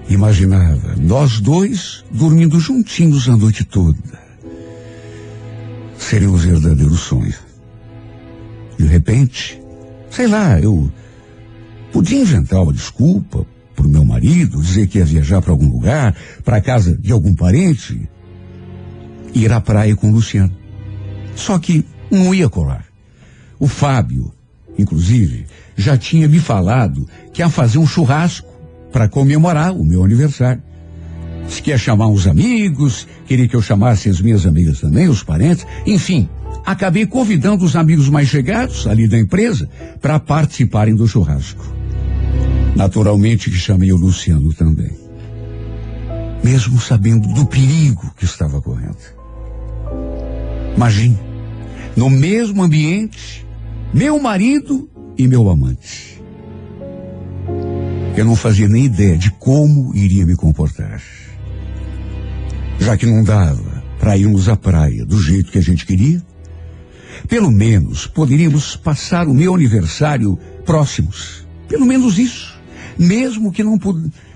e 0.09 0.15
imaginava 0.15 0.95
nós 0.97 1.41
dois 1.41 2.05
dormindo 2.11 2.61
juntinhos 2.61 3.29
a 3.29 3.37
noite 3.37 3.65
toda. 3.65 3.99
Seria 5.99 6.31
um 6.31 6.37
verdadeiro 6.37 6.95
sonho. 6.95 7.35
De 8.79 8.87
repente, 8.87 9.61
sei 10.11 10.29
lá, 10.29 10.61
eu 10.61 10.91
podia 11.93 12.21
inventar 12.21 12.63
uma 12.63 12.73
desculpa 12.73 13.45
para 13.75 13.87
o 13.87 13.89
meu 13.89 14.05
marido, 14.05 14.63
dizer 14.63 14.87
que 14.87 14.99
ia 14.99 15.05
viajar 15.05 15.43
para 15.43 15.53
algum 15.53 15.69
lugar, 15.69 16.15
para 16.45 16.61
casa 16.61 16.97
de 16.97 17.11
algum 17.11 17.35
parente, 17.35 18.09
ir 19.35 19.53
à 19.53 19.61
praia 19.61 19.97
com 19.97 20.09
o 20.09 20.13
Luciano. 20.13 20.55
Só 21.35 21.59
que 21.59 21.85
não 22.11 22.35
ia 22.35 22.49
colar. 22.49 22.92
O 23.63 23.69
Fábio, 23.69 24.33
inclusive, 24.77 25.47
já 25.77 25.97
tinha 25.97 26.27
me 26.27 26.41
falado 26.41 27.09
que 27.33 27.43
ia 27.43 27.49
fazer 27.49 27.79
um 27.79 27.87
churrasco 27.87 28.53
para 28.91 29.09
comemorar 29.09 29.71
o 29.71 29.85
meu 29.85 30.03
aniversário. 30.03 30.61
Disse 31.47 31.63
que 31.63 31.71
ia 31.71 31.79
chamar 31.79 32.09
uns 32.09 32.27
amigos, 32.27 33.07
queria 33.25 33.47
que 33.47 33.55
eu 33.55 33.63
chamasse 33.63 34.09
as 34.09 34.21
minhas 34.21 34.47
amigas 34.47 34.81
também, 34.81 35.07
os 35.07 35.23
parentes, 35.23 35.65
enfim. 35.87 36.29
Acabei 36.67 37.07
convidando 37.07 37.65
os 37.65 37.77
amigos 37.77 38.09
mais 38.09 38.27
chegados 38.27 38.85
ali 38.89 39.07
da 39.07 39.17
empresa 39.17 39.71
para 40.01 40.19
participarem 40.19 40.97
do 40.97 41.07
churrasco. 41.07 41.65
Naturalmente 42.75 43.49
que 43.49 43.57
chamei 43.57 43.93
o 43.93 43.97
Luciano 43.97 44.53
também. 44.53 44.91
Mesmo 46.43 46.81
sabendo 46.81 47.29
do 47.29 47.47
perigo 47.47 48.13
que 48.17 48.25
estava 48.25 48.61
correndo. 48.61 48.99
Imagine, 50.77 51.17
no 51.97 52.11
mesmo 52.11 52.61
ambiente, 52.61 53.47
meu 53.93 54.19
marido 54.19 54.89
e 55.19 55.29
meu 55.29 55.51
amante. 55.51 56.23
Eu 58.17 58.25
não 58.25 58.35
fazia 58.35 58.69
nem 58.69 58.87
ideia 58.87 59.19
de 59.19 59.31
como 59.33 59.95
iria 59.95 60.25
me 60.25 60.35
comportar. 60.35 61.03
Já 62.79 62.97
que 62.97 63.07
não 63.07 63.23
dava 63.23 63.83
para 63.99 64.17
irmos 64.17 64.49
à 64.49 64.57
praia 64.57 65.05
do 65.05 65.21
jeito 65.21 65.53
que 65.53 65.59
a 65.59 65.63
gente 65.63 65.85
queria, 65.85 66.23
pelo 67.29 67.51
menos 67.51 68.07
poderíamos 68.07 68.77
passar 68.77 69.29
o 69.29 69.35
meu 69.35 69.55
aniversário 69.55 70.39
próximos. 70.65 71.47
Pelo 71.69 71.87
menos 71.87 72.19
isso. 72.19 72.59
Mesmo 72.99 73.53
que 73.53 73.63
não 73.63 73.79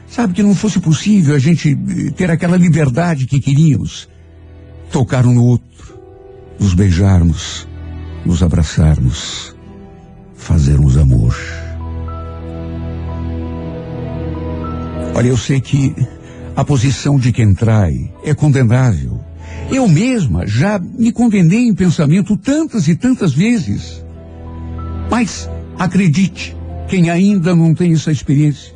sabe 0.06 0.34
que 0.34 0.42
não 0.42 0.54
fosse 0.54 0.80
possível 0.80 1.34
a 1.34 1.38
gente 1.38 1.72
eh, 1.72 2.10
ter 2.10 2.30
aquela 2.30 2.56
liberdade 2.56 3.26
que 3.26 3.40
queríamos. 3.40 4.08
Tocar 4.90 5.26
um 5.26 5.34
no 5.34 5.44
outro, 5.44 5.98
nos 6.60 6.72
beijarmos, 6.72 7.66
nos 8.26 8.42
abraçarmos, 8.42 9.54
fazermos 10.34 10.98
amor. 10.98 11.36
Olha, 15.14 15.28
eu 15.28 15.36
sei 15.36 15.60
que 15.60 15.94
a 16.56 16.64
posição 16.64 17.18
de 17.18 17.32
quem 17.32 17.54
trai 17.54 18.12
é 18.24 18.34
condenável. 18.34 19.20
Eu 19.70 19.88
mesma 19.88 20.46
já 20.46 20.78
me 20.78 21.12
condenei 21.12 21.60
em 21.60 21.74
pensamento 21.74 22.36
tantas 22.36 22.88
e 22.88 22.96
tantas 22.96 23.32
vezes. 23.32 24.04
Mas 25.08 25.48
acredite, 25.78 26.56
quem 26.88 27.08
ainda 27.08 27.54
não 27.54 27.74
tem 27.74 27.92
essa 27.92 28.10
experiência, 28.10 28.74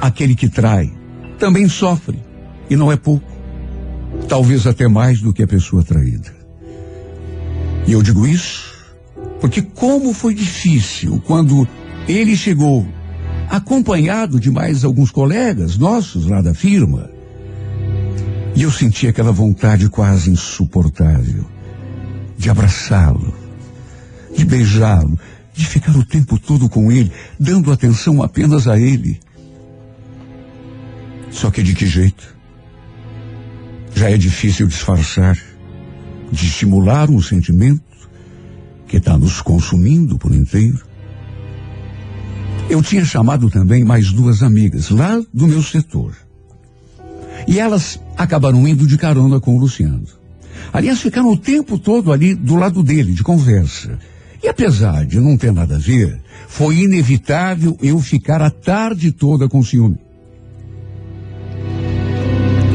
aquele 0.00 0.34
que 0.34 0.48
trai 0.48 0.90
também 1.38 1.68
sofre, 1.68 2.18
e 2.68 2.76
não 2.76 2.92
é 2.92 2.96
pouco. 2.96 3.28
Talvez 4.28 4.66
até 4.66 4.86
mais 4.86 5.20
do 5.20 5.32
que 5.32 5.42
a 5.42 5.46
pessoa 5.46 5.82
traída. 5.82 6.39
E 7.90 7.92
eu 7.92 8.04
digo 8.04 8.24
isso 8.24 8.72
porque 9.40 9.60
como 9.60 10.14
foi 10.14 10.32
difícil 10.32 11.20
quando 11.26 11.66
ele 12.06 12.36
chegou 12.36 12.86
acompanhado 13.48 14.38
de 14.38 14.48
mais 14.48 14.84
alguns 14.84 15.10
colegas 15.10 15.76
nossos 15.76 16.26
lá 16.26 16.40
da 16.40 16.54
firma. 16.54 17.10
E 18.54 18.62
eu 18.62 18.70
senti 18.70 19.08
aquela 19.08 19.32
vontade 19.32 19.88
quase 19.88 20.30
insuportável 20.30 21.44
de 22.38 22.48
abraçá-lo, 22.48 23.34
de 24.36 24.44
beijá-lo, 24.44 25.18
de 25.52 25.66
ficar 25.66 25.96
o 25.96 26.04
tempo 26.04 26.38
todo 26.38 26.68
com 26.68 26.92
ele, 26.92 27.10
dando 27.40 27.72
atenção 27.72 28.22
apenas 28.22 28.68
a 28.68 28.78
ele. 28.78 29.18
Só 31.32 31.50
que 31.50 31.60
de 31.60 31.74
que 31.74 31.86
jeito? 31.86 32.36
Já 33.96 34.08
é 34.10 34.16
difícil 34.16 34.68
disfarçar, 34.68 35.36
dissimular 36.30 37.10
um 37.10 37.20
sentimento 37.20 37.82
que 38.86 38.96
está 38.96 39.16
nos 39.16 39.40
consumindo 39.40 40.18
por 40.18 40.34
inteiro. 40.34 40.80
Eu 42.68 42.82
tinha 42.82 43.04
chamado 43.04 43.50
também 43.50 43.84
mais 43.84 44.12
duas 44.12 44.42
amigas 44.42 44.90
lá 44.90 45.20
do 45.32 45.46
meu 45.46 45.62
setor. 45.62 46.14
E 47.46 47.58
elas 47.58 48.00
acabaram 48.16 48.66
indo 48.66 48.86
de 48.86 48.96
carona 48.96 49.40
com 49.40 49.56
o 49.56 49.58
Luciano. 49.58 50.04
Aliás, 50.72 51.00
ficaram 51.00 51.30
o 51.30 51.36
tempo 51.36 51.78
todo 51.78 52.12
ali 52.12 52.34
do 52.34 52.54
lado 52.56 52.82
dele, 52.82 53.12
de 53.12 53.22
conversa. 53.22 53.98
E 54.42 54.48
apesar 54.48 55.04
de 55.04 55.18
não 55.20 55.36
ter 55.36 55.52
nada 55.52 55.76
a 55.76 55.78
ver, 55.78 56.20
foi 56.48 56.80
inevitável 56.80 57.76
eu 57.82 57.98
ficar 58.00 58.40
a 58.40 58.50
tarde 58.50 59.12
toda 59.12 59.48
com 59.48 59.62
ciúme. 59.62 59.98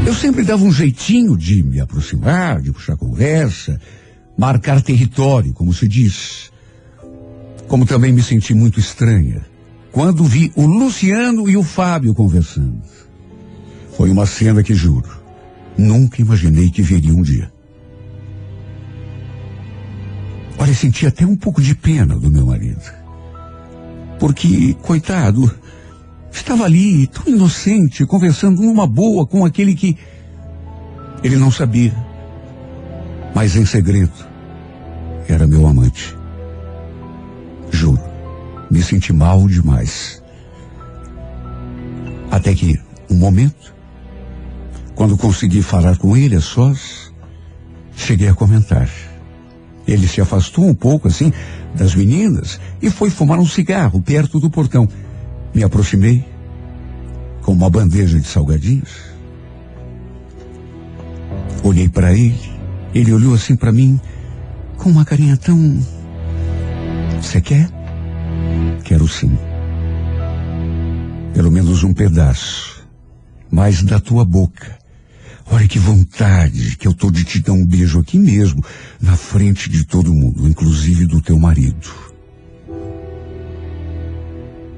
Eu 0.06 0.14
sempre 0.14 0.44
dava 0.44 0.64
um 0.64 0.72
jeitinho 0.72 1.36
de 1.36 1.64
me 1.64 1.80
aproximar, 1.80 2.62
de 2.62 2.72
puxar 2.72 2.96
conversa, 2.96 3.82
marcar 4.38 4.80
território, 4.82 5.52
como 5.52 5.74
se 5.74 5.88
diz. 5.88 6.52
Como 7.68 7.88
também 7.88 8.14
me 8.14 8.22
senti 8.22 8.54
muito 8.54 8.80
estranha 8.80 9.44
quando 9.92 10.24
vi 10.26 10.52
o 10.56 10.66
Luciano 10.66 11.50
e 11.50 11.58
o 11.58 11.64
Fábio 11.64 12.14
conversando. 12.14 12.82
Foi 13.98 14.12
uma 14.12 14.26
cena 14.26 14.62
que 14.62 14.76
juro, 14.76 15.10
nunca 15.78 16.22
imaginei 16.22 16.70
que 16.70 16.82
veria 16.82 17.14
um 17.14 17.22
dia. 17.22 17.52
Olha, 20.60 20.74
senti 20.74 21.08
até 21.08 21.26
um 21.26 21.36
pouco 21.36 21.62
de 21.62 21.74
pena 21.74 22.16
do 22.16 22.30
meu 22.30 22.46
marido. 22.46 22.84
Porque, 24.20 24.76
coitado, 24.82 25.50
estava 26.36 26.66
ali, 26.66 27.08
tão 27.08 27.28
inocente, 27.28 28.06
conversando 28.06 28.62
numa 28.62 28.86
boa 28.86 29.26
com 29.26 29.46
aquele 29.46 29.76
que 29.76 29.98
ele 31.24 31.38
não 31.38 31.52
sabia. 31.52 31.94
Mas 33.34 33.56
em 33.56 33.66
segredo, 33.66 34.14
era 35.28 35.48
meu 35.48 35.66
amante. 35.66 36.16
Juro, 37.72 38.02
me 38.70 38.82
senti 38.82 39.12
mal 39.12 39.48
demais. 39.48 40.22
Até 42.30 42.54
que, 42.54 42.80
um 43.10 43.16
momento, 43.16 43.74
quando 44.94 45.18
consegui 45.18 45.62
falar 45.62 45.98
com 45.98 46.16
ele 46.16 46.36
a 46.36 46.42
sós, 46.42 47.14
cheguei 47.96 48.28
a 48.28 48.34
comentar. 48.34 48.90
Ele 49.88 50.08
se 50.08 50.22
afastou 50.22 50.66
um 50.66 50.74
pouco, 50.74 51.08
assim, 51.08 51.32
das 51.76 51.94
meninas 51.94 52.60
e 52.82 52.90
foi 52.90 53.10
fumar 53.10 53.40
um 53.40 53.46
cigarro 53.46 54.02
perto 54.02 54.40
do 54.40 54.50
portão. 54.50 54.88
Me 55.56 55.64
aproximei 55.64 56.26
com 57.42 57.54
uma 57.54 57.70
bandeja 57.70 58.20
de 58.20 58.28
salgadinhos. 58.28 58.92
Olhei 61.64 61.88
para 61.88 62.12
ele, 62.12 62.38
ele 62.94 63.14
olhou 63.14 63.34
assim 63.34 63.56
para 63.56 63.72
mim 63.72 63.98
com 64.78 64.90
uma 64.90 65.06
carinha 65.06 65.38
tão. 65.38 65.80
Você 67.22 67.40
quer? 67.40 67.70
Quero 68.84 69.08
sim. 69.08 69.38
Pelo 71.34 71.50
menos 71.50 71.86
um 71.86 71.94
pedaço. 71.94 72.86
Mas 73.50 73.82
da 73.82 73.98
tua 73.98 74.26
boca. 74.26 74.78
Olha 75.50 75.68
que 75.70 75.80
vontade 75.80 76.76
que 76.76 76.86
eu 76.86 76.94
tô 76.94 77.10
de 77.10 77.24
te 77.24 77.40
dar 77.40 77.54
um 77.54 77.66
beijo 77.66 78.00
aqui 78.00 78.20
mesmo, 78.20 78.62
na 79.00 79.16
frente 79.16 79.70
de 79.70 79.86
todo 79.86 80.14
mundo, 80.14 80.50
inclusive 80.50 81.06
do 81.06 81.22
teu 81.22 81.40
marido. 81.40 82.05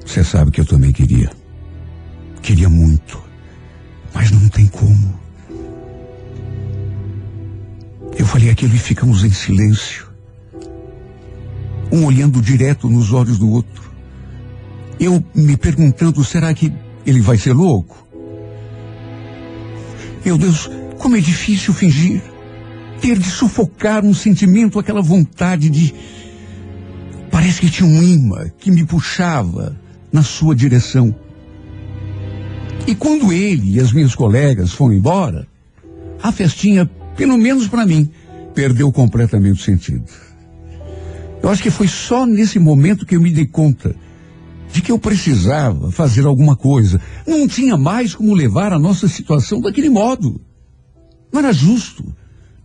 Você 0.08 0.24
sabe 0.24 0.52
que 0.52 0.62
eu 0.62 0.66
também 0.66 0.94
queria. 0.94 1.30
Queria 2.42 2.70
muito. 2.70 3.22
Mas 4.14 4.32
não 4.32 4.48
tem 4.48 4.66
como. 4.66 5.20
Eu 8.18 8.26
falei 8.26 8.50
aquilo 8.50 8.74
e 8.74 8.80
ficamos 8.80 9.26
em 9.26 9.32
silêncio. 9.32 10.08
Um 11.92 12.06
olhando 12.06 12.42
direto 12.42 12.90
nos 12.90 13.12
olhos 13.12 13.38
do 13.38 13.50
outro. 13.50 13.92
Eu 14.98 15.24
me 15.36 15.58
perguntando, 15.58 16.24
será 16.24 16.54
que 16.54 16.74
ele 17.06 17.20
vai 17.20 17.38
ser 17.38 17.52
louco? 17.52 18.08
Meu 20.26 20.38
Deus, 20.38 20.70
como 20.98 21.18
é 21.18 21.20
difícil 21.20 21.74
fingir. 21.74 22.24
Ter 23.02 23.20
de 23.20 23.30
sufocar 23.30 24.06
um 24.06 24.14
sentimento, 24.14 24.80
aquela 24.80 25.02
vontade 25.02 25.70
de. 25.70 25.94
Parece 27.30 27.60
que 27.60 27.70
tinha 27.70 27.88
um 27.88 28.02
imã 28.02 28.50
que 28.58 28.72
me 28.72 28.86
puxava 28.86 29.78
na 30.12 30.24
sua 30.24 30.56
direção. 30.56 31.14
E 32.86 32.96
quando 32.96 33.34
ele 33.34 33.76
e 33.76 33.80
as 33.80 33.92
minhas 33.92 34.16
colegas 34.16 34.72
foram 34.72 34.94
embora, 34.94 35.48
a 36.22 36.32
festinha, 36.32 36.90
pelo 37.16 37.38
menos 37.38 37.68
para 37.68 37.86
mim, 37.86 38.10
perdeu 38.54 38.92
completamente 38.92 39.60
o 39.60 39.64
sentido. 39.64 40.06
Eu 41.42 41.50
acho 41.50 41.62
que 41.62 41.70
foi 41.70 41.88
só 41.88 42.26
nesse 42.26 42.60
momento 42.60 43.06
que 43.06 43.16
eu 43.16 43.22
me 43.22 43.32
dei 43.32 43.46
conta 43.46 43.96
de 44.72 44.82
que 44.82 44.92
eu 44.92 45.00
precisava 45.00 45.92
fazer 45.92 46.26
alguma 46.26 46.56
coisa. 46.56 47.00
Não 47.26 47.48
tinha 47.48 47.78
mais 47.78 48.16
como 48.16 48.34
levar 48.34 48.74
a 48.74 48.80
nossa 48.80 49.08
situação 49.08 49.62
daquele 49.62 49.90
modo. 49.90 50.42
Não 51.32 51.40
era 51.40 51.54
justo. 51.54 52.04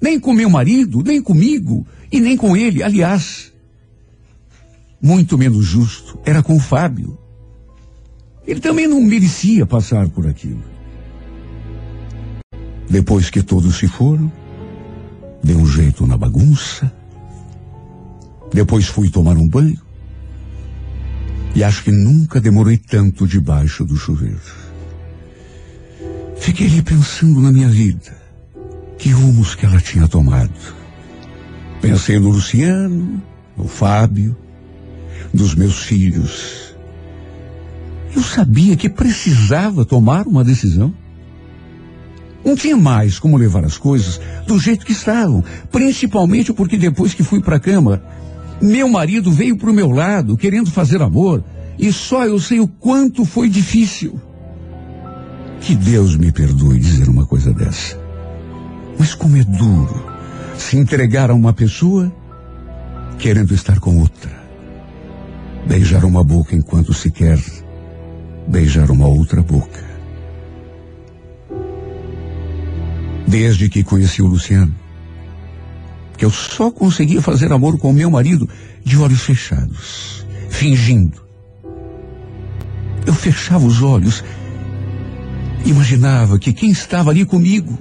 Nem 0.01 0.19
com 0.19 0.33
meu 0.33 0.51
marido, 0.51 1.03
nem 1.03 1.23
comigo 1.23 1.87
e 2.11 2.21
nem 2.21 2.37
com 2.37 2.57
ele. 2.57 2.83
Aliás, 2.83 3.53
muito 5.01 5.39
menos 5.39 5.65
justo 5.65 6.19
era 6.25 6.43
com 6.43 6.57
o 6.57 6.61
Fábio. 6.61 7.19
Ele 8.47 8.61
também 8.61 8.89
não 8.89 9.01
merecia 9.01 9.65
passar 9.65 10.09
por 10.09 10.27
aquilo. 10.27 10.63
Depois 12.89 13.31
que 13.31 13.43
todos 13.43 13.77
se 13.77 13.89
foram, 13.89 14.31
dei 15.43 15.57
um 15.57 15.67
jeito 15.67 16.07
na 16.07 16.17
bagunça. 16.17 16.93
Depois 18.53 18.87
fui 18.87 19.09
tomar 19.09 19.37
um 19.37 19.49
banho. 19.49 19.81
E 21.55 21.63
acho 21.63 21.85
que 21.85 21.91
nunca 21.91 22.41
demorei 22.41 22.79
tanto 22.79 23.27
debaixo 23.27 23.85
do 23.85 23.97
chuveiro. 23.97 24.41
Fiquei 26.39 26.67
ali 26.67 26.83
pensando 26.83 27.41
na 27.41 27.53
minha 27.53 27.69
vida. 27.69 28.21
Que 28.99 29.11
rumos 29.11 29.55
que 29.55 29.65
ela 29.65 29.81
tinha 29.81 30.09
tomado. 30.09 30.53
Pensei 31.81 32.19
no 32.19 32.31
Luciano, 32.31 33.23
no 33.57 33.67
Fábio, 33.67 34.37
dos 35.33 35.55
meus 35.55 35.83
filhos. 35.83 36.72
Eu 38.15 38.23
sabia 38.23 38.77
que 38.77 38.89
precisava 38.89 39.85
tomar 39.85 40.27
uma 40.27 40.45
decisão. 40.45 40.93
Não 42.45 42.57
tinha 42.57 42.77
mais 42.77 43.19
como 43.19 43.37
levar 43.37 43.65
as 43.65 43.79
coisas 43.79 44.21
do 44.47 44.59
jeito 44.59 44.85
que 44.85 44.93
estavam, 44.93 45.45
principalmente 45.71 46.53
porque 46.53 46.77
depois 46.77 47.15
que 47.15 47.23
fui 47.23 47.41
para 47.41 47.57
a 47.57 47.61
cama, 47.61 48.03
meu 48.61 48.89
marido 48.89 49.31
veio 49.31 49.57
para 49.57 49.71
o 49.71 49.75
meu 49.75 49.91
lado 49.91 50.37
querendo 50.37 50.71
fazer 50.71 51.01
amor 51.01 51.43
e 51.79 51.93
só 51.93 52.27
eu 52.27 52.39
sei 52.39 52.61
o 52.61 52.69
quanto 52.69 53.25
foi 53.25 53.49
difícil. 53.49 54.21
Que 55.61 55.75
Deus 55.75 56.17
me 56.17 56.33
perdoe 56.33 56.79
dizer 56.79 57.09
uma 57.09 57.25
coisa 57.25 57.53
dessa. 57.53 57.97
Mas 58.99 59.15
como 59.15 59.37
é 59.37 59.45
duro 59.45 60.05
se 60.59 60.77
entregar 60.77 61.31
a 61.31 61.35
uma 61.35 61.53
pessoa 61.53 62.13
querendo 63.19 63.55
estar 63.55 63.79
com 63.79 63.99
outra. 63.99 64.31
Beijar 65.67 66.05
uma 66.05 66.25
boca 66.25 66.57
enquanto 66.57 66.93
se 66.93 67.11
quer 67.11 67.39
beijar 68.47 68.91
uma 68.91 69.07
outra 69.07 69.43
boca. 69.43 69.83
Desde 73.27 73.69
que 73.69 73.85
conheci 73.85 74.21
o 74.23 74.27
Luciano, 74.27 74.75
que 76.17 76.25
eu 76.25 76.31
só 76.31 76.71
conseguia 76.71 77.23
fazer 77.23 77.53
amor 77.53 77.79
com 77.79 77.93
meu 77.93 78.11
marido 78.11 78.49
de 78.85 78.99
olhos 78.99 79.23
fechados, 79.23 80.27
fingindo. 80.49 81.23
Eu 83.07 83.15
fechava 83.15 83.65
os 83.65 83.83
olhos 83.83 84.23
Imaginava 85.65 86.39
que 86.39 86.53
quem 86.53 86.71
estava 86.71 87.11
ali 87.11 87.25
comigo 87.25 87.79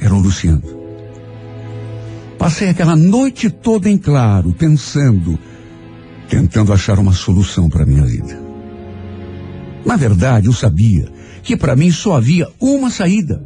era 0.00 0.14
o 0.14 0.18
Luciano. 0.18 0.62
Passei 2.38 2.68
aquela 2.68 2.94
noite 2.94 3.48
toda 3.48 3.88
em 3.88 3.96
claro, 3.96 4.52
pensando, 4.52 5.38
tentando 6.28 6.72
achar 6.72 6.98
uma 6.98 7.12
solução 7.12 7.70
para 7.70 7.86
minha 7.86 8.04
vida. 8.04 8.43
Na 9.84 9.96
verdade, 9.96 10.46
eu 10.46 10.52
sabia 10.52 11.08
que 11.42 11.56
para 11.56 11.76
mim 11.76 11.90
só 11.90 12.16
havia 12.16 12.48
uma 12.58 12.90
saída: 12.90 13.44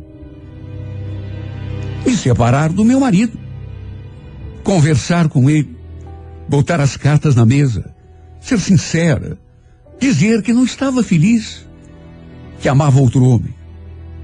me 2.07 2.17
separar 2.17 2.73
do 2.73 2.85
meu 2.85 3.01
marido, 3.01 3.39
conversar 4.63 5.29
com 5.29 5.51
ele, 5.51 5.77
botar 6.49 6.81
as 6.81 6.97
cartas 6.97 7.35
na 7.35 7.45
mesa, 7.45 7.93
ser 8.41 8.61
sincera, 8.61 9.39
dizer 10.01 10.43
que 10.43 10.53
não 10.53 10.65
estava 10.65 11.03
feliz, 11.03 11.67
que 12.61 12.69
amava 12.69 13.01
outro 13.01 13.25
homem, 13.25 13.55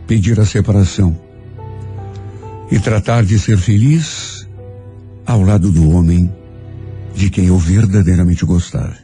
pedir 0.06 0.38
a 0.38 0.46
separação. 0.46 1.18
E 2.70 2.78
tratar 2.78 3.24
de 3.24 3.38
ser 3.38 3.58
feliz 3.58 4.48
ao 5.26 5.42
lado 5.42 5.70
do 5.70 5.90
homem 5.90 6.32
de 7.14 7.28
quem 7.28 7.46
eu 7.46 7.58
verdadeiramente 7.58 8.44
gostava. 8.44 9.03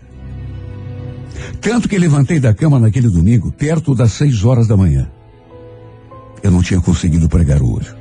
Tanto 1.61 1.89
que 1.89 1.99
levantei 1.99 2.41
da 2.41 2.55
cama 2.55 2.79
naquele 2.79 3.09
domingo, 3.09 3.53
perto 3.53 3.95
das 3.95 4.13
seis 4.13 4.45
horas 4.45 4.67
da 4.67 4.77
manhã. 4.77 5.11
Eu 6.43 6.51
não 6.51 6.63
tinha 6.63 6.81
conseguido 6.81 7.29
pregar 7.29 7.63
o 7.63 7.75
olho. 7.75 7.95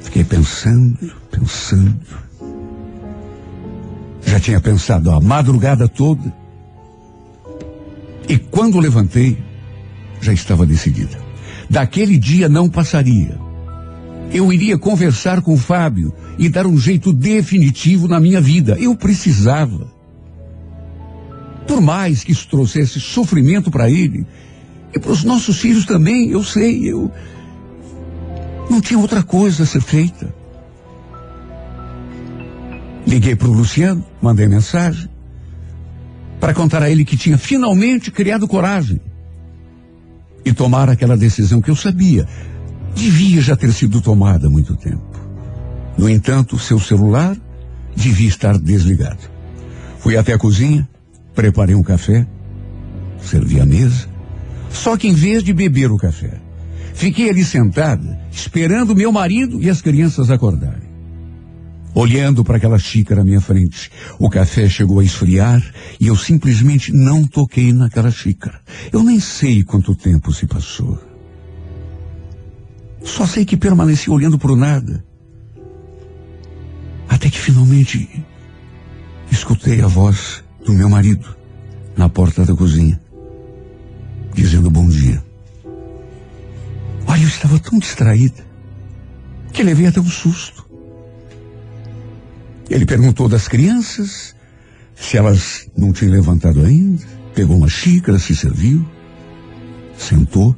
Fiquei 0.00 0.24
pensando, 0.24 1.12
pensando. 1.30 2.00
Já 4.26 4.38
tinha 4.38 4.60
pensado 4.60 5.10
a 5.10 5.20
madrugada 5.20 5.88
toda. 5.88 6.32
E 8.28 8.38
quando 8.38 8.78
levantei, 8.78 9.42
já 10.20 10.32
estava 10.32 10.64
decidida. 10.64 11.18
Daquele 11.68 12.18
dia 12.18 12.48
não 12.48 12.68
passaria. 12.68 13.38
Eu 14.32 14.52
iria 14.52 14.78
conversar 14.78 15.42
com 15.42 15.54
o 15.54 15.58
Fábio 15.58 16.14
e 16.38 16.48
dar 16.48 16.66
um 16.66 16.78
jeito 16.78 17.12
definitivo 17.12 18.08
na 18.08 18.18
minha 18.18 18.40
vida. 18.40 18.76
Eu 18.78 18.96
precisava. 18.96 19.91
Por 21.66 21.80
mais 21.80 22.24
que 22.24 22.32
isso 22.32 22.48
trouxesse 22.48 23.00
sofrimento 23.00 23.70
para 23.70 23.88
ele 23.90 24.26
e 24.94 24.98
para 24.98 25.12
os 25.12 25.24
nossos 25.24 25.58
filhos 25.58 25.86
também, 25.86 26.30
eu 26.30 26.42
sei, 26.42 26.90
eu 26.90 27.10
não 28.68 28.80
tinha 28.80 28.98
outra 28.98 29.22
coisa 29.22 29.62
a 29.62 29.66
ser 29.66 29.80
feita. 29.80 30.34
Liguei 33.06 33.34
para 33.34 33.48
o 33.48 33.52
Luciano, 33.52 34.04
mandei 34.20 34.46
mensagem 34.46 35.08
para 36.40 36.54
contar 36.54 36.82
a 36.82 36.90
ele 36.90 37.04
que 37.04 37.16
tinha 37.16 37.38
finalmente 37.38 38.10
criado 38.10 38.48
coragem 38.48 39.00
e 40.44 40.52
tomar 40.52 40.90
aquela 40.90 41.16
decisão 41.16 41.60
que 41.60 41.70
eu 41.70 41.76
sabia 41.76 42.26
devia 42.94 43.40
já 43.40 43.56
ter 43.56 43.72
sido 43.72 44.00
tomada 44.00 44.46
há 44.46 44.50
muito 44.50 44.76
tempo. 44.76 45.02
No 45.96 46.08
entanto, 46.08 46.58
seu 46.58 46.78
celular 46.78 47.36
devia 47.94 48.28
estar 48.28 48.58
desligado. 48.58 49.30
Fui 49.98 50.16
até 50.16 50.32
a 50.32 50.38
cozinha, 50.38 50.88
preparei 51.34 51.74
um 51.74 51.82
café, 51.82 52.26
servi 53.20 53.60
a 53.60 53.66
mesa. 53.66 54.08
Só 54.70 54.96
que 54.96 55.08
em 55.08 55.14
vez 55.14 55.42
de 55.42 55.52
beber 55.52 55.90
o 55.90 55.96
café, 55.96 56.40
fiquei 56.94 57.28
ali 57.28 57.44
sentada, 57.44 58.18
esperando 58.30 58.96
meu 58.96 59.12
marido 59.12 59.62
e 59.62 59.68
as 59.68 59.82
crianças 59.82 60.30
acordarem. 60.30 60.90
Olhando 61.94 62.42
para 62.42 62.56
aquela 62.56 62.78
xícara 62.78 63.20
à 63.20 63.24
minha 63.24 63.40
frente, 63.40 63.90
o 64.18 64.30
café 64.30 64.66
chegou 64.66 64.98
a 64.98 65.04
esfriar 65.04 65.62
e 66.00 66.06
eu 66.06 66.16
simplesmente 66.16 66.90
não 66.90 67.22
toquei 67.24 67.70
naquela 67.70 68.10
xícara. 68.10 68.60
Eu 68.90 69.02
nem 69.02 69.20
sei 69.20 69.62
quanto 69.62 69.94
tempo 69.94 70.32
se 70.32 70.46
passou. 70.46 70.98
Só 73.04 73.26
sei 73.26 73.44
que 73.44 73.58
permaneci 73.58 74.08
olhando 74.10 74.38
para 74.38 74.52
o 74.52 74.56
nada. 74.56 75.04
Até 77.08 77.28
que 77.28 77.38
finalmente 77.38 78.24
escutei 79.30 79.82
a 79.82 79.86
voz 79.86 80.42
do 80.64 80.72
meu 80.72 80.88
marido 80.88 81.36
na 81.96 82.08
porta 82.08 82.44
da 82.44 82.54
cozinha, 82.54 83.00
dizendo 84.34 84.70
bom 84.70 84.88
dia. 84.88 85.22
Olha, 87.06 87.22
eu 87.22 87.28
estava 87.28 87.58
tão 87.58 87.78
distraída 87.78 88.44
que 89.52 89.62
levei 89.62 89.86
até 89.86 90.00
um 90.00 90.08
susto. 90.08 90.66
Ele 92.70 92.86
perguntou 92.86 93.28
das 93.28 93.48
crianças 93.48 94.34
se 94.94 95.16
elas 95.16 95.68
não 95.76 95.92
tinham 95.92 96.14
levantado 96.14 96.64
ainda, 96.64 97.04
pegou 97.34 97.56
uma 97.56 97.68
xícara, 97.68 98.18
se 98.18 98.34
serviu, 98.34 98.86
sentou. 99.98 100.56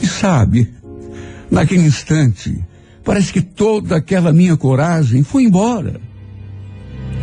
E 0.00 0.06
sabe, 0.06 0.72
naquele 1.50 1.86
instante, 1.86 2.62
parece 3.02 3.32
que 3.32 3.40
toda 3.40 3.96
aquela 3.96 4.32
minha 4.32 4.56
coragem 4.56 5.22
foi 5.22 5.44
embora. 5.44 6.00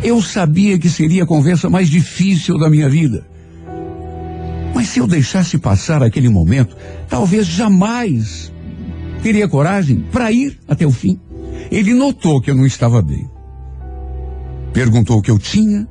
Eu 0.02 0.22
sabia 0.22 0.78
que 0.78 0.88
seria 0.88 1.24
a 1.24 1.26
conversa 1.26 1.68
mais 1.68 1.88
difícil 1.88 2.58
da 2.58 2.70
minha 2.70 2.88
vida. 2.88 3.26
Mas 4.74 4.88
se 4.88 4.98
eu 4.98 5.06
deixasse 5.06 5.58
passar 5.58 6.02
aquele 6.02 6.28
momento, 6.28 6.76
talvez 7.08 7.46
jamais 7.46 8.52
teria 9.22 9.48
coragem 9.48 10.00
para 10.10 10.32
ir 10.32 10.58
até 10.66 10.86
o 10.86 10.90
fim. 10.90 11.20
Ele 11.70 11.92
notou 11.92 12.40
que 12.40 12.50
eu 12.50 12.54
não 12.54 12.64
estava 12.64 13.02
bem. 13.02 13.28
Perguntou 14.72 15.18
o 15.18 15.22
que 15.22 15.30
eu 15.30 15.38
tinha. 15.38 15.86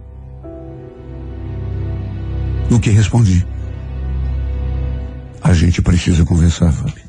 No 2.69 2.79
que 2.79 2.89
respondi. 2.89 3.45
A 5.41 5.53
gente 5.53 5.81
precisa 5.81 6.25
conversar, 6.25 6.71
Fábio. 6.71 7.03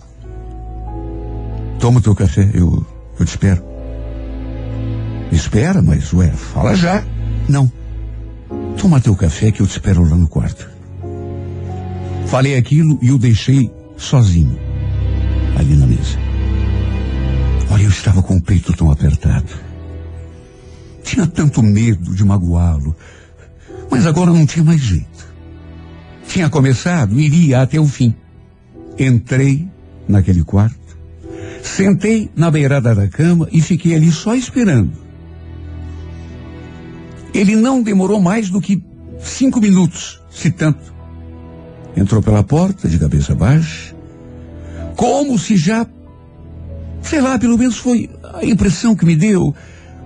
Toma 1.79 1.99
o 1.99 2.03
teu 2.03 2.15
café, 2.15 2.49
eu, 2.53 2.87
eu 3.19 3.25
te 3.25 3.31
espero. 3.31 3.63
Espera, 5.33 5.81
mas, 5.81 6.13
ué, 6.13 6.31
fala 6.31 6.75
já. 6.75 7.05
Não. 7.49 7.71
Toma 8.77 9.01
teu 9.01 9.15
café 9.15 9.53
que 9.53 9.61
eu 9.61 9.67
te 9.67 9.73
espero 9.73 10.03
lá 10.09 10.17
no 10.17 10.29
quarto. 10.29 10.69
Falei 12.27 12.57
aquilo 12.57 12.99
e 13.03 13.11
o 13.11 13.19
deixei 13.19 13.71
sozinho, 13.97 14.59
ali 15.59 15.77
na 15.77 15.87
mesa. 15.87 16.19
Olha, 17.71 17.83
eu 17.83 17.91
estava 17.91 18.23
com 18.23 18.37
o 18.37 18.43
peito 18.43 18.73
tão 18.73 18.91
apertado. 18.91 19.53
Tinha 21.03 21.27
tanto 21.27 21.63
medo 21.63 22.15
de 22.15 22.25
magoá-lo, 22.25 22.95
mas 23.91 24.07
agora 24.07 24.33
não 24.33 24.47
tinha 24.47 24.65
mais 24.65 24.81
jeito. 24.81 25.29
Tinha 26.27 26.49
começado, 26.49 27.19
iria 27.19 27.63
até 27.63 27.79
o 27.81 27.87
fim. 27.87 28.15
Entrei 28.99 29.69
naquele 30.09 30.45
quarto, 30.45 30.99
sentei 31.63 32.31
na 32.37 32.51
beirada 32.51 32.95
da 32.95 33.09
cama 33.09 33.49
e 33.53 33.61
fiquei 33.61 33.95
ali 33.95 34.11
só 34.11 34.35
esperando. 34.35 35.10
Ele 37.33 37.57
não 37.57 37.83
demorou 37.83 38.21
mais 38.21 38.51
do 38.51 38.61
que 38.61 38.83
cinco 39.21 39.61
minutos, 39.61 40.21
se 40.31 40.51
tanto. 40.51 40.93
Entrou 41.97 42.23
pela 42.23 42.43
porta 42.43 42.89
de 42.89 42.99
cabeça 42.99 43.35
baixa, 43.35 43.95
como 44.97 45.39
se 45.39 45.57
já, 45.57 45.87
sei 47.03 47.21
lá, 47.21 47.39
pelo 47.39 47.59
menos 47.59 47.77
foi 47.77 48.11
a 48.35 48.45
impressão 48.45 48.95
que 48.95 49.05
me 49.05 49.17
deu, 49.17 49.55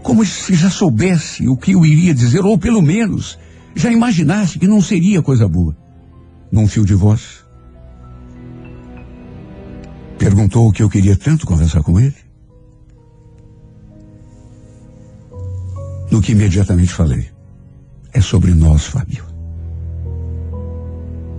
como 0.02 0.24
se 0.24 0.54
já 0.54 0.70
soubesse 0.70 1.48
o 1.48 1.56
que 1.56 1.72
eu 1.72 1.84
iria 1.84 2.14
dizer, 2.14 2.44
ou 2.44 2.58
pelo 2.58 2.82
menos 2.82 3.38
já 3.74 3.90
imaginasse 3.90 4.58
que 4.58 4.66
não 4.66 4.80
seria 4.80 5.22
coisa 5.22 5.48
boa. 5.48 5.76
Num 6.52 6.68
fio 6.68 6.84
de 6.84 6.94
voz. 6.94 7.44
Perguntou 10.18 10.68
o 10.68 10.72
que 10.72 10.82
eu 10.82 10.88
queria 10.88 11.16
tanto 11.16 11.46
conversar 11.46 11.82
com 11.82 11.98
ele. 11.98 12.23
No 16.14 16.22
que 16.22 16.30
imediatamente 16.30 16.92
falei. 16.92 17.28
É 18.12 18.20
sobre 18.20 18.54
nós, 18.54 18.84
Fábio. 18.84 19.24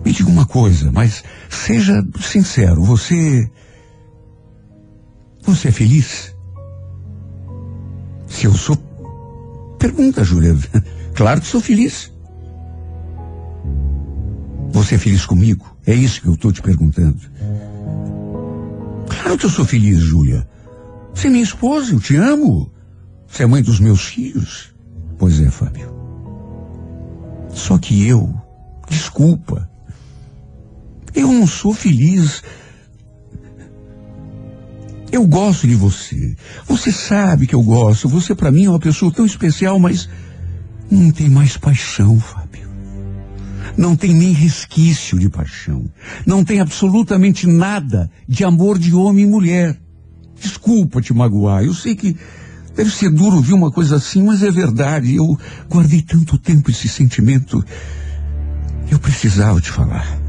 Me 0.03 0.11
diga 0.11 0.29
uma 0.29 0.45
coisa, 0.45 0.91
mas 0.91 1.23
seja 1.49 2.05
sincero, 2.19 2.83
você. 2.83 3.49
Você 5.43 5.69
é 5.69 5.71
feliz? 5.71 6.35
Se 8.27 8.47
eu 8.47 8.53
sou. 8.53 8.75
Pergunta, 9.79 10.25
Júlia. 10.25 10.53
Claro 11.15 11.39
que 11.39 11.47
sou 11.47 11.61
feliz. 11.61 12.11
Você 14.73 14.95
é 14.95 14.97
feliz 14.97 15.25
comigo? 15.25 15.73
É 15.87 15.93
isso 15.93 16.21
que 16.21 16.27
eu 16.27 16.33
estou 16.33 16.51
te 16.51 16.61
perguntando. 16.61 17.17
Claro 19.07 19.37
que 19.37 19.45
eu 19.45 19.49
sou 19.49 19.63
feliz, 19.63 19.99
Júlia. 19.99 20.45
Você 21.13 21.27
é 21.27 21.29
minha 21.29 21.43
esposa, 21.45 21.93
eu 21.93 22.01
te 22.01 22.17
amo. 22.17 22.74
Você 23.35 23.43
é 23.43 23.47
mãe 23.47 23.61
dos 23.61 23.81
meus 23.81 24.05
filhos. 24.05 24.73
Pois 25.17 25.41
é, 25.41 25.51
Fábio. 25.51 25.93
Só 27.53 27.77
que 27.77 28.07
eu, 28.07 28.33
desculpa, 28.89 29.69
eu 31.13 31.29
não 31.33 31.45
sou 31.45 31.73
feliz. 31.73 32.41
Eu 35.11 35.27
gosto 35.27 35.67
de 35.67 35.75
você. 35.75 36.37
Você 36.65 36.93
sabe 36.93 37.45
que 37.45 37.53
eu 37.53 37.61
gosto. 37.61 38.07
Você 38.07 38.33
para 38.33 38.53
mim 38.53 38.65
é 38.65 38.69
uma 38.69 38.79
pessoa 38.79 39.11
tão 39.11 39.25
especial, 39.25 39.79
mas 39.79 40.07
não 40.89 41.11
tem 41.11 41.29
mais 41.29 41.57
paixão, 41.57 42.17
Fábio. 42.17 42.69
Não 43.75 43.97
tem 43.97 44.13
nem 44.13 44.31
resquício 44.31 45.19
de 45.19 45.27
paixão. 45.27 45.91
Não 46.25 46.41
tem 46.41 46.61
absolutamente 46.61 47.47
nada 47.47 48.09
de 48.29 48.45
amor 48.45 48.79
de 48.79 48.95
homem 48.95 49.25
e 49.25 49.27
mulher. 49.27 49.77
Desculpa 50.39 51.01
te 51.01 51.13
magoar. 51.13 51.65
Eu 51.65 51.73
sei 51.73 51.97
que 51.97 52.15
deve 52.75 52.91
ser 52.91 53.09
duro 53.09 53.37
ouvir 53.37 53.53
uma 53.53 53.71
coisa 53.71 53.95
assim, 53.95 54.21
mas 54.21 54.43
é 54.43 54.51
verdade. 54.51 55.15
Eu 55.15 55.39
guardei 55.69 56.01
tanto 56.01 56.37
tempo 56.37 56.69
esse 56.69 56.87
sentimento. 56.87 57.63
Eu 58.91 58.99
precisava 58.99 59.59
te 59.61 59.71
falar. 59.71 60.19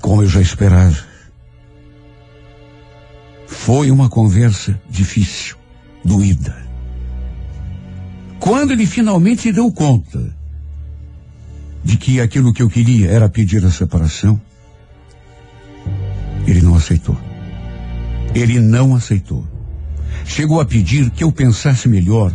Como 0.00 0.22
eu 0.22 0.28
já 0.28 0.40
esperava. 0.40 1.12
Foi 3.46 3.90
uma 3.90 4.08
conversa 4.08 4.80
difícil, 4.90 5.56
doída. 6.04 6.56
Quando 8.40 8.72
ele 8.72 8.86
finalmente 8.86 9.52
deu 9.52 9.70
conta 9.70 10.34
de 11.84 11.96
que 11.96 12.20
aquilo 12.20 12.52
que 12.52 12.62
eu 12.62 12.68
queria 12.68 13.08
era 13.08 13.28
pedir 13.28 13.64
a 13.64 13.70
separação, 13.70 14.40
ele 16.46 16.60
não 16.60 16.74
aceitou. 16.74 17.16
Ele 18.34 18.60
não 18.60 18.94
aceitou. 18.94 19.44
Chegou 20.24 20.60
a 20.60 20.64
pedir 20.64 21.10
que 21.10 21.24
eu 21.24 21.32
pensasse 21.32 21.88
melhor, 21.88 22.32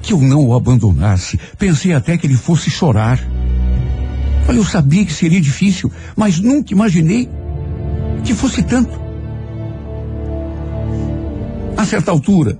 que 0.00 0.12
eu 0.12 0.20
não 0.20 0.46
o 0.46 0.54
abandonasse. 0.54 1.38
Pensei 1.58 1.92
até 1.92 2.16
que 2.16 2.26
ele 2.26 2.34
fosse 2.34 2.70
chorar. 2.70 3.20
Eu 4.48 4.64
sabia 4.64 5.04
que 5.04 5.12
seria 5.12 5.40
difícil, 5.40 5.90
mas 6.16 6.40
nunca 6.40 6.72
imaginei 6.72 7.28
que 8.24 8.34
fosse 8.34 8.62
tanto. 8.62 9.00
A 11.76 11.84
certa 11.84 12.10
altura, 12.10 12.58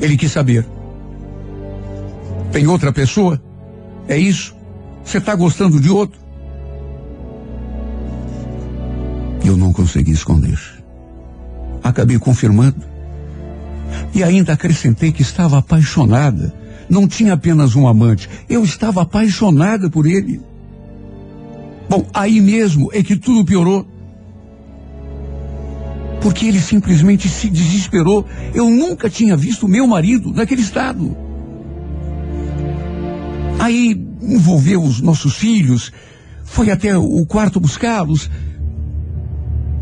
ele 0.00 0.16
quis 0.16 0.32
saber. 0.32 0.66
Tem 2.50 2.66
outra 2.66 2.92
pessoa? 2.92 3.42
É 4.08 4.18
isso? 4.18 4.54
Você 5.04 5.18
está 5.18 5.34
gostando 5.34 5.80
de 5.80 5.90
outro? 5.90 6.20
Eu 9.44 9.56
não 9.56 9.72
consegui 9.72 10.12
esconder. 10.12 10.81
Acabei 11.82 12.18
confirmando. 12.18 12.82
E 14.14 14.22
ainda 14.22 14.52
acrescentei 14.52 15.12
que 15.12 15.22
estava 15.22 15.58
apaixonada. 15.58 16.54
Não 16.88 17.08
tinha 17.08 17.32
apenas 17.34 17.74
um 17.74 17.88
amante, 17.88 18.28
eu 18.48 18.62
estava 18.62 19.02
apaixonada 19.02 19.88
por 19.88 20.06
ele. 20.06 20.40
Bom, 21.88 22.06
aí 22.12 22.40
mesmo 22.40 22.90
é 22.92 23.02
que 23.02 23.16
tudo 23.16 23.44
piorou. 23.44 23.86
Porque 26.20 26.46
ele 26.46 26.60
simplesmente 26.60 27.28
se 27.28 27.48
desesperou. 27.48 28.26
Eu 28.54 28.70
nunca 28.70 29.10
tinha 29.10 29.36
visto 29.36 29.66
meu 29.66 29.86
marido 29.86 30.32
naquele 30.32 30.62
estado. 30.62 31.16
Aí 33.58 34.06
envolveu 34.20 34.82
os 34.82 35.00
nossos 35.00 35.34
filhos, 35.34 35.92
foi 36.44 36.70
até 36.70 36.96
o 36.96 37.24
quarto 37.26 37.60
buscá-los, 37.60 38.30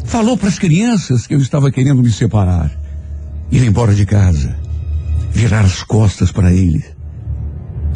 falou 0.05 0.36
para 0.36 0.48
as 0.48 0.59
crianças 0.59 1.26
que 1.26 1.34
eu 1.34 1.40
estava 1.40 1.70
querendo 1.70 2.03
me 2.03 2.11
separar, 2.11 2.70
ir 3.51 3.62
embora 3.62 3.94
de 3.94 4.05
casa, 4.05 4.57
virar 5.32 5.64
as 5.64 5.82
costas 5.82 6.32
para 6.32 6.53
ele 6.53 6.84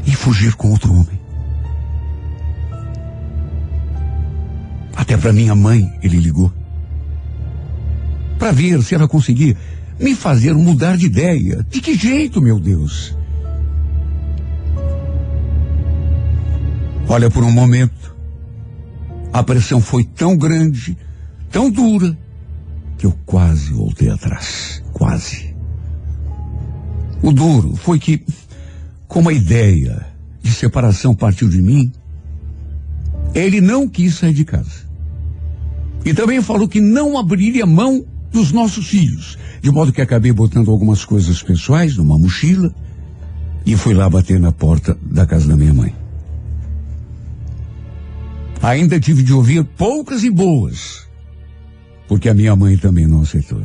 e 0.07 0.13
fugir 0.13 0.55
com 0.55 0.71
outro 0.71 0.93
homem. 0.93 1.21
Até 4.95 5.17
para 5.17 5.33
minha 5.33 5.55
mãe 5.55 5.93
ele 6.03 6.19
ligou. 6.19 6.53
Para 8.39 8.53
ver 8.53 8.83
se 8.83 8.95
ela 8.95 9.09
conseguia 9.09 9.57
me 9.99 10.15
fazer 10.15 10.55
mudar 10.55 10.97
de 10.97 11.07
ideia. 11.07 11.65
De 11.69 11.81
que 11.81 11.95
jeito, 11.95 12.41
meu 12.41 12.59
Deus? 12.59 13.17
Olha, 17.09 17.31
por 17.31 17.45
um 17.45 17.53
momento, 17.53 18.17
a 19.33 19.43
pressão 19.43 19.81
foi 19.81 20.05
tão 20.05 20.37
grande, 20.37 20.97
tão 21.55 21.71
dura, 21.71 22.19
que 22.99 23.07
eu 23.07 23.15
quase 23.25 23.73
voltei 23.73 24.11
atrás. 24.11 24.83
Quase. 24.93 25.55
O 27.23 27.31
duro 27.31 27.77
foi 27.77 28.01
que, 28.01 28.25
como 29.07 29.29
a 29.29 29.33
ideia 29.33 30.05
de 30.43 30.51
separação 30.51 31.15
partiu 31.15 31.49
de 31.49 31.63
mim, 31.63 31.93
ele 33.33 33.61
não 33.61 33.89
quis 33.89 34.17
sair 34.17 34.35
de 34.35 34.45
casa. 34.45 34.85
E 36.05 36.13
também 36.13 36.43
falou 36.43 36.67
que 36.67 36.81
não 36.81 37.17
abriria 37.17 37.65
mão 37.65 38.05
dos 38.33 38.51
nossos 38.51 38.89
filhos. 38.89 39.39
De 39.63 39.71
modo 39.71 39.93
que 39.93 40.03
acabei 40.03 40.33
botando 40.33 40.73
algumas 40.73 41.05
coisas 41.05 41.41
pessoais 41.41 41.97
numa 41.97 42.19
mochila 42.19 42.75
e 43.65 43.77
fui 43.77 43.95
lá 43.95 44.11
bater 44.11 44.41
na 44.41 44.51
porta 44.51 44.99
da 45.01 45.25
casa 45.25 45.47
da 45.47 45.57
minha 45.57 45.73
mãe. 45.73 45.95
Ainda 48.61 48.99
tive 48.99 49.23
de 49.23 49.33
ouvir 49.33 49.63
poucas 49.63 50.25
e 50.25 50.31
boas, 50.31 51.05
porque 52.09 52.29
a 52.29 52.35
minha 52.35 52.55
mãe 52.55 52.77
também 52.77 53.07
não 53.07 53.23
aceitou. 53.23 53.63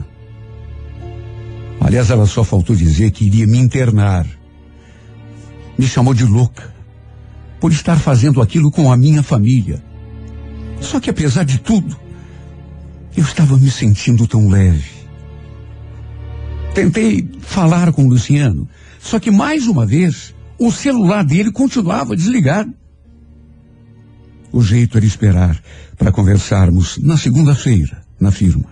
Aliás, 1.80 2.10
ela 2.10 2.26
só 2.26 2.44
faltou 2.44 2.76
dizer 2.76 3.12
que 3.12 3.26
iria 3.26 3.48
me 3.48 3.58
internar. 3.58 4.28
Me 5.78 5.88
chamou 5.88 6.14
de 6.14 6.26
louca 6.26 6.74
por 7.60 7.72
estar 7.72 7.98
fazendo 7.98 8.42
aquilo 8.42 8.72
com 8.72 8.92
a 8.92 8.98
minha 8.98 9.24
família. 9.24 9.84
Só 10.80 11.00
que 11.00 11.10
apesar 11.10 11.44
de 11.44 11.60
tudo, 11.60 11.98
eu 13.16 13.24
estava 13.24 13.58
me 13.58 13.70
sentindo 13.70 14.28
tão 14.28 14.48
leve. 14.50 14.90
Tentei 16.74 17.30
falar 17.42 17.92
com 17.92 18.06
o 18.06 18.10
Luciano, 18.10 18.68
só 19.00 19.20
que 19.20 19.32
mais 19.32 19.68
uma 19.68 19.86
vez 19.86 20.34
o 20.58 20.72
celular 20.72 21.24
dele 21.24 21.52
continuava 21.52 22.16
desligado. 22.16 22.74
O 24.52 24.62
jeito 24.62 24.98
era 24.98 25.06
esperar 25.06 25.62
para 25.98 26.12
conversarmos 26.12 26.98
na 26.98 27.18
segunda-feira, 27.18 28.02
na 28.20 28.32
firma. 28.32 28.70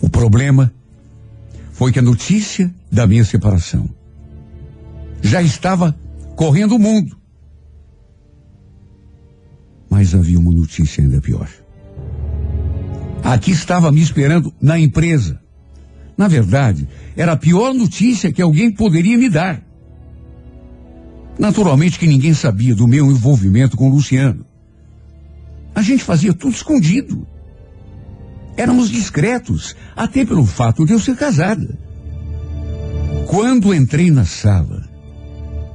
O 0.00 0.08
problema 0.08 0.72
foi 1.72 1.92
que 1.92 1.98
a 1.98 2.02
notícia 2.02 2.72
da 2.90 3.06
minha 3.06 3.24
separação 3.24 3.88
já 5.20 5.40
estava 5.40 5.96
correndo 6.36 6.76
o 6.76 6.78
mundo. 6.78 7.16
Mas 9.88 10.14
havia 10.14 10.38
uma 10.38 10.52
notícia 10.52 11.02
ainda 11.02 11.20
pior. 11.20 11.48
Aqui 13.22 13.52
estava 13.52 13.92
me 13.92 14.00
esperando 14.00 14.52
na 14.60 14.78
empresa. 14.78 15.40
Na 16.16 16.28
verdade, 16.28 16.88
era 17.16 17.32
a 17.32 17.36
pior 17.36 17.72
notícia 17.72 18.32
que 18.32 18.42
alguém 18.42 18.72
poderia 18.72 19.16
me 19.16 19.28
dar. 19.28 19.62
Naturalmente 21.38 21.98
que 21.98 22.06
ninguém 22.06 22.34
sabia 22.34 22.74
do 22.74 22.86
meu 22.86 23.10
envolvimento 23.10 23.76
com 23.76 23.88
o 23.88 23.94
Luciano. 23.94 24.44
A 25.74 25.82
gente 25.82 26.04
fazia 26.04 26.34
tudo 26.34 26.54
escondido. 26.54 27.26
Éramos 28.56 28.90
discretos, 28.90 29.74
até 29.96 30.24
pelo 30.24 30.44
fato 30.44 30.84
de 30.84 30.92
eu 30.92 30.98
ser 30.98 31.16
casada. 31.16 31.78
Quando 33.26 33.74
entrei 33.74 34.10
na 34.10 34.24
sala, 34.24 34.84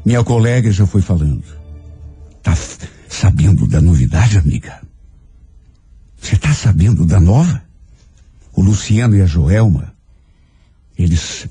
minha 0.05 0.23
colega 0.23 0.71
já 0.71 0.85
foi 0.85 1.01
falando. 1.01 1.43
Tá 2.43 2.55
sabendo 3.09 3.67
da 3.67 3.81
novidade, 3.81 4.37
amiga? 4.37 4.79
Você 6.21 6.35
tá 6.35 6.53
sabendo 6.53 7.05
da 7.05 7.19
nova? 7.19 7.61
O 8.53 8.61
Luciano 8.61 9.15
e 9.15 9.21
a 9.21 9.25
Joelma, 9.25 9.93
eles 10.97 11.47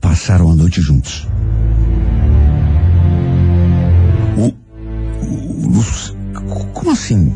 passaram 0.00 0.50
a 0.50 0.54
noite 0.54 0.80
juntos. 0.80 1.26
O, 4.38 4.46
o, 5.24 5.68
Lu- 5.68 6.70
como 6.72 6.90
assim? 6.90 7.32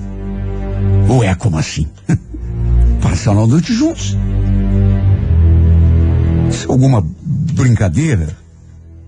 Ou 1.09 1.25
é 1.25 1.35
como 1.35 1.59
assim? 1.59 1.87
Passaram 3.11 3.43
a 3.43 3.47
noite 3.47 3.75
juntos. 3.75 4.17
Alguma 6.69 7.05
brincadeira? 7.55 8.37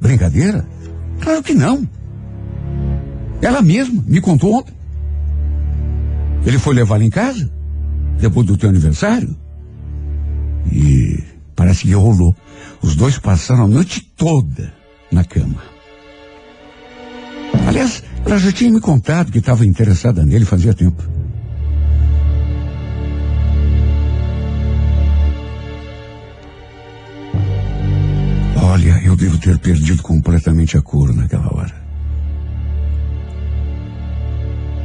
Brincadeira? 0.01 0.67
Claro 1.21 1.41
que 1.41 1.55
não. 1.55 1.89
Ela 3.41 3.63
mesma 3.63 4.03
me 4.05 4.21
contou 4.21 4.55
ontem. 4.55 4.75
Ele 6.45 6.59
foi 6.59 6.75
levá-la 6.75 7.05
em 7.05 7.11
casa, 7.11 7.49
depois 8.19 8.45
do 8.45 8.57
teu 8.57 8.71
aniversário. 8.71 9.37
E 10.73 11.23
parece 11.55 11.83
que 11.85 11.93
rolou. 11.93 12.35
Os 12.83 12.97
dois 12.97 13.17
passaram 13.19 13.65
a 13.65 13.69
noite 13.69 14.01
toda 14.17 14.75
na 15.13 15.23
cama. 15.23 15.63
Aliás, 17.69 18.03
ela 18.27 18.39
já 18.39 18.51
tinha 18.51 18.73
me 18.73 18.81
contado 18.81 19.31
que 19.31 19.39
estava 19.39 19.65
interessada 19.65 20.25
nele 20.25 20.45
fazia 20.45 20.75
tempo. 20.75 21.22
Olha, 28.73 29.03
eu 29.05 29.15
devo 29.15 29.37
ter 29.37 29.59
perdido 29.59 30.03
completamente 30.03 30.79
a 30.79 30.81
cor 30.81 31.15
naquela 31.15 31.55
hora. 31.55 31.75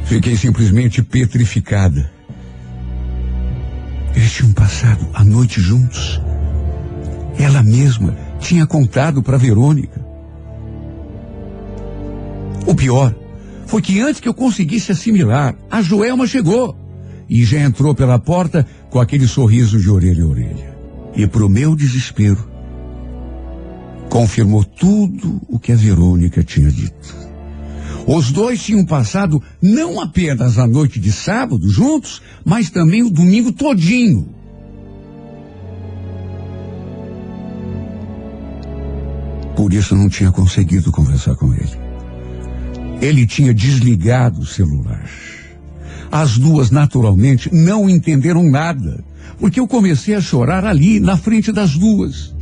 Fiquei 0.04 0.36
simplesmente 0.36 1.02
petrificada. 1.02 2.12
Eles 4.14 4.30
tinham 4.30 4.52
passado 4.52 5.08
a 5.14 5.24
noite 5.24 5.58
juntos. 5.62 6.20
Ela 7.38 7.62
mesma 7.62 8.14
tinha 8.38 8.66
contado 8.66 9.22
para 9.22 9.38
Verônica. 9.38 10.04
O 12.66 12.74
pior 12.74 13.14
foi 13.66 13.80
que 13.80 14.02
antes 14.02 14.20
que 14.20 14.28
eu 14.28 14.34
conseguisse 14.34 14.92
assimilar, 14.92 15.56
a 15.70 15.80
Joelma 15.80 16.26
chegou 16.26 16.76
e 17.26 17.42
já 17.42 17.60
entrou 17.60 17.94
pela 17.94 18.18
porta 18.18 18.66
com 18.90 19.00
aquele 19.00 19.26
sorriso 19.26 19.80
de 19.80 19.88
orelha 19.88 20.24
a 20.24 20.28
orelha. 20.28 20.76
E 21.16 21.26
pro 21.26 21.48
meu 21.48 21.74
desespero, 21.74 22.57
confirmou 24.08 24.64
tudo 24.64 25.40
o 25.48 25.58
que 25.58 25.72
a 25.72 25.76
Verônica 25.76 26.42
tinha 26.42 26.70
dito. 26.70 27.16
Os 28.06 28.32
dois 28.32 28.62
tinham 28.62 28.84
passado 28.86 29.42
não 29.60 30.00
apenas 30.00 30.58
a 30.58 30.66
noite 30.66 30.98
de 30.98 31.12
sábado 31.12 31.68
juntos, 31.68 32.22
mas 32.44 32.70
também 32.70 33.02
o 33.02 33.10
domingo 33.10 33.52
todinho. 33.52 34.26
Por 39.54 39.74
isso 39.74 39.94
não 39.94 40.08
tinha 40.08 40.32
conseguido 40.32 40.90
conversar 40.90 41.34
com 41.34 41.52
ele. 41.52 41.78
Ele 43.02 43.26
tinha 43.26 43.52
desligado 43.52 44.40
o 44.40 44.46
celular. 44.46 45.04
As 46.10 46.38
duas, 46.38 46.70
naturalmente, 46.70 47.52
não 47.52 47.90
entenderam 47.90 48.48
nada, 48.48 49.04
porque 49.38 49.60
eu 49.60 49.68
comecei 49.68 50.14
a 50.14 50.20
chorar 50.20 50.64
ali, 50.64 50.98
na 50.98 51.16
frente 51.16 51.52
das 51.52 51.76
duas. 51.76 52.37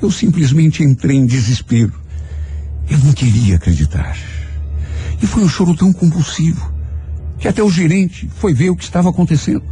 Eu 0.00 0.10
simplesmente 0.10 0.82
entrei 0.82 1.16
em 1.16 1.26
desespero. 1.26 1.92
Eu 2.88 2.98
não 2.98 3.12
queria 3.12 3.56
acreditar. 3.56 4.16
E 5.22 5.26
foi 5.26 5.42
um 5.42 5.48
choro 5.48 5.74
tão 5.74 5.92
compulsivo 5.92 6.72
que 7.38 7.48
até 7.48 7.62
o 7.62 7.70
gerente 7.70 8.28
foi 8.36 8.52
ver 8.52 8.70
o 8.70 8.76
que 8.76 8.84
estava 8.84 9.10
acontecendo. 9.10 9.62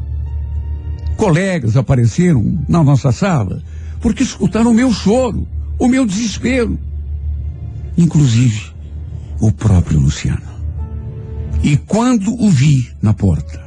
Colegas 1.16 1.76
apareceram 1.76 2.64
na 2.68 2.83
nossa 2.83 3.11
sala 3.12 3.62
porque 4.01 4.22
escutaram 4.22 4.70
o 4.70 4.74
meu 4.74 4.93
choro, 4.93 5.47
o 5.79 5.89
meu 5.89 6.07
desespero. 6.07 6.79
Inclusive 7.97 8.72
o 9.41 9.51
próprio 9.51 10.01
Luciano. 10.01 10.49
E 11.62 11.76
quando 11.76 12.33
o 12.41 12.51
vi 12.51 12.91
na 13.03 13.12
porta, 13.12 13.66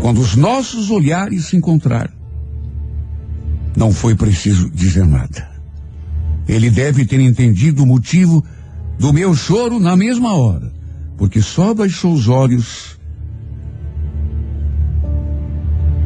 quando 0.00 0.20
os 0.20 0.36
nossos 0.36 0.90
olhares 0.90 1.46
se 1.46 1.56
encontraram, 1.56 2.15
não 3.76 3.92
foi 3.92 4.14
preciso 4.14 4.70
dizer 4.70 5.06
nada. 5.06 5.48
Ele 6.48 6.70
deve 6.70 7.04
ter 7.04 7.20
entendido 7.20 7.82
o 7.82 7.86
motivo 7.86 8.42
do 8.98 9.12
meu 9.12 9.34
choro 9.34 9.78
na 9.78 9.94
mesma 9.94 10.34
hora, 10.34 10.72
porque 11.18 11.42
só 11.42 11.74
baixou 11.74 12.14
os 12.14 12.28
olhos, 12.28 12.98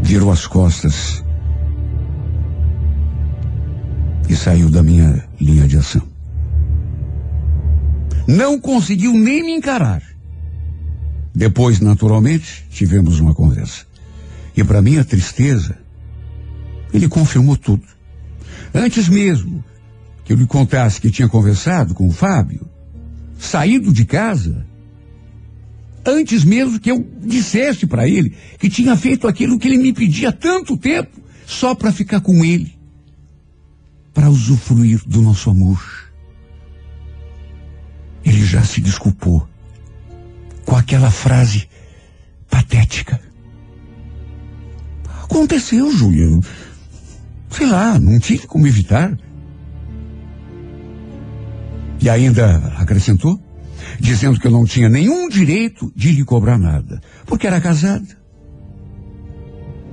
virou 0.03 0.33
as 0.33 0.47
costas 0.47 1.23
e 4.29 4.35
saiu 4.35 4.69
da 4.69 4.83
minha 4.83 5.25
linha 5.41 5.69
de 5.69 5.77
ação. 5.77 6.03
Não 8.27 8.61
conseguiu 8.61 9.13
nem 9.13 9.45
me 9.45 9.53
encarar. 9.53 10.03
Depois, 11.35 11.81
naturalmente, 11.81 12.67
tivemos 12.71 13.21
uma 13.21 13.35
conversa. 13.35 13.85
E 14.57 14.65
para 14.65 14.83
minha 14.83 15.05
tristeza, 15.05 15.79
ele 16.93 17.09
confirmou 17.09 17.57
tudo. 17.57 17.87
Antes 18.75 19.09
mesmo 19.09 19.65
que 20.25 20.33
eu 20.33 20.37
lhe 20.37 20.47
contasse 20.47 21.01
que 21.01 21.11
tinha 21.11 21.29
conversado 21.29 21.95
com 21.95 22.07
o 22.07 22.13
Fábio, 22.13 22.69
saído 23.39 23.93
de 23.93 24.05
casa, 24.05 24.67
antes 26.05 26.45
mesmo 26.45 26.79
que 26.79 26.91
eu 26.91 27.05
dissesse 27.21 27.87
para 27.87 28.09
ele 28.09 28.35
que 28.59 28.69
tinha 28.69 28.97
feito 28.97 29.27
aquilo 29.27 29.59
que 29.59 29.69
ele 29.69 29.79
me 29.79 29.93
pedia 29.93 30.29
há 30.29 30.33
tanto 30.33 30.77
tempo, 30.77 31.21
só 31.47 31.75
para 31.75 31.93
ficar 31.93 32.21
com 32.21 32.45
ele, 32.45 32.79
para 34.15 34.31
usufruir 34.31 35.01
do 35.07 35.21
nosso 35.21 35.51
amor. 35.51 35.83
Ele 38.25 38.45
já 38.45 38.63
se 38.63 38.81
desculpou 38.81 39.49
com 40.65 40.77
aquela 40.77 41.11
frase 41.11 41.69
patética. 42.49 43.21
Aconteceu, 45.25 45.91
Juliano. 45.91 46.41
Sei 47.51 47.67
lá, 47.67 47.99
não 47.99 48.19
tive 48.19 48.47
como 48.47 48.67
evitar. 48.67 49.17
E 52.01 52.09
ainda 52.09 52.57
acrescentou, 52.79 53.39
dizendo 53.99 54.39
que 54.39 54.47
eu 54.47 54.51
não 54.51 54.65
tinha 54.65 54.89
nenhum 54.89 55.29
direito 55.29 55.93
de 55.95 56.13
lhe 56.13 56.25
cobrar 56.25 56.57
nada, 56.57 57.01
porque 57.27 57.47
era 57.47 57.61
casada. 57.61 58.07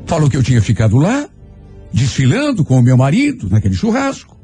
Falou 0.05 0.29
que 0.29 0.37
eu 0.37 0.43
tinha 0.43 0.61
ficado 0.61 0.97
lá, 0.97 1.27
desfilando 1.91 2.63
com 2.63 2.79
o 2.79 2.81
meu 2.81 2.95
marido 2.95 3.49
naquele 3.49 3.75
churrasco, 3.75 4.37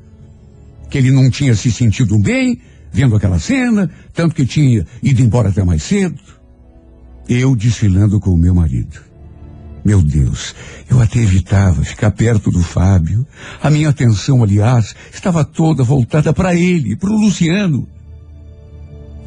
que 0.89 0.97
ele 0.97 1.11
não 1.11 1.29
tinha 1.29 1.55
se 1.55 1.71
sentido 1.71 2.19
bem 2.19 2.59
vendo 2.91 3.15
aquela 3.15 3.39
cena, 3.39 3.89
tanto 4.13 4.35
que 4.35 4.45
tinha 4.45 4.85
ido 5.01 5.21
embora 5.21 5.49
até 5.49 5.63
mais 5.63 5.83
cedo. 5.83 6.19
Eu 7.27 7.55
desfilando 7.55 8.19
com 8.19 8.31
o 8.31 8.37
meu 8.37 8.53
marido. 8.53 9.12
Meu 9.85 10.01
Deus, 10.01 10.55
eu 10.89 11.01
até 11.01 11.19
evitava 11.19 11.83
ficar 11.83 12.11
perto 12.11 12.49
do 12.49 12.63
Fábio. 12.63 13.27
A 13.61 13.69
minha 13.69 13.89
atenção, 13.89 14.41
aliás, 14.41 14.95
estava 15.13 15.43
toda 15.43 15.83
voltada 15.83 16.33
para 16.33 16.55
ele, 16.55 16.95
para 16.95 17.09
o 17.09 17.19
Luciano. 17.19 17.87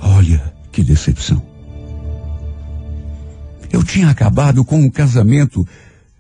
Olha 0.01 0.55
que 0.73 0.83
decepção. 0.83 1.43
Eu 3.71 3.85
tinha 3.85 4.09
acabado 4.09 4.65
com 4.65 4.81
um 4.81 4.91
casamento 4.91 5.67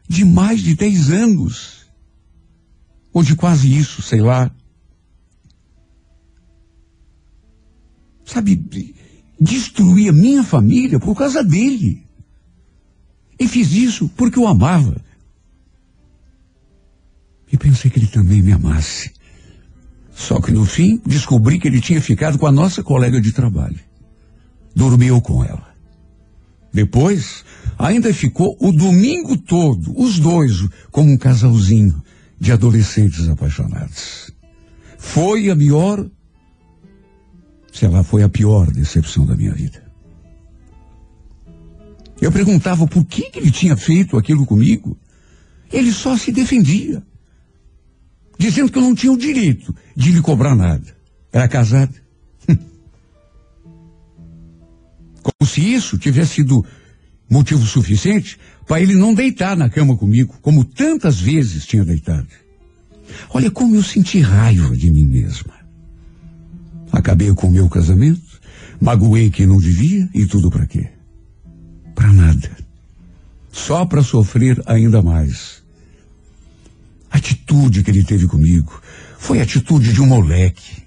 de 0.07 0.25
mais 0.25 0.61
de 0.61 0.75
10 0.75 1.11
anos. 1.11 1.87
Ou 3.13 3.23
de 3.23 3.35
quase 3.35 3.75
isso, 3.75 4.03
sei 4.03 4.21
lá. 4.21 4.51
Sabe, 8.27 8.63
destruí 9.41 10.09
a 10.09 10.13
minha 10.13 10.43
família 10.43 11.01
por 11.01 11.17
causa 11.17 11.43
dele. 11.43 12.06
E 13.39 13.47
fiz 13.47 13.73
isso 13.73 14.09
porque 14.17 14.39
o 14.39 14.47
amava. 14.47 14.97
E 17.53 17.57
pensei 17.57 17.91
que 17.91 17.99
ele 17.99 18.07
também 18.07 18.43
me 18.43 18.53
amasse. 18.53 19.13
Só 20.15 20.41
que 20.41 20.51
no 20.51 20.65
fim 20.65 21.01
descobri 21.05 21.59
que 21.59 21.69
ele 21.69 21.81
tinha 21.81 22.01
ficado 22.01 22.39
com 22.39 22.47
a 22.47 22.53
nossa 22.53 22.83
colega 22.83 23.21
de 23.21 23.33
trabalho. 23.33 23.79
Dormiu 24.75 25.21
com 25.21 25.45
ela. 25.45 25.75
Depois, 26.73 27.45
ainda 27.79 28.13
ficou 28.13 28.57
o 28.61 28.73
domingo 28.73 29.37
todo, 29.37 29.99
os 29.99 30.19
dois, 30.19 30.67
como 30.91 31.11
um 31.11 31.17
casalzinho 31.17 32.03
de 32.39 32.53
adolescentes 32.53 33.29
apaixonados. 33.29 34.31
Foi 34.99 35.49
a 35.51 35.57
pior, 35.57 36.07
sei 37.73 37.89
lá, 37.89 38.03
foi 38.03 38.23
a 38.23 38.29
pior 38.29 38.71
decepção 38.71 39.25
da 39.25 39.37
minha 39.37 39.53
vida. 39.53 39.86
Eu 42.21 42.33
perguntava 42.33 42.87
por 42.87 43.05
que, 43.05 43.31
que 43.31 43.39
ele 43.39 43.51
tinha 43.51 43.77
feito 43.77 44.17
aquilo 44.17 44.47
comigo. 44.47 44.97
Ele 45.73 45.93
só 45.93 46.17
se 46.17 46.33
defendia, 46.33 47.03
dizendo 48.39 48.71
que 48.71 48.79
eu 48.79 48.83
não 48.83 48.95
tinha 48.95 49.13
o 49.13 49.19
direito 49.19 49.75
de 49.95 50.13
lhe 50.13 50.21
cobrar 50.21 50.55
nada. 50.55 50.97
Era 51.33 51.49
casado. 51.49 51.95
Como 55.23 55.51
se 55.51 55.61
isso 55.61 55.99
tivesse 55.99 56.37
sido 56.37 56.65
motivo 57.29 57.67
suficiente 57.67 58.39
para 58.67 58.81
ele 58.81 58.95
não 58.95 59.13
deitar 59.13 59.57
na 59.57 59.69
cama 59.69 59.97
comigo, 59.97 60.37
como 60.41 60.65
tantas 60.65 61.21
vezes 61.21 61.67
tinha 61.67 61.85
deitado. 61.85 62.29
Olha 63.31 63.51
como 63.51 63.75
eu 63.75 63.83
senti 63.83 64.21
raiva 64.21 64.77
de 64.77 64.91
mim 64.91 65.05
mesma. 65.05 65.55
Acabei 66.93 67.33
com 67.35 67.49
o 67.49 67.51
meu 67.51 67.69
casamento, 67.69 68.41
magoei 68.81 69.31
quem 69.31 69.47
não 69.47 69.59
devia 69.59 70.09
e 70.15 70.27
tudo 70.27 70.51
para 70.51 70.67
quê? 70.67 70.96
Para 71.97 72.13
nada. 72.13 72.51
Só 73.51 73.87
para 73.87 74.03
sofrer 74.03 74.63
ainda 74.67 75.03
mais. 75.03 75.65
A 77.11 77.17
atitude 77.17 77.83
que 77.83 77.91
ele 77.91 78.05
teve 78.05 78.29
comigo 78.29 78.81
foi 79.19 79.41
a 79.41 79.43
atitude 79.43 79.93
de 79.93 80.03
um 80.03 80.07
moleque. 80.07 80.85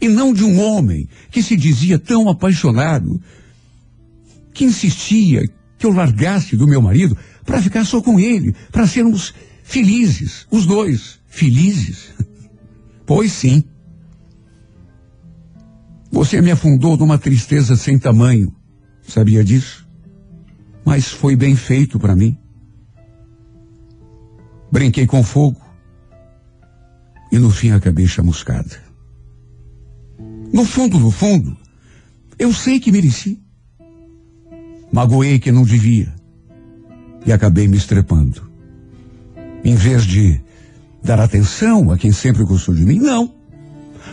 E 0.00 0.08
não 0.08 0.32
de 0.32 0.42
um 0.42 0.58
homem 0.58 1.08
que 1.30 1.42
se 1.42 1.54
dizia 1.54 1.98
tão 1.98 2.28
apaixonado, 2.28 3.20
que 4.52 4.64
insistia 4.64 5.42
que 5.78 5.86
eu 5.86 5.92
largasse 5.92 6.56
do 6.56 6.66
meu 6.66 6.80
marido 6.80 7.16
para 7.44 7.62
ficar 7.62 7.84
só 7.84 8.00
com 8.00 8.18
ele, 8.18 8.54
para 8.72 8.86
sermos 8.86 9.34
felizes, 9.62 10.46
os 10.50 10.66
dois, 10.66 11.20
felizes. 11.28 12.10
Pois 13.08 13.30
sim. 13.30 13.62
Você 16.10 16.42
me 16.42 16.50
afundou 16.50 16.96
numa 16.96 17.16
tristeza 17.16 17.76
sem 17.76 17.96
tamanho. 17.96 18.52
Sabia 19.06 19.44
disso? 19.44 19.85
Mas 20.86 21.08
foi 21.08 21.34
bem 21.34 21.56
feito 21.56 21.98
para 21.98 22.14
mim. 22.14 22.38
Brinquei 24.70 25.04
com 25.04 25.20
fogo. 25.24 25.60
E 27.32 27.38
no 27.40 27.50
fim 27.50 27.72
acabei 27.72 28.06
chamuscada. 28.06 28.80
No 30.52 30.64
fundo, 30.64 31.00
no 31.00 31.10
fundo, 31.10 31.56
eu 32.38 32.52
sei 32.52 32.78
que 32.78 32.92
mereci. 32.92 33.42
Magoei 34.92 35.40
que 35.40 35.50
não 35.50 35.64
devia. 35.64 36.14
E 37.26 37.32
acabei 37.32 37.66
me 37.66 37.76
estrepando. 37.76 38.48
Em 39.64 39.74
vez 39.74 40.06
de 40.06 40.40
dar 41.02 41.18
atenção 41.18 41.90
a 41.90 41.98
quem 41.98 42.12
sempre 42.12 42.44
gostou 42.44 42.72
de 42.72 42.84
mim, 42.84 43.00
não. 43.00 43.34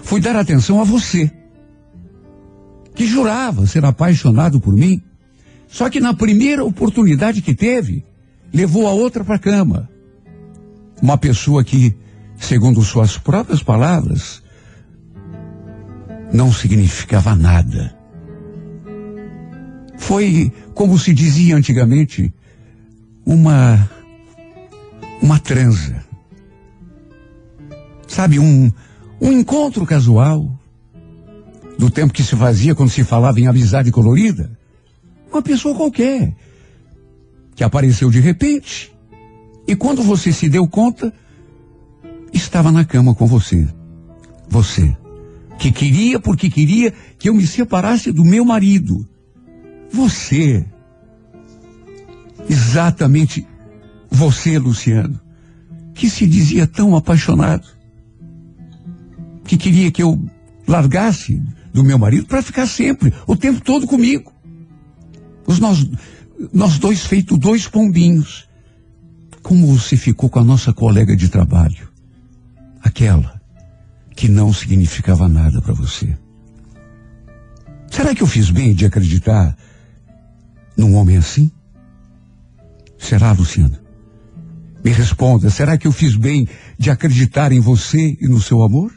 fui 0.02 0.20
dar 0.20 0.36
atenção 0.36 0.82
a 0.82 0.84
você, 0.84 1.32
que 2.96 3.06
jurava 3.06 3.68
ser 3.68 3.86
apaixonado 3.86 4.60
por 4.60 4.74
mim, 4.74 5.02
só 5.74 5.90
que 5.90 6.00
na 6.00 6.14
primeira 6.14 6.64
oportunidade 6.64 7.42
que 7.42 7.56
teve, 7.56 8.06
levou 8.54 8.88
a 8.88 8.92
outra 8.92 9.24
para 9.24 9.38
a 9.38 9.40
cama. 9.40 9.90
Uma 11.02 11.18
pessoa 11.18 11.64
que, 11.64 11.98
segundo 12.38 12.84
suas 12.84 13.18
próprias 13.18 13.64
palavras, 13.64 14.44
não 16.32 16.54
significava 16.54 17.34
nada. 17.34 17.98
Foi, 19.98 20.54
como 20.76 21.00
se 21.00 21.12
dizia 21.12 21.56
antigamente, 21.56 22.32
uma 23.26 23.90
uma 25.24 25.40
transa. 25.40 26.06
Sabe, 28.08 28.38
um 28.38 28.72
um 29.20 29.32
encontro 29.32 29.88
casual 29.88 30.56
do 31.80 31.90
tempo 31.90 32.14
que 32.14 32.22
se 32.22 32.36
fazia 32.36 32.76
quando 32.76 32.92
se 32.92 33.04
falava 33.04 33.40
em 33.40 33.48
amizade 33.48 33.92
colorida. 33.92 34.53
Uma 35.34 35.42
pessoa 35.42 35.76
qualquer 35.76 36.32
que 37.56 37.64
apareceu 37.64 38.12
de 38.12 38.20
repente 38.20 38.94
e 39.68 39.76
quando 39.76 40.04
você 40.04 40.32
se 40.32 40.48
deu 40.48 40.68
conta, 40.68 41.12
estava 42.32 42.72
na 42.72 42.86
cama 42.86 43.16
com 43.16 43.26
você. 43.26 43.68
Você, 44.48 44.96
que 45.58 45.72
queria 45.72 46.20
porque 46.20 46.52
queria 46.52 46.94
que 47.18 47.30
eu 47.30 47.34
me 47.34 47.48
separasse 47.48 48.12
do 48.12 48.24
meu 48.24 48.46
marido. 48.46 49.08
Você. 49.92 50.64
Exatamente 52.48 53.48
você, 54.12 54.60
Luciano, 54.60 55.20
que 55.96 56.12
se 56.12 56.28
dizia 56.28 56.68
tão 56.68 56.96
apaixonado, 56.96 57.68
que 59.46 59.58
queria 59.58 59.90
que 59.90 60.04
eu 60.04 60.24
largasse 60.68 61.42
do 61.74 61.84
meu 61.84 61.98
marido 61.98 62.28
para 62.28 62.44
ficar 62.44 62.68
sempre, 62.68 63.12
o 63.26 63.36
tempo 63.36 63.62
todo 63.62 63.88
comigo. 63.88 64.32
Os 65.46 65.60
nós, 65.60 65.88
nós 66.52 66.78
dois 66.78 67.06
feito 67.06 67.38
dois 67.38 67.68
pombinhos. 67.68 68.48
Como 69.42 69.68
você 69.68 69.98
ficou 69.98 70.30
com 70.30 70.40
a 70.40 70.44
nossa 70.44 70.72
colega 70.72 71.16
de 71.16 71.30
trabalho? 71.30 71.90
Aquela 72.82 73.42
que 74.16 74.28
não 74.30 74.54
significava 74.54 75.28
nada 75.28 75.62
para 75.62 75.74
você. 75.74 76.18
Será 77.90 78.16
que 78.16 78.24
eu 78.24 78.28
fiz 78.28 78.50
bem 78.50 78.74
de 78.74 78.86
acreditar 78.86 79.56
num 80.78 80.96
homem 80.96 81.18
assim? 81.18 81.52
Será, 82.98 83.32
Luciana? 83.34 83.82
Me 84.84 84.92
responda, 84.92 85.50
será 85.50 85.78
que 85.78 85.88
eu 85.88 85.92
fiz 85.92 86.16
bem 86.16 86.48
de 86.78 86.90
acreditar 86.90 87.52
em 87.52 87.60
você 87.60 88.18
e 88.20 88.28
no 88.28 88.42
seu 88.42 88.64
amor? 88.64 88.92